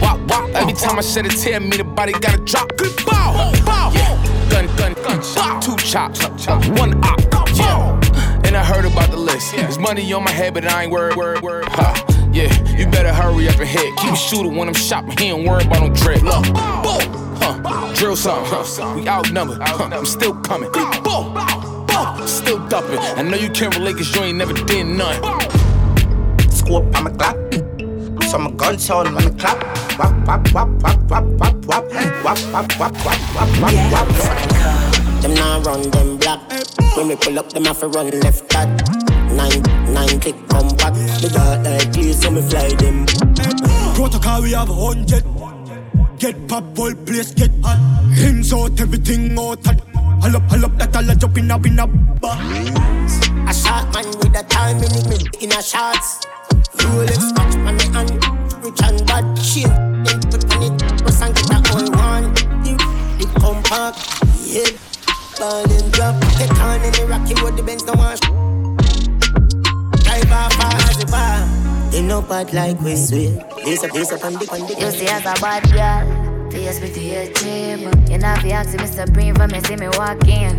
what, 0.00 0.20
what. 0.28 0.50
Every 0.54 0.72
time 0.72 0.98
I 0.98 1.02
shed 1.02 1.26
a 1.26 1.28
tear, 1.28 1.60
me 1.60 1.76
the 1.76 1.84
body 1.84 2.12
gotta 2.12 2.38
drop. 2.38 2.68
Good 2.76 2.96
ball, 3.04 3.52
ball, 3.64 3.92
gun, 4.50 4.66
gun, 4.76 4.94
gun, 4.94 5.22
chop, 5.22 5.62
two 5.62 5.76
chops, 5.76 6.20
one 6.78 7.02
op, 7.04 7.20
yeah. 7.54 8.00
And 8.44 8.56
I 8.56 8.64
heard 8.64 8.84
about 8.84 9.10
the 9.10 9.16
list. 9.16 9.54
There's 9.54 9.78
money 9.78 10.12
on 10.12 10.24
my 10.24 10.30
head, 10.30 10.54
but 10.54 10.64
I 10.64 10.84
ain't 10.84 10.92
worried, 10.92 11.16
worried, 11.16 11.42
worried. 11.42 11.68
Huh. 11.70 11.94
Yeah, 12.32 12.52
you 12.76 12.86
better 12.86 13.12
hurry 13.12 13.48
up 13.48 13.58
and 13.58 13.68
hit. 13.68 13.96
Keep 13.98 14.12
a 14.12 14.16
shooter 14.16 14.48
when 14.48 14.68
I'm 14.68 14.74
shopping. 14.74 15.16
He 15.16 15.26
ain't 15.26 15.48
worried 15.48 15.66
about 15.66 15.88
no 15.88 15.94
dread. 15.94 16.22
Look, 16.22 16.44
boom. 16.82 17.23
Huh, 17.44 17.92
drill 17.94 18.16
something, 18.16 18.50
huh? 18.50 18.94
We 18.96 19.06
outnumbered, 19.06 19.58
huh? 19.60 19.90
I'm 19.92 20.06
still 20.06 20.34
coming. 20.36 20.72
Boom, 20.72 20.90
boom, 21.04 22.26
still 22.26 22.58
dumping. 22.68 22.98
I 22.98 23.20
know 23.20 23.36
you 23.36 23.50
can't 23.50 23.76
relate 23.76 23.98
cause 23.98 24.14
you 24.16 24.22
ain't 24.22 24.38
never 24.38 24.54
did 24.54 24.86
none. 24.86 25.20
Scope 26.50 26.96
on 26.96 27.04
my 27.04 27.10
clap. 27.10 27.36
So 28.24 28.38
my 28.38 28.50
gun 28.52 28.78
sound 28.78 29.14
when 29.14 29.26
I 29.26 29.30
clap. 29.36 29.60
Wap 29.98 30.26
wap 30.26 30.54
wap 30.54 30.68
wap 30.82 31.10
wap 31.10 31.24
wap 31.36 31.54
wap 31.66 31.84
wap 32.24 32.40
wap 32.48 32.78
wap 32.80 33.04
wap 33.04 33.22
wap 33.36 33.50
wap 33.60 33.92
wap. 33.92 35.20
Them 35.20 35.34
now 35.34 35.60
run 35.60 35.90
them 35.90 36.16
black. 36.16 36.40
When 36.96 37.08
we 37.08 37.16
pull 37.16 37.38
up, 37.38 37.52
them 37.52 37.66
have 37.66 37.80
to 37.80 37.88
run 37.88 38.08
left 38.20 38.48
back. 38.48 38.68
Nine, 39.32 39.60
nine 39.92 40.18
click 40.18 40.36
come 40.48 40.68
back. 40.76 40.94
The 41.20 41.28
dark 41.28 41.62
like 41.62 41.92
please, 41.92 42.22
so 42.22 42.30
me 42.30 42.40
fly 42.40 42.70
them. 42.70 43.04
Protocol, 43.94 44.40
we 44.40 44.52
have 44.52 44.70
a 44.70 44.74
hundred. 44.74 45.53
Get 46.24 46.48
pop, 46.48 46.64
whole 46.74 46.94
place 46.94 47.34
get 47.34 47.50
hot. 47.62 47.76
Hands 48.16 48.50
out, 48.54 48.80
everything 48.80 49.38
out 49.38 49.62
hot. 49.62 49.78
Hull 50.22 50.36
up, 50.36 50.42
hull 50.44 50.64
up, 50.64 50.78
that 50.78 50.96
all 50.96 51.10
a 51.10 51.14
jump 51.14 51.36
in 51.36 51.50
a 51.50 51.58
bin 51.58 51.78
a. 51.78 51.84
A 51.84 53.52
shot 53.52 53.92
man 53.92 54.06
with 54.06 54.34
a 54.34 54.42
time 54.48 54.78
in 54.78 55.12
it, 55.12 55.42
in 55.42 55.52
a 55.52 55.60
shots. 55.60 56.24
Rolex 56.80 57.28
watch 57.36 57.56
on 57.68 57.76
the 57.76 57.84
hand, 57.92 58.64
rich 58.64 58.80
and 58.84 59.06
bad 59.06 59.36
shit. 59.36 59.68
Then 59.68 60.20
put 60.32 60.48
on 60.56 60.62
it, 60.62 61.02
press 61.02 61.20
and 61.20 61.34
get 61.34 61.46
that 61.48 61.70
all 61.74 61.92
one. 61.92 62.32
The 63.20 63.26
compact, 63.38 63.98
yeah. 64.46 64.72
Ball 65.38 65.70
and 65.70 65.92
drop, 65.92 66.18
take 66.38 66.58
on 66.58 66.80
in 66.86 66.92
the 66.94 67.06
rocky 67.06 67.34
road, 67.42 67.54
the 67.58 67.62
Benz 67.62 67.82
don't 67.82 67.98
want. 67.98 68.22
Drive 70.04 70.32
off 70.32 70.88
as 70.88 70.96
the 70.96 71.04
bar. 71.04 71.63
They 71.94 72.02
know 72.02 72.22
part 72.22 72.52
like 72.52 72.80
we 72.80 72.96
swear. 72.96 73.30
Lace 73.64 73.84
up, 73.84 73.94
lace 73.94 74.10
up 74.10 74.24
on 74.24 74.32
the, 74.32 74.50
on. 74.50 74.66
You 74.66 74.90
see 74.90 75.06
as 75.06 75.20
a 75.20 75.40
bad 75.40 75.62
girl, 75.70 76.50
face 76.50 76.80
me 76.80 76.90
to 76.90 77.00
your 77.00 77.32
team. 77.34 77.78
You 78.10 78.18
know 78.18 78.34
if 78.34 78.42
you 78.42 78.50
ask 78.50 78.76
Mr. 78.76 79.06
Bream 79.14 79.36
for 79.36 79.46
me, 79.46 79.60
see 79.60 79.76
me 79.76 79.86
walk 79.90 80.26
in. 80.26 80.58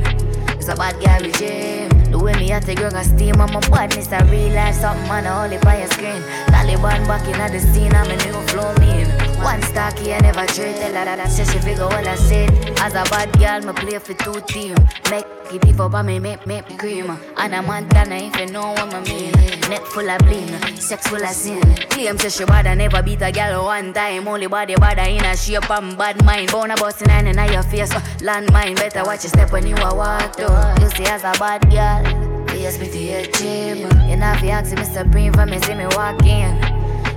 It's 0.55 0.69
a 0.69 0.75
bad 0.77 0.95
girl 1.03 1.19
regime. 1.27 1.89
The 2.09 2.17
way 2.17 2.31
me 2.35 2.53
at 2.53 2.65
the 2.65 2.73
girl 2.73 2.89
got 2.89 3.03
steam, 3.03 3.35
I'm 3.41 3.53
a 3.53 3.59
badness, 3.59 4.13
a 4.13 4.23
real 4.31 4.53
life 4.53 4.75
something 4.75 5.09
man, 5.09 5.27
I 5.27 5.53
it 5.53 5.61
by 5.61 5.79
your 5.79 5.87
screen. 5.87 6.21
Taliban 6.55 7.05
back 7.05 7.27
in 7.27 7.51
the 7.51 7.59
scene, 7.59 7.93
I'm 7.93 8.09
a 8.09 8.15
new 8.15 8.47
flow 8.47 8.73
mean. 8.79 9.24
One 9.45 9.61
stocky, 9.61 10.11
I 10.11 10.19
never 10.21 10.43
trade. 10.47 10.75
Tell 10.77 10.95
her 10.95 11.05
that 11.05 11.19
I 11.19 11.27
say 11.27 11.45
she 11.45 11.59
figure 11.59 11.83
all 11.83 11.93
I 11.93 12.15
said. 12.15 12.49
As 12.79 12.95
a 12.95 13.03
bad 13.11 13.31
girl, 13.37 13.61
me 13.61 13.79
play 13.79 13.99
for 13.99 14.15
two 14.15 14.41
team. 14.47 14.75
Make 15.11 15.61
beef 15.61 15.79
up 15.79 15.93
on 15.93 16.07
me, 16.07 16.17
make 16.17 16.47
me 16.47 16.63
cream. 16.79 17.15
And 17.37 17.53
a 17.53 17.61
Montana, 17.61 18.15
if 18.15 18.39
you 18.39 18.47
know 18.47 18.71
what 18.71 18.91
I 18.91 19.01
mean. 19.01 19.31
Neck 19.69 19.85
full 19.85 20.09
of 20.09 20.17
bling, 20.25 20.49
sex 20.77 21.05
full 21.07 21.23
of 21.23 21.29
sin. 21.29 21.61
Claim 21.91 22.17
say 22.17 22.29
she 22.29 22.45
bad, 22.45 22.65
I 22.65 22.73
never 22.73 23.03
beat 23.03 23.21
a 23.21 23.31
girl 23.31 23.65
one 23.65 23.93
time. 23.93 24.27
Only 24.27 24.47
body 24.47 24.75
bad, 24.77 24.97
in 25.07 25.23
a 25.23 25.37
shape 25.37 25.69
and 25.69 25.95
bad 25.95 26.25
mind. 26.25 26.51
Bone 26.51 26.71
a 26.71 26.75
bustin' 26.75 27.07
nine 27.07 27.27
in 27.27 27.53
your 27.53 27.61
face, 27.61 27.91
uh, 27.91 27.99
landmine. 28.21 28.75
Better 28.77 29.03
watch 29.03 29.25
your 29.25 29.29
step 29.29 29.51
when 29.51 29.67
you 29.67 29.75
a 29.75 29.95
walk 29.95 30.37
though. 30.37 30.75
You 30.81 30.89
see 30.89 31.05
as 31.05 31.23
a 31.23 31.33
bad 31.37 31.61
girl, 31.69 32.57
yes, 32.57 32.79
me 32.79 32.89
to 32.89 32.97
your 32.97 33.25
gym. 33.33 34.09
You 34.09 34.17
not 34.17 34.39
fi 34.39 34.49
ask 34.49 34.75
me 34.75 34.83
Supreme 34.85 35.33
for 35.33 35.45
me, 35.45 35.59
see 35.59 35.75
me 35.75 35.85
walk 35.91 36.25
in. 36.25 36.64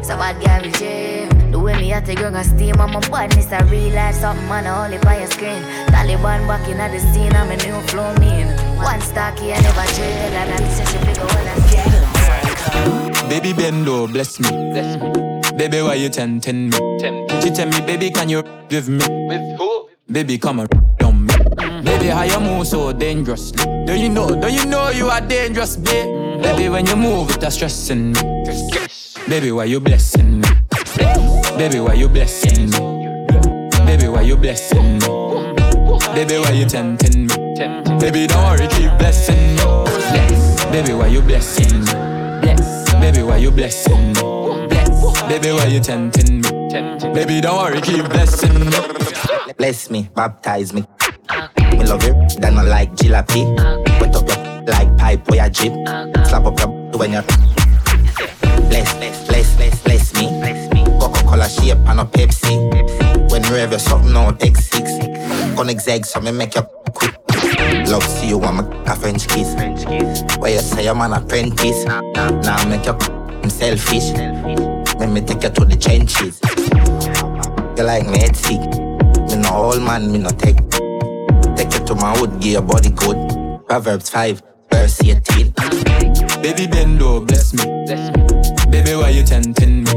So 0.09 0.17
bad 0.17 0.41
girl 0.41 0.63
be 0.63 0.71
gym. 0.79 1.51
The 1.53 1.59
way 1.61 1.77
me 1.77 1.93
at 1.93 2.07
the 2.07 2.15
girl 2.15 2.31
got 2.31 2.47
steam 2.47 2.81
on 2.81 2.93
my 2.93 3.01
badness, 3.11 3.53
I 3.53 3.61
real 3.65 3.93
life 3.93 4.15
something 4.15 4.49
man, 4.49 4.67
I 4.67 4.87
only 4.87 4.97
by 5.05 5.19
your 5.19 5.27
screen. 5.27 5.61
Taliban 5.93 6.49
back 6.49 6.67
in 6.67 6.81
at 6.81 6.93
the 6.93 6.99
scene, 7.13 7.35
I'm 7.37 7.51
a 7.51 7.57
new 7.61 7.77
flow 7.89 8.15
mean. 8.17 8.49
One 8.81 9.03
stocky, 9.03 9.53
here, 9.53 9.61
never 9.61 9.85
traded, 9.93 10.33
and 10.33 10.49
I'm 10.49 10.65
such 10.73 10.97
a 10.97 10.99
big 11.05 11.19
one, 11.19 11.45
I 11.45 11.61
get 11.69 13.29
Baby 13.29 13.53
Bendo, 13.53 14.11
bless 14.11 14.41
me. 14.41 14.49
Bless 14.49 14.97
me. 14.97 15.59
Baby, 15.59 15.83
why 15.83 16.01
you 16.01 16.09
tempting 16.09 16.71
me? 16.71 16.99
Tempt. 16.99 17.43
She 17.43 17.51
tell 17.51 17.69
me, 17.69 17.85
baby, 17.85 18.11
can 18.11 18.31
you 18.31 18.43
with 18.71 18.89
me? 18.89 19.05
With 19.29 19.59
who? 19.59 19.91
Baby, 20.11 20.39
come 20.39 20.61
on, 20.61 20.69
on 21.05 21.27
me. 21.27 21.35
Mm-hmm. 21.35 21.85
Baby, 21.85 22.07
how 22.07 22.23
you 22.23 22.41
move 22.41 22.67
so 22.67 22.95
dangerously? 22.95 23.63
Do 23.85 23.93
you 23.93 24.09
know? 24.09 24.41
Do 24.41 24.51
you 24.51 24.65
know 24.65 24.89
you 24.89 25.11
are 25.11 25.21
dangerous, 25.21 25.77
babe? 25.77 26.07
Mm-hmm. 26.07 26.43
Baby, 26.43 26.69
when 26.71 26.87
you 26.87 26.97
move, 26.97 27.37
it's 27.37 27.57
stressing 27.57 28.13
me. 28.13 28.39
Baby, 29.29 29.53
why 29.53 29.65
you 29.65 29.79
blessing 29.79 30.41
me? 30.41 30.49
Baby, 31.57 31.81
why 31.81 31.95
you 31.95 32.09
blessing 32.09 32.71
me? 32.71 32.79
Baby, 33.85 34.09
why 34.09 34.23
you 34.23 34.37
blessing 34.37 34.95
me? 34.95 35.07
Baby, 36.15 36.39
why 36.39 36.53
you 36.53 36.65
tempting 36.65 37.27
me? 37.27 37.35
Baby, 38.01 38.27
don't 38.27 38.43
worry, 38.43 38.67
keep 38.69 38.91
blessing 38.99 39.57
me. 39.57 39.65
Baby, 40.73 40.95
why 40.95 41.09
you 41.09 41.21
blessing 41.21 41.85
me? 41.85 41.93
Baby, 43.01 43.23
why 43.23 43.37
you 43.37 43.51
blessing 43.51 44.13
me? 44.15 44.69
Baby, 45.29 45.53
why 45.53 45.67
you 45.67 45.81
tempting 45.81 46.41
me? 46.41 46.51
Baby, 47.13 47.41
don't 47.43 47.59
worry, 47.59 47.81
keep 47.83 48.05
blessing 48.07 48.59
me. 48.59 48.77
Bless 49.59 49.91
me, 49.91 50.09
baptize 50.15 50.73
me. 50.73 50.85
Me 51.73 51.85
love 51.85 52.03
you, 52.03 52.15
then 52.39 52.57
I 52.57 52.63
like 52.63 52.95
jalopy. 52.95 53.45
Wet 54.01 54.17
up 54.17 54.27
your 54.27 54.63
like 54.65 54.97
pipe 54.97 55.29
where 55.29 55.45
you 55.45 55.51
drip. 55.51 55.73
Slap 56.27 56.47
up 56.47 56.59
your 56.59 56.69
when 56.99 57.13
you 57.13 57.23
bless, 58.69 58.95
bless, 59.27 59.57
bless, 59.57 59.83
bless, 59.83 60.13
me. 60.15 60.85
Coca-Cola 61.01 61.49
shape 61.49 61.79
and 61.89 62.01
a 62.01 62.05
Pepsi. 62.05 63.31
When 63.31 63.45
you 63.45 63.55
your 63.73 63.79
something 63.79 64.17
out 64.17 64.39
X6. 64.41 65.57
Gonna 65.57 65.73
exeg 65.73 66.07
so 66.07 66.21
me 66.21 66.31
make 66.33 66.55
you 66.55 66.63
quick. 66.95 67.15
Love 67.89 68.03
see 68.05 68.29
you 68.29 68.39
me 68.39 68.61
a 68.87 68.97
French 68.97 69.27
kiss. 69.29 69.55
Where 70.39 70.53
you 70.53 70.61
say 70.61 70.87
I'm 70.87 71.01
an 71.01 71.13
apprentice. 71.13 71.85
Now 71.85 72.69
make 72.69 72.87
you 72.87 72.97
I'm 73.43 73.51
selfish. 73.51 74.13
Let 74.99 75.11
me 75.11 75.21
take 75.21 75.43
you 75.43 75.51
to 75.51 75.65
the 75.65 75.77
trenches. 75.77 76.41
You 77.77 77.85
like 77.85 78.07
me 78.09 78.21
sick. 78.37 78.61
Me 79.29 79.37
no 79.37 79.51
old 79.51 79.83
man, 79.83 80.11
me 80.13 80.19
no 80.19 80.31
take. 80.31 80.59
Take 81.57 81.75
you 81.75 81.87
to 81.87 81.95
my 81.95 82.19
wood, 82.21 82.41
give 82.41 82.53
your 82.53 82.63
body 82.63 82.91
good. 82.91 83.67
Proverbs 83.67 84.11
5, 84.11 84.43
verse 84.71 85.03
18. 85.03 86.28
Baby 86.43 86.67
Bendo, 86.67 87.27
bless 87.27 87.53
me. 87.53 87.65
Baby, 88.71 88.95
why 88.95 89.11
you 89.11 89.23
tempting 89.25 89.85
me? 89.85 89.91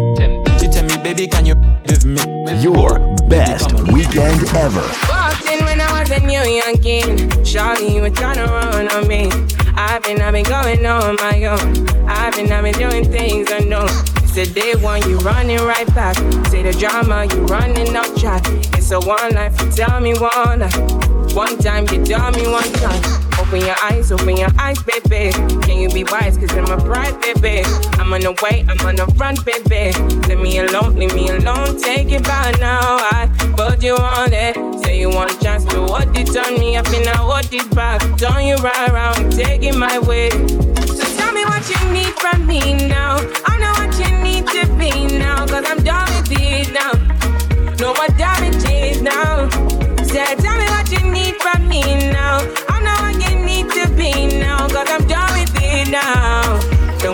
She 0.59 0.67
tell 0.67 0.83
me, 0.85 0.97
baby, 1.03 1.27
can 1.27 1.45
you 1.45 1.55
with 1.87 2.05
me? 2.05 2.21
Your 2.61 2.99
best 3.29 3.71
weekend 3.93 4.43
ever. 4.55 4.81
Walked 5.07 5.47
in 5.51 5.63
when 5.65 5.79
I 5.79 5.99
was 5.99 6.09
a 6.11 6.19
new 6.19 6.41
young 6.41 6.77
king. 6.77 7.29
Shawty, 7.45 7.93
you 7.93 8.01
were 8.01 8.09
trying 8.09 8.37
to 8.37 8.45
run 8.45 8.87
on 8.89 9.07
me. 9.07 9.29
I've 9.75 10.03
been, 10.03 10.21
I've 10.21 10.33
been 10.33 10.45
going 10.45 10.85
on 10.85 11.15
my 11.17 11.45
own. 11.45 11.87
I've 12.07 12.35
been, 12.35 12.51
I've 12.51 12.63
been 12.63 12.73
doing 12.73 13.05
things 13.11 13.49
unknown. 13.51 13.89
It's 14.23 14.37
a 14.37 14.45
day 14.51 14.75
one, 14.75 15.07
you 15.09 15.17
running 15.19 15.59
right 15.59 15.87
back. 15.93 16.15
Say 16.47 16.63
the 16.63 16.73
drama, 16.77 17.25
you 17.25 17.45
running 17.45 17.95
off 17.95 18.15
track. 18.19 18.43
It's 18.77 18.91
a 18.91 18.99
one 18.99 19.33
life, 19.35 19.59
you 19.61 19.71
tell 19.71 19.99
me 19.99 20.13
one 20.15 20.59
life. 20.59 21.35
One 21.35 21.57
time, 21.59 21.87
you 21.91 22.03
tell 22.03 22.31
me 22.31 22.47
one 22.47 22.71
time. 22.73 23.20
Open 23.51 23.65
your 23.65 23.75
eyes, 23.83 24.13
open 24.13 24.37
your 24.37 24.49
eyes, 24.57 24.81
baby. 24.83 25.33
Can 25.63 25.77
you 25.77 25.89
be 25.89 26.05
wise? 26.05 26.37
Cause 26.37 26.53
I'm 26.53 26.71
a 26.71 26.77
bride, 26.77 27.19
baby. 27.19 27.67
I'm 27.99 28.13
on 28.13 28.21
the 28.21 28.31
way, 28.41 28.63
I'm 28.69 28.79
on 28.87 28.95
the 28.95 29.05
run, 29.17 29.35
baby. 29.43 29.91
Leave 30.29 30.39
me 30.39 30.59
alone, 30.59 30.95
leave 30.95 31.13
me 31.13 31.27
alone. 31.27 31.77
Take 31.77 32.11
it 32.11 32.23
back 32.23 32.57
now. 32.61 32.79
I 33.11 33.27
put 33.57 33.83
you 33.83 33.97
on 33.97 34.31
it. 34.31 34.55
Say 34.85 35.01
you 35.01 35.09
want 35.09 35.33
a 35.33 35.39
chance 35.41 35.65
to 35.65 35.81
what 35.81 36.17
it 36.17 36.33
on 36.37 36.59
me. 36.61 36.77
I 36.77 36.83
feel 36.83 37.03
now 37.03 37.27
what 37.27 37.51
it 37.51 37.69
back. 37.75 37.99
Turn 38.17 38.45
you 38.45 38.55
right 38.55 38.89
around, 38.89 39.33
take 39.33 39.63
it 39.63 39.75
my 39.75 39.99
way. 39.99 40.29
So 40.29 41.03
tell 41.17 41.33
me 41.33 41.43
what 41.43 41.67
you 41.69 41.91
need 41.91 42.13
from 42.21 42.47
me 42.47 42.87
now. 42.87 43.00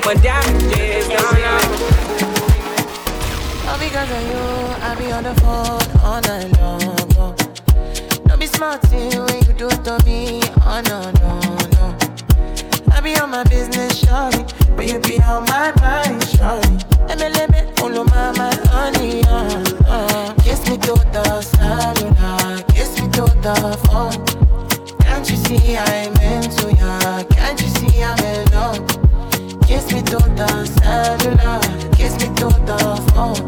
No 0.07 0.13
damages 0.13 1.09
now. 1.09 1.31
now. 1.31 1.59
All 3.67 3.77
because 3.77 4.09
of 4.09 4.21
you, 4.31 4.43
I 4.81 4.95
be 4.97 5.11
on 5.11 5.23
the 5.25 5.35
phone 5.41 5.83
all 6.01 6.21
night 6.21 6.49
long. 6.61 7.35
Don't 8.25 8.39
be 8.39 8.47
smart 8.47 8.89
when 8.89 9.11
you 9.11 9.51
do 9.51 9.67
to 9.67 10.01
me. 10.05 10.39
Oh 10.63 10.81
no, 10.87 11.11
no, 11.11 11.39
no. 11.75 11.97
I 12.93 13.01
be 13.01 13.17
on 13.17 13.31
my 13.31 13.43
business, 13.43 14.01
shawty. 14.01 14.47
But 14.77 14.87
you 14.87 14.99
be 14.99 15.21
on 15.23 15.43
my 15.43 15.73
mind, 15.81 16.21
shawty. 16.21 16.85
Let 17.19 17.51
me, 17.51 17.69
follow 17.75 18.05
my, 18.05 18.31
my 18.37 18.55
honey, 18.71 19.25
uh, 19.25 19.61
uh. 19.87 20.33
Kiss 20.35 20.69
me 20.69 20.77
to 20.77 20.93
the 21.11 21.41
cellular, 21.41 22.63
kiss 22.71 22.97
me 23.01 23.09
to 23.09 23.25
the 23.43 23.77
phone. 23.87 24.25
Can't 24.99 25.29
you 25.29 25.35
see 25.35 25.75
I'm 25.75 26.15
into 26.21 26.71
ya? 26.71 26.76
Kiss 30.37 30.45
me 30.45 30.51
to 30.51 31.29
the 31.35 31.93
kiss 31.97 32.13
me 32.13 32.27
to 32.35 32.45
the 32.67 33.11
phone. 33.15 33.46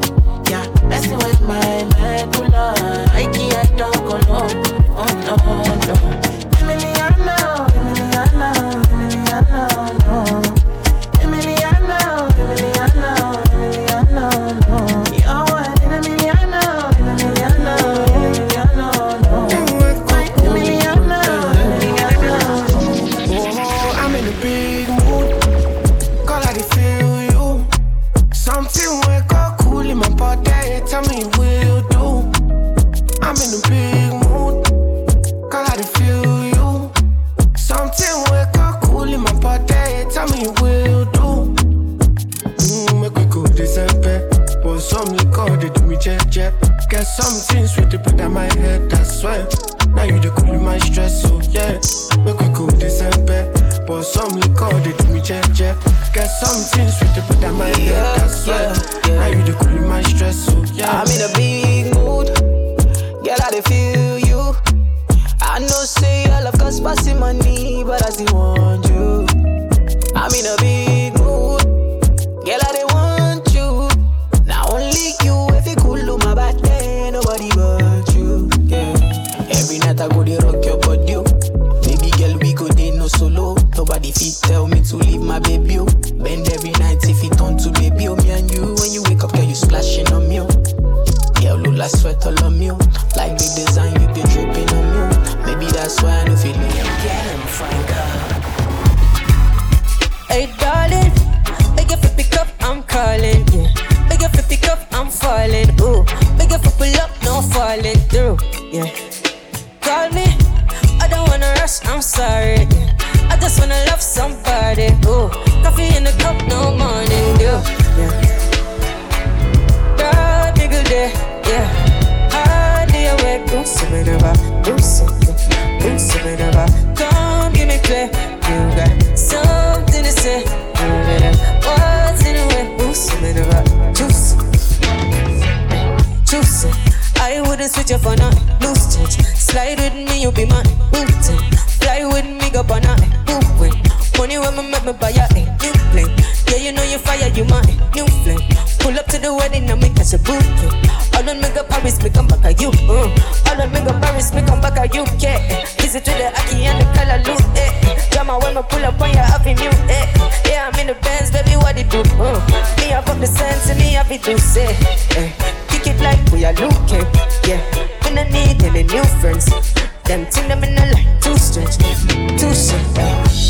Them 170.09 170.25
thing 170.25 170.47
them 170.47 170.63
in 170.63 170.73
the 170.73 170.81
line 170.91 171.21
too 171.21 171.37
stretch, 171.37 171.77
too 171.77 172.53
shit. 172.55 172.81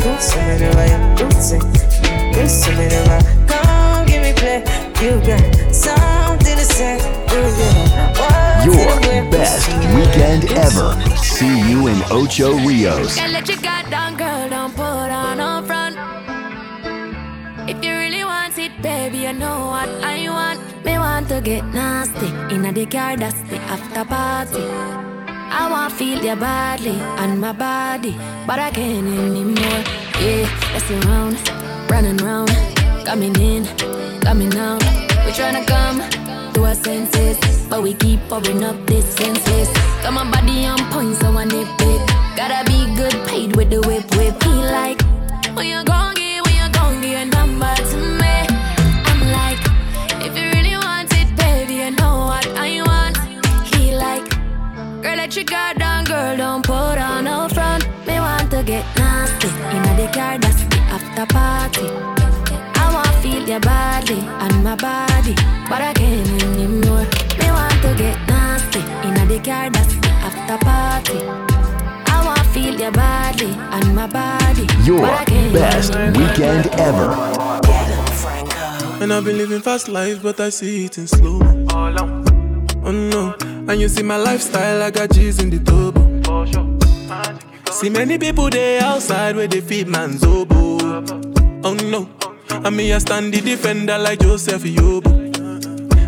Do 0.01 0.17
something 0.19 0.73
about 0.73 0.89
you. 0.89 1.29
Do 1.29 1.31
something. 1.43 2.33
Do 2.33 2.49
something 2.49 2.87
about 2.87 3.23
Come 3.49 4.07
give 4.07 4.23
me 4.23 4.33
play. 4.33 4.65
You 5.03 5.21
got 5.21 5.75
something 5.75 6.57
to 6.57 6.65
say. 6.65 6.97
Ooh, 6.97 7.53
yeah. 7.61 8.17
What's 8.17 8.65
in 8.65 8.73
Your 8.73 8.97
the 8.97 9.29
best 9.31 9.69
weekend 9.95 10.43
ever. 10.57 10.97
See 11.19 11.69
you 11.69 11.89
in 11.89 12.01
Ocho 12.11 12.57
Rios. 12.67 13.19
You 19.33 19.39
know 19.39 19.67
what 19.67 19.89
I 20.05 20.29
want. 20.29 20.61
Me 20.85 20.99
want 20.99 21.29
to 21.29 21.41
get 21.41 21.65
nasty 21.73 22.29
in 22.55 22.67
a 22.67 22.73
the 22.73 22.85
car, 22.87 23.17
that's 23.17 23.41
the 23.49 23.57
after 23.75 24.05
party. 24.05 24.65
I 25.61 25.69
want 25.71 25.93
feel 25.93 26.23
your 26.23 26.37
body 26.37 26.97
and 27.21 27.41
my 27.41 27.53
body, 27.53 28.15
but 28.47 28.59
I 28.59 28.71
can't 28.71 29.07
anymore. 29.07 29.83
Yeah, 30.21 30.45
let's 30.73 30.89
go 30.89 30.99
round, 31.09 31.37
running 31.91 32.19
round, 32.19 32.51
coming 33.07 33.35
in, 33.41 33.65
coming 34.21 34.55
out. 34.57 34.83
We 35.25 35.31
tryna 35.39 35.65
come 35.67 35.99
to 36.53 36.65
our 36.65 36.75
senses, 36.75 37.39
but 37.71 37.83
we 37.83 37.95
keep 37.95 38.21
pouring 38.29 38.65
up 38.65 38.77
this 38.87 39.07
senses. 39.17 39.69
Got 40.03 40.13
my 40.13 40.31
body 40.31 40.67
on 40.67 40.79
point, 40.93 41.17
so 41.17 41.29
I 41.29 41.45
nip 41.45 41.69
it. 41.93 42.01
Gotta 42.37 42.61
be 42.71 42.95
good 42.97 43.17
paid 43.29 43.57
with 43.57 43.71
the 43.71 43.81
whip, 43.89 44.05
whip. 44.17 44.43
He 44.43 44.55
like, 44.77 45.01
when 45.57 45.67
you 45.69 45.83
gon' 45.85 46.15
get, 46.15 46.45
when 46.45 46.55
you 46.55 46.69
gon' 46.73 47.01
get 47.01 47.32
girl, 55.35 55.37
let 55.37 55.37
your 55.37 55.45
guard 55.45 55.79
down, 55.79 56.05
girl, 56.05 56.37
don't 56.37 56.65
put 56.65 56.99
on 56.99 57.25
no 57.25 57.49
front. 57.49 57.87
Me 58.07 58.19
want 58.19 58.51
to 58.51 58.63
get 58.63 58.85
nasty 58.97 59.49
in 59.49 59.83
the 59.97 60.11
car, 60.13 60.39
that's 60.39 60.65
the 60.65 60.79
after 60.91 61.27
party. 61.33 61.89
I 62.75 62.93
want 62.93 63.15
feel 63.23 63.49
your 63.49 63.61
body 63.61 64.19
and 64.21 64.65
my 64.65 64.77
body, 64.77 65.35
but 65.69 65.81
I 65.81 65.93
can't 65.95 66.43
anymore. 66.43 67.07
Me 67.39 67.51
want 67.51 67.83
to 67.83 67.95
get 67.97 68.19
nasty 68.29 68.81
in 69.07 69.29
the 69.29 69.41
car, 69.43 69.71
that's 69.71 69.95
the 69.95 70.09
after 70.09 70.59
party. 70.65 71.19
I 72.07 72.25
want 72.25 72.47
feel 72.49 72.79
your 72.79 72.93
body 72.93 73.47
and 73.47 73.95
my 73.95 74.07
body, 74.07 74.67
Your 74.85 75.01
but 75.01 75.21
I 75.21 75.25
can't 75.25 75.53
best 75.53 75.95
anymore. 75.95 76.29
weekend 76.29 76.67
ever. 76.79 77.09
And 79.03 79.13
I've 79.13 79.25
been 79.25 79.37
living 79.39 79.61
fast 79.63 79.89
life, 79.89 80.23
but 80.23 80.39
I 80.41 80.51
see 80.51 80.85
it 80.85 80.99
in 80.99 81.07
slow. 81.07 81.41
Oh 82.85 82.91
no, 82.91 83.35
and 83.69 83.81
you 83.81 83.89
see 83.89 84.03
my 84.03 84.17
lifestyle, 84.17 84.83
I 84.83 84.91
got 84.91 85.11
G's 85.11 85.41
in 85.43 85.51
the 85.51 85.59
turbo. 85.59 86.03
See 87.73 87.91
many 87.91 88.19
people 88.19 88.51
there 88.51 88.83
outside 88.83 89.37
where 89.37 89.47
they 89.49 89.61
feed 89.61 89.89
man's 89.89 90.23
oboe. 90.25 90.79
Oh 91.65 91.75
no, 91.75 92.09
and 92.51 92.77
me 92.77 92.93
I 92.93 92.99
stand 92.99 93.33
the 93.33 93.41
defender 93.41 93.99
like 93.99 94.21
Joseph 94.21 94.63
Yobo. 94.63 95.23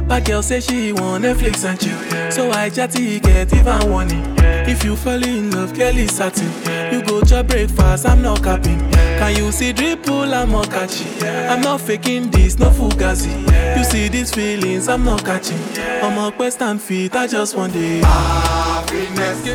But 0.07 0.25
girl 0.27 0.43
say 0.43 0.61
she 0.61 0.93
want 0.93 1.25
Netflix 1.25 1.65
and 1.65 1.81
chill, 1.81 2.31
so 2.31 2.51
I 2.51 2.69
chatty 2.71 3.21
get 3.21 3.53
even 3.55 3.91
warning. 3.91 4.35
If 4.39 4.85
you 4.85 4.97
fall 4.97 5.23
in 5.23 5.51
love, 5.51 5.79
is 5.79 6.15
satin. 6.15 6.51
You 6.93 7.03
go 7.03 7.23
to 7.23 7.43
breakfast, 7.45 8.07
I'm 8.07 8.23
not 8.23 8.43
capping. 8.43 8.94
Can 9.19 9.37
you 9.37 9.53
see 9.53 9.73
dripple, 9.73 10.33
I'm 10.35 10.51
not 10.53 10.71
catching. 10.71 11.23
I'm 11.25 11.61
not 11.61 11.81
faking 11.81 12.31
this, 12.31 12.59
no 12.59 12.71
fugazi. 12.71 13.31
You 13.77 13.85
see 13.85 14.09
these 14.09 14.33
feelings, 14.35 14.89
I'm 14.89 15.05
not 15.05 15.25
catching. 15.25 15.59
I'm 16.03 16.19
a 16.19 16.33
quest 16.33 16.61
and 16.63 16.81
feet, 16.81 17.15
I 17.15 17.27
just 17.27 17.57
want 17.57 17.73
the 17.73 18.01
happiness. 18.05 19.47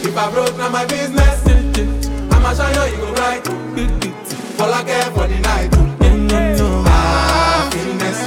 If 0.00 0.16
I 0.16 0.30
broke, 0.32 0.56
now 0.56 0.68
my 0.70 0.86
business. 0.86 1.46
I'ma 2.32 2.54
show 2.54 2.68
you, 2.68 2.92
you 2.92 2.98
go 2.98 3.12
right. 3.14 3.46
All 4.60 4.72
I 4.72 4.82
care 4.84 5.10
for 5.12 5.26
the 5.26 5.38
night. 5.40 5.74
Happiness. 6.86 8.20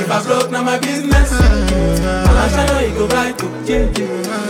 If 0.00 0.10
I 0.10 0.22
broke, 0.24 0.50
now 0.50 0.62
my 0.62 0.78
business. 0.78 1.32
I'ma 1.32 2.48
show 2.48 2.78
you, 2.80 2.88
you 2.88 2.94
go 2.98 3.06
right. 3.08 3.42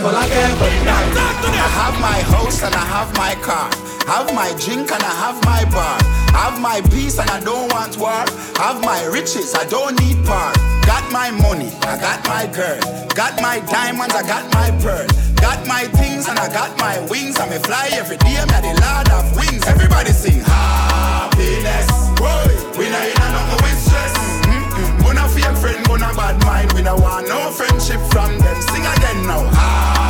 All 0.03 0.15
I 0.15 0.27
care 0.27 0.49
for 0.57 0.69
the 0.69 0.83
night. 0.85 1.17
I 1.55 1.57
have 1.79 1.95
my 2.01 2.19
house 2.35 2.61
and 2.63 2.75
I 2.75 2.85
have 2.85 3.15
my 3.15 3.35
car. 3.41 3.69
Have 4.07 4.33
my 4.35 4.51
drink 4.59 4.91
and 4.91 5.03
I 5.03 5.13
have 5.23 5.39
my 5.45 5.63
bar. 5.71 5.97
Have 6.35 6.59
my 6.59 6.81
peace 6.91 7.19
and 7.19 7.29
I 7.29 7.39
don't 7.39 7.71
want 7.71 7.97
war. 7.97 8.25
Have 8.57 8.81
my 8.81 9.03
riches, 9.05 9.55
I 9.55 9.65
don't 9.65 9.99
need 9.99 10.23
part. 10.25 10.55
Got 10.85 11.09
my 11.11 11.31
money, 11.31 11.71
I 11.87 11.95
got 11.99 12.19
my 12.27 12.45
girl. 12.51 12.79
Got 13.15 13.41
my 13.41 13.59
diamonds, 13.71 14.13
I 14.13 14.23
got 14.27 14.45
my 14.53 14.71
pearl. 14.83 15.07
Got 15.39 15.65
my 15.67 15.83
things 15.99 16.27
and 16.27 16.37
I 16.37 16.51
got 16.51 16.77
my 16.77 16.99
wings. 17.09 17.39
I 17.39 17.47
may 17.49 17.59
fly 17.59 17.89
every 17.93 18.17
day, 18.17 18.35
I'm 18.37 18.47
the 18.47 18.75
lord 18.83 19.09
of 19.11 19.25
wings. 19.35 19.65
Everybody 19.67 20.11
sing 20.11 20.41
happiness. 20.41 21.87
Boy, 22.19 22.47
we 22.77 22.89
not 22.91 23.07
in 23.07 23.15
a 23.15 23.27
nothing 23.31 23.61
with 23.63 23.79
stress. 23.79 24.13
Mm-mm. 24.51 25.03
Gonna 25.03 25.27
fake 25.29 25.55
friend, 25.63 25.85
gonna 25.87 26.11
bad 26.13 26.43
mind. 26.45 26.73
We 26.73 26.81
no 26.81 26.95
want 26.95 27.27
no 27.27 27.51
friendship 27.51 28.01
from 28.11 28.37
them. 28.39 28.61
Sing 28.61 28.83
again 28.83 29.27
now. 29.27 29.43
Happiness. 29.47 30.02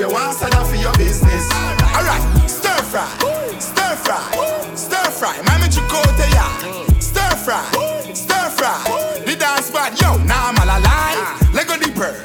You 0.00 0.08
want, 0.08 0.42
up 0.42 0.66
for 0.66 0.76
your 0.76 0.92
business. 0.94 1.44
Alright, 1.92 2.24
stir 2.48 2.80
fry, 2.88 3.04
stir 3.60 3.94
fry, 4.00 4.72
stir 4.74 5.10
fry. 5.12 5.36
Mami 5.44 5.68
chukote 5.68 6.24
ya. 6.32 6.48
Stir 6.98 7.36
fry, 7.44 7.60
stir 8.14 8.48
fry. 8.56 8.72
The 9.26 9.36
dance 9.36 9.66
spot, 9.66 10.00
yo, 10.00 10.16
now 10.24 10.48
I'm 10.48 10.56
all 10.56 10.72
alive. 10.72 11.52
Lego 11.52 11.76
the 11.76 11.92
bird, 11.92 12.16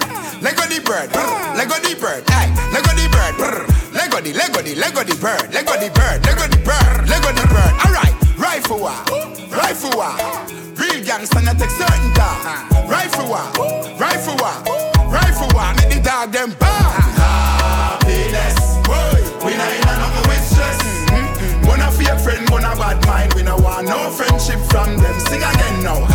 Lego 0.41 0.63
the 0.71 0.79
bird. 0.87 1.11
Lego 1.59 1.75
the 1.83 1.99
bird, 1.99 2.23
hey, 2.31 2.47
Lego 2.71 2.95
the 2.95 3.11
bird. 3.11 3.35
Lego 3.91 4.21
the, 4.21 4.31
Lego 4.33 4.61
the, 4.61 4.75
Lego 4.75 5.03
the 5.03 5.15
bird, 5.19 5.53
Lego 5.53 5.75
the 5.75 5.91
bird, 5.91 6.23
Lego 6.23 6.47
the 6.47 6.59
bird, 6.63 7.09
Lego 7.11 7.29
the 7.35 7.45
bird. 7.51 7.73
Alright, 7.83 8.15
rifle 8.39 8.79
war, 8.79 8.95
rifle 9.51 9.91
war. 9.99 10.15
Real 10.79 11.03
gangsta 11.03 11.43
not 11.43 11.59
take 11.59 11.75
certain 11.75 12.13
dog. 12.15 12.39
Rifle 12.87 13.27
war, 13.27 13.43
rifle 13.99 14.35
war, 14.39 14.55
rifle 15.11 15.49
war. 15.51 15.75
Make 15.75 15.91
the 15.91 16.01
dog 16.01 16.31
them 16.31 16.55
bad. 16.57 16.74
From 24.75 24.97
them. 24.97 25.19
Sing 25.21 25.41
again 25.41 25.83
now. 25.83 26.14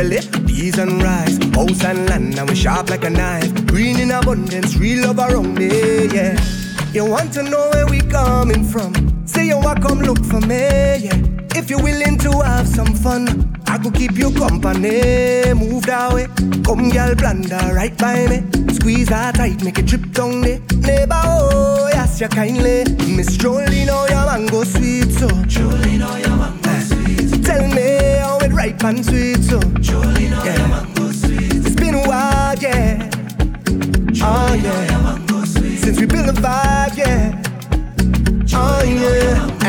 Coconut 0.00 0.46
peas 0.46 0.78
and 0.78 1.02
rice. 1.02 1.36
House 1.54 1.84
and 1.84 2.08
land, 2.08 2.38
and 2.38 2.48
we 2.48 2.56
sharp 2.56 2.88
like 2.88 3.04
a 3.04 3.10
knife. 3.10 3.66
Green 3.66 4.00
in 4.00 4.10
abundance, 4.10 4.74
real 4.76 5.06
love 5.06 5.18
around 5.18 5.58
me, 5.58 6.06
yeah. 6.06 6.40
You 6.94 7.04
want 7.04 7.34
to 7.34 7.42
know 7.42 7.68
where 7.74 7.86
we 7.86 8.00
coming 8.00 8.64
from? 8.64 8.94
Say 9.26 9.48
you 9.48 9.58
want 9.58 9.82
come 9.82 10.00
look 10.00 10.24
for 10.24 10.40
me, 10.40 10.56
yeah. 11.04 11.18
If 11.54 11.68
you're 11.68 11.82
willing 11.82 12.16
to 12.20 12.30
have 12.40 12.66
some 12.66 12.94
fun, 12.94 13.60
I 13.66 13.76
could 13.76 13.94
keep 13.94 14.12
you 14.12 14.30
company. 14.32 15.52
Move 15.52 15.84
that 15.84 16.14
way, 16.14 16.28
come 16.64 16.88
girl, 16.88 17.14
blunder 17.14 17.74
right 17.74 17.96
by 17.98 18.26
me. 18.26 18.72
Squeeze 18.72 19.08
that 19.08 19.34
tight, 19.34 19.62
make 19.62 19.78
it 19.78 19.84
drip 19.84 20.12
down 20.12 20.40
there. 20.40 20.60
Neighbor, 20.78 21.20
oh, 21.24 21.90
yes, 21.92 22.18
you 22.22 22.28
kindly. 22.28 22.84
Miss 23.14 23.36
Jolene, 23.36 23.88
oh, 23.90 24.06
your 24.08 24.24
mango 24.24 24.64
sweet, 24.64 25.12
so. 25.12 25.28
Jolene, 25.28 26.00
oh, 26.02 26.16
your 26.16 26.29
ripe 28.60 28.84
and 28.84 29.04
sweet, 29.04 29.42
so. 29.42 29.58
Yeah. 29.80 30.44
your 30.44 30.68
mango 30.68 31.12
sweet. 31.12 31.54
It's 31.54 31.74
been 31.74 31.94
a 31.94 32.04
while, 32.06 32.54
yeah. 32.58 33.08
oh, 34.22 34.54
yeah. 34.54 35.44
Since 35.82 35.98
we 36.00 36.06
built 36.06 36.26
the 36.26 36.36
vibe, 36.46 36.96
yeah. 36.96 37.42
Oh 38.52 38.82
yeah, 38.82 39.59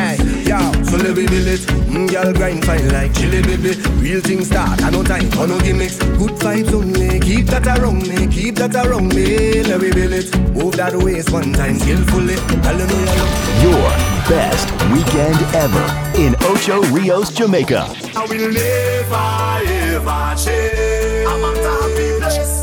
hey, 1.01 1.07
yo, 1.07 1.07
so 1.07 1.07
let 1.07 1.15
me 1.15 1.27
build 1.27 1.47
it. 1.47 1.59
Mm, 1.89 2.09
girl 2.09 2.33
grind 2.33 2.65
fine 2.65 2.87
like 2.89 3.13
chili 3.13 3.41
baby. 3.41 3.75
Real 3.99 4.21
things 4.21 4.47
start, 4.47 4.81
I 4.83 4.89
no 4.89 5.03
time 5.03 5.29
for 5.31 5.47
no 5.47 5.59
gimmicks. 5.59 5.97
Good 5.97 6.31
vibes 6.39 6.73
only, 6.73 7.19
keep 7.19 7.45
that 7.47 7.67
around 7.67 8.07
me, 8.07 8.27
keep 8.27 8.55
that 8.55 8.75
around 8.75 9.13
me. 9.15 9.63
Let 9.63 9.81
me 9.81 9.91
build 9.91 10.13
it. 10.13 10.37
Move 10.53 10.75
that 10.77 10.95
waist 10.95 11.31
one 11.31 11.53
time 11.53 11.79
skillfully. 11.79 12.35
Tell 12.35 12.77
them 12.77 12.89
you 12.89 13.05
love. 13.05 13.63
Your 13.63 13.91
best 14.29 14.71
weekend 14.91 15.41
ever 15.55 15.85
in 16.17 16.35
Ocho 16.43 16.81
Rios, 16.93 17.31
Jamaica. 17.33 17.87
I 18.15 18.25
will 18.25 18.51
never 18.51 19.41
ever 19.95 20.35
change. 20.37 21.27
I'm 21.27 21.43
a 21.43 21.51
happy 21.57 22.60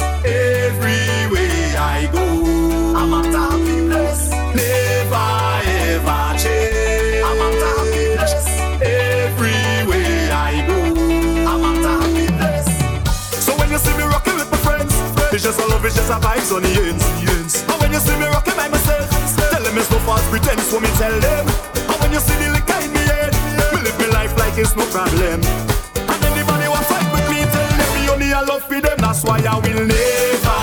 just 15.48 15.60
a 15.60 15.66
love, 15.66 15.82
it's 15.82 15.94
just 15.94 16.10
a 16.10 16.16
vibes 16.20 16.52
on 16.54 16.60
the 16.60 16.68
ends. 16.68 17.64
And 17.64 17.80
when 17.80 17.90
you 17.90 18.00
see 18.00 18.14
me 18.20 18.26
rocking 18.26 18.52
by 18.54 18.68
myself, 18.68 19.08
tell 19.36 19.62
them 19.62 19.78
it's 19.78 19.90
no 19.90 19.98
false 20.00 20.28
pretense. 20.28 20.64
So 20.64 20.78
me 20.78 20.88
tell 21.00 21.18
them. 21.18 21.48
And 21.88 21.96
when 22.00 22.12
you 22.12 22.20
see 22.20 22.36
the 22.36 22.52
liquor 22.52 22.76
in 22.84 22.92
me 22.92 23.00
head, 23.08 23.32
me 23.72 23.80
live 23.80 23.98
my 23.98 24.08
life 24.12 24.36
like 24.36 24.58
it's 24.58 24.76
no 24.76 24.84
problem. 24.92 25.40
And 25.40 26.24
anybody 26.28 26.68
who 26.68 26.76
fight 26.84 27.08
with 27.12 27.26
me, 27.32 27.48
tell 27.48 27.68
them 27.80 27.90
me 27.96 28.10
only 28.12 28.32
I 28.34 28.42
love 28.42 28.64
for 28.64 28.78
them. 28.78 28.98
That's 28.98 29.24
why 29.24 29.40
I 29.40 29.56
will 29.56 29.86
never 29.88 30.58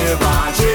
ever 0.00 0.56
change. 0.56 0.71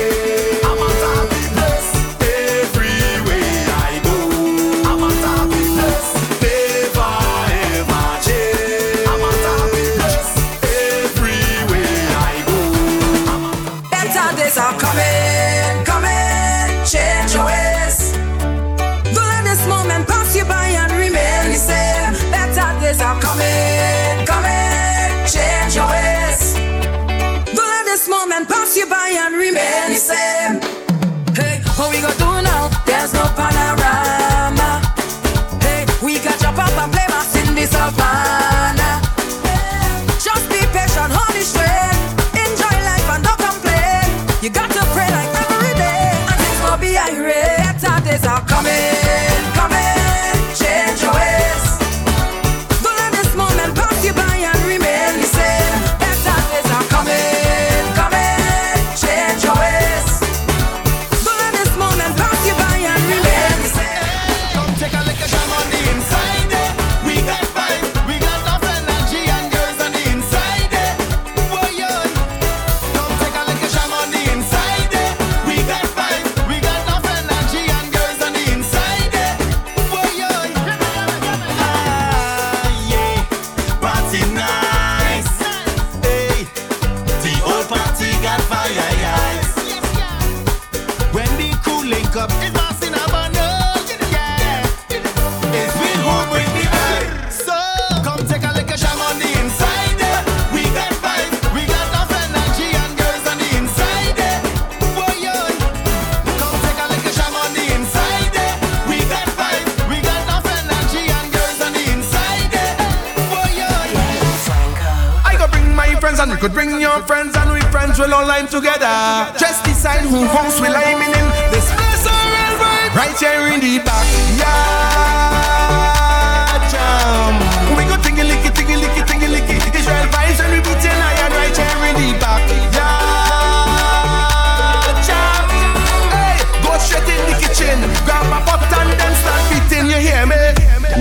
We 116.37 116.41
could 116.41 116.53
bring 116.53 116.79
your 116.79 117.01
friends 117.07 117.35
and 117.35 117.51
we 117.51 117.59
friends 117.71 117.97
will 117.97 118.13
all 118.13 118.27
line 118.27 118.45
together. 118.45 119.33
Just 119.39 119.63
decide 119.65 120.01
who 120.01 120.23
house 120.27 120.61
will 120.61 120.75
I'm 120.75 121.01
in. 121.01 121.51
This 121.51 121.65
place 121.73 122.05
alright, 122.05 122.95
right, 122.95 123.17
here 123.17 123.53
in 123.53 123.59
the 123.59 123.83
back. 123.83 125.36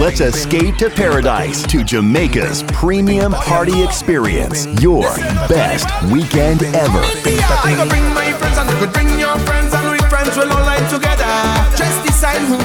Let's 0.06 0.20
escape 0.20 0.76
to 0.76 0.88
paradise 0.88 1.66
to 1.66 1.82
Jamaica's 1.82 2.62
premium 2.68 3.32
party 3.32 3.82
experience. 3.82 4.64
Your 4.80 5.02
best 5.50 5.90
weekend 6.12 6.62
ever. 6.62 7.02
I 7.02 7.74
could 8.78 8.92
bring 8.92 9.18
your 9.18 9.36
friends 9.40 9.74
and 9.74 9.90
we 9.90 9.98
friends 10.08 10.36
will 10.36 10.52
all 10.52 10.88
together. 10.88 11.26
Just 11.76 12.06
decide 12.06 12.38
who 12.42 12.56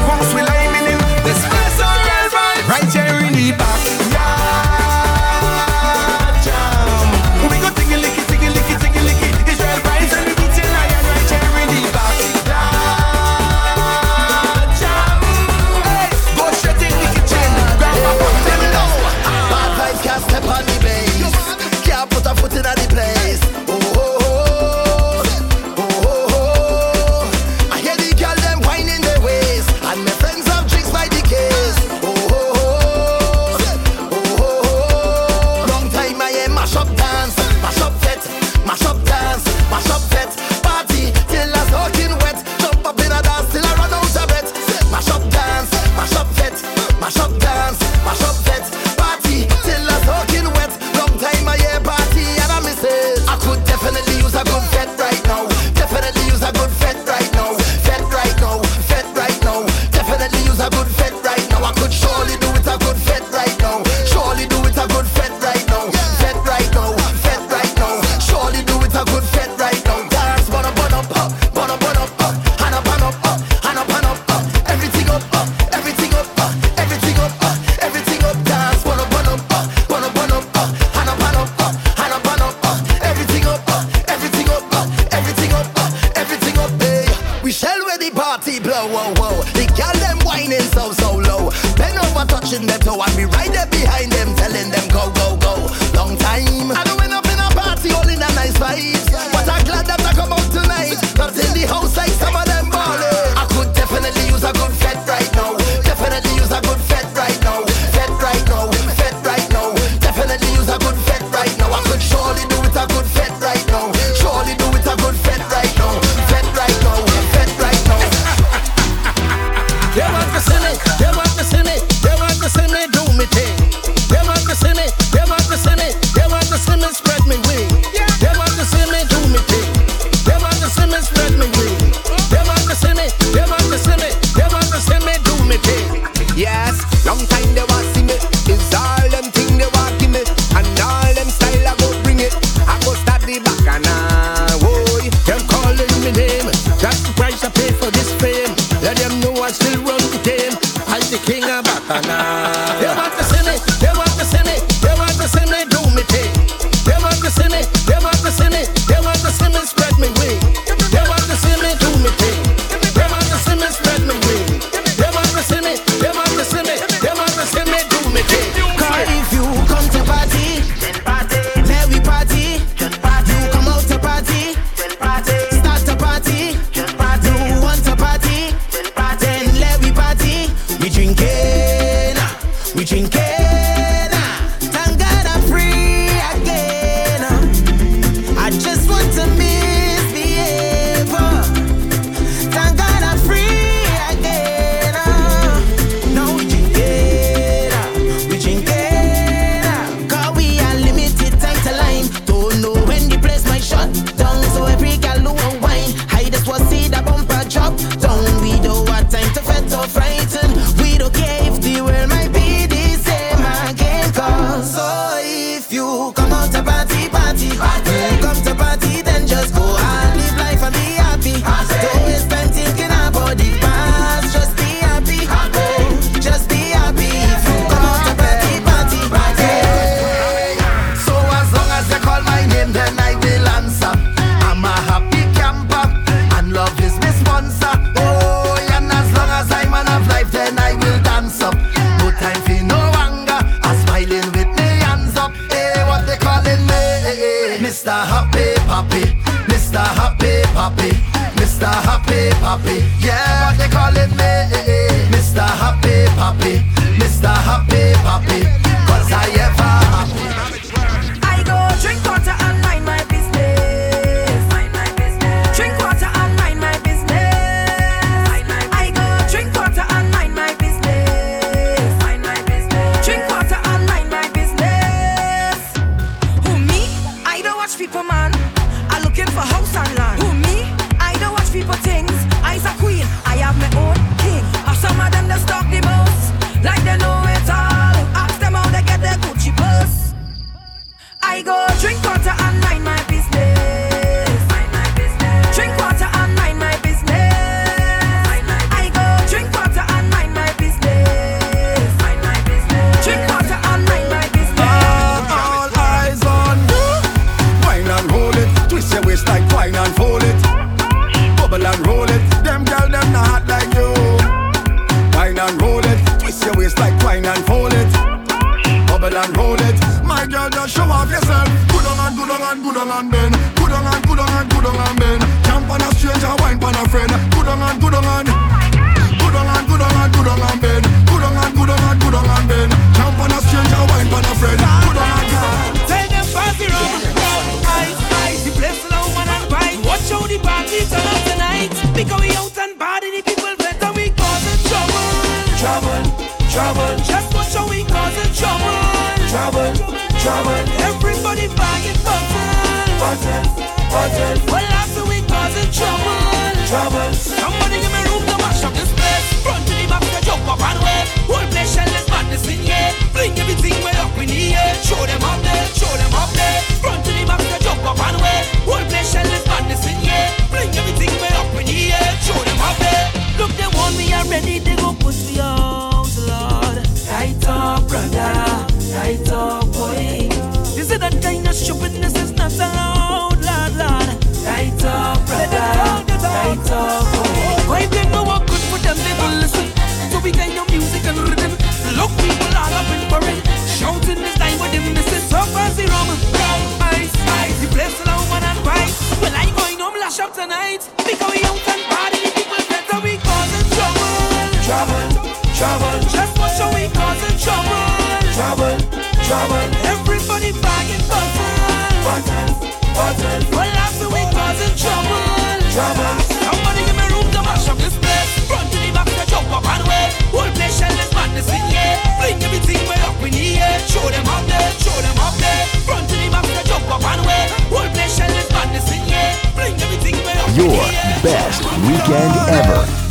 trouble. 409.31 409.63
Everybody 409.87 410.51
bagging 410.59 411.03
bottles, 411.07 411.55
bottles, 412.03 412.51
bottles. 412.91 413.43
Well, 413.55 413.71
after 413.79 414.07
we 414.11 414.21
causing 414.35 414.75
trouble, 414.75 415.23
trouble. 415.71 416.11
Somebody 416.43 416.83
give 416.83 416.99
me 416.99 417.05
room 417.15 417.27
to 417.31 417.39
mash 417.47 417.67
up 417.71 417.79
this 417.79 417.95
place. 417.95 418.31
Front 418.51 418.67
to 418.75 418.77
the 418.83 418.91
back, 418.91 419.07
to 419.07 419.23
jump 419.31 419.47
up 419.55 419.63
and 419.63 419.87
wait. 419.87 420.11
Whole 420.35 420.51
place 420.51 420.75
shell 420.75 420.91
is 420.91 421.11
madness 421.15 421.47
in 421.47 421.63
here. 421.71 421.95
Bring 422.19 422.43
everything 422.43 422.83
way 422.91 422.99
up 423.07 423.15
in 423.23 423.31
the. 423.31 423.71
Show 423.87 424.03
them 424.11 424.27
up 424.27 424.43
there, 424.51 424.69
show 424.83 424.99
them 424.99 425.17
up 425.23 425.35
there. 425.39 425.63
Front 425.87 426.11
to 426.11 426.15
the 426.19 426.27
back, 426.27 426.43
to 426.51 426.63
jump 426.67 426.91
up 426.91 427.03
and 427.07 427.23
wait. 427.23 427.47
Whole 427.71 427.87
place 427.95 428.11
shell 428.19 428.35
is 428.35 428.49
madness 428.51 428.91
in 428.91 428.99
here. 429.07 429.31
Bring 429.55 429.75
everything 429.79 430.19
way 430.27 430.35
up 430.43 430.51
Your 430.59 430.75
in 430.75 430.75
the 430.75 431.07
air. 431.07 431.23
best 431.23 431.63
weekend 431.87 432.35
ever. 432.59 433.10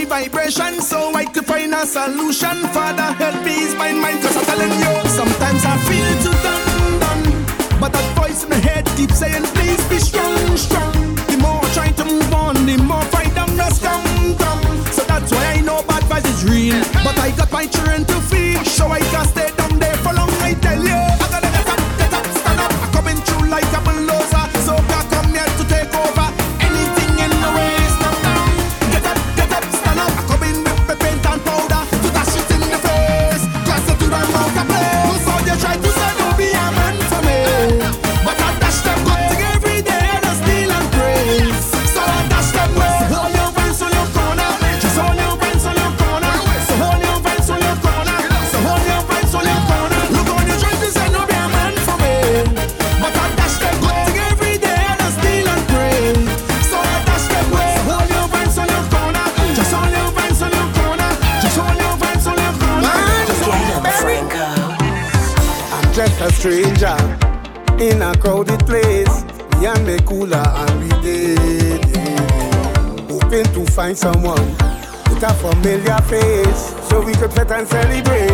My 0.00 0.22
vibration 0.22 0.80
so 0.80 1.12
I 1.14 1.26
could 1.26 1.44
find 1.44 1.74
a 1.74 1.84
solution. 1.84 2.56
Father, 2.72 3.12
help 3.20 3.44
me 3.44 3.52
ease 3.64 3.74
my 3.74 3.92
mind, 3.92 4.22
cause 4.22 4.34
I'm 4.34 4.46
telling 4.46 4.72
you, 4.72 4.92
sometimes 5.10 5.62
I 5.66 5.76
feel 5.84 6.10
too 6.24 6.36
done, 6.40 7.00
done. 7.04 7.78
But 7.78 7.92
that 7.92 8.16
voice 8.16 8.44
in 8.44 8.48
my 8.48 8.56
head 8.56 8.86
keeps 8.96 9.18
saying, 9.18 9.44
please 9.52 9.86
be 9.90 9.98
strong, 9.98 10.56
strong. 10.56 10.92
The 11.28 11.36
more 11.36 11.60
I 11.62 11.68
try 11.74 11.88
to 11.92 12.04
move 12.06 12.32
on, 12.32 12.54
the 12.64 12.78
more 12.78 13.04
down 13.36 13.54
the 13.58 13.68
scum, 13.68 14.00
come. 14.38 14.64
So 14.90 15.04
that's 15.04 15.30
why 15.32 15.44
I 15.56 15.60
know 15.60 15.82
bad 15.82 16.02
vibes 16.04 16.32
is 16.32 16.48
real. 16.48 16.80
But 17.04 17.18
I 17.18 17.36
got 17.36 17.52
my 17.52 17.66
children 17.66 18.06
to 18.06 18.20
feed, 18.22 18.66
so 18.66 18.86
I 18.88 19.00
can't 19.00 19.28
stay 19.28 19.49
stranger 66.32 66.96
in 67.78 68.02
a 68.02 68.16
crowded 68.18 68.60
place. 68.66 69.24
Me 69.58 69.66
and 69.66 69.86
me 69.86 69.98
cooler 70.06 70.36
and 70.36 70.80
we 70.80 70.88
did. 71.02 71.84
Hoping 73.10 73.44
to 73.54 73.66
find 73.72 73.96
someone 73.96 74.46
with 75.08 75.22
a 75.22 75.32
familiar 75.34 75.98
face 76.08 76.74
so 76.88 77.00
we 77.00 77.12
could 77.12 77.32
fit 77.32 77.50
and 77.50 77.66
celebrate. 77.68 78.30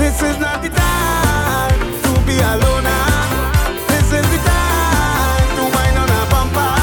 This 0.00 0.22
is 0.22 0.38
not 0.38 0.62
the 0.62 0.70
time 0.70 1.80
to 2.04 2.12
be 2.26 2.36
alone. 2.40 2.88
This 3.88 4.08
is 4.18 4.26
the 4.32 4.40
time 4.44 5.48
to 5.56 5.64
wind 5.74 5.96
on 6.02 6.08
a 6.08 6.22
bumper. 6.32 6.74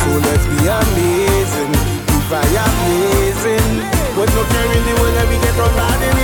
So 0.00 0.10
let's 0.26 0.46
be 0.52 0.60
amazing, 0.66 1.72
be 2.06 2.16
blazing. 2.28 3.68
But 4.16 4.28
no 4.34 4.42
caring 4.52 4.84
the 4.84 4.94
way 5.00 5.10
that 5.14 5.26
we 5.30 5.36
get 5.38 5.58
on 5.58 5.72
bad 5.76 6.19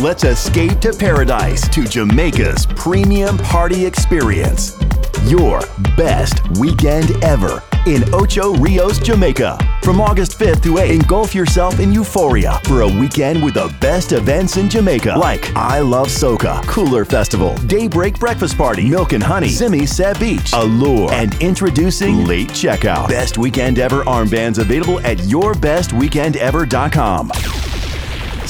let's 0.00 0.24
escape 0.24 0.80
to 0.80 0.92
paradise 0.94 1.68
to 1.68 1.84
Jamaica's 1.84 2.64
premium 2.64 3.36
party 3.38 3.84
experience. 3.84 4.76
Your 5.24 5.60
best 5.94 6.40
weekend 6.58 7.10
ever 7.22 7.62
in 7.86 8.02
Ocho 8.14 8.54
Rios, 8.54 8.98
Jamaica. 8.98 9.58
From 9.82 10.00
August 10.00 10.38
5th 10.38 10.62
to 10.62 10.76
8th, 10.76 10.90
engulf 10.90 11.34
yourself 11.34 11.78
in 11.80 11.92
euphoria 11.92 12.58
for 12.64 12.80
a 12.80 12.88
weekend 12.88 13.44
with 13.44 13.52
the 13.54 13.70
best 13.80 14.12
events 14.12 14.56
in 14.56 14.70
Jamaica, 14.70 15.16
like 15.18 15.54
I 15.54 15.80
Love 15.80 16.06
Soca, 16.08 16.66
Cooler 16.66 17.04
Festival, 17.04 17.54
Daybreak 17.66 18.18
Breakfast 18.18 18.56
Party, 18.56 18.88
Milk 18.88 19.12
and 19.12 19.22
Honey, 19.22 19.50
Simi 19.50 19.84
Set 19.84 20.18
Beach, 20.18 20.52
Allure, 20.54 21.12
and 21.12 21.34
introducing 21.42 22.24
Late 22.24 22.48
Checkout. 22.48 23.08
Best 23.08 23.36
weekend 23.36 23.78
ever 23.78 24.02
armbands 24.04 24.58
available 24.58 24.98
at 25.00 25.18
yourbestweekendever.com. 25.18 27.59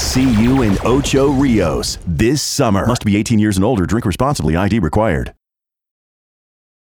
See 0.00 0.32
you 0.42 0.62
in 0.62 0.78
Ocho 0.82 1.30
Rios 1.30 1.98
this 2.06 2.40
summer. 2.40 2.86
Must 2.86 3.04
be 3.04 3.18
18 3.18 3.38
years 3.38 3.58
and 3.58 3.64
older. 3.64 3.84
Drink 3.84 4.06
responsibly. 4.06 4.56
ID 4.56 4.78
required. 4.78 5.34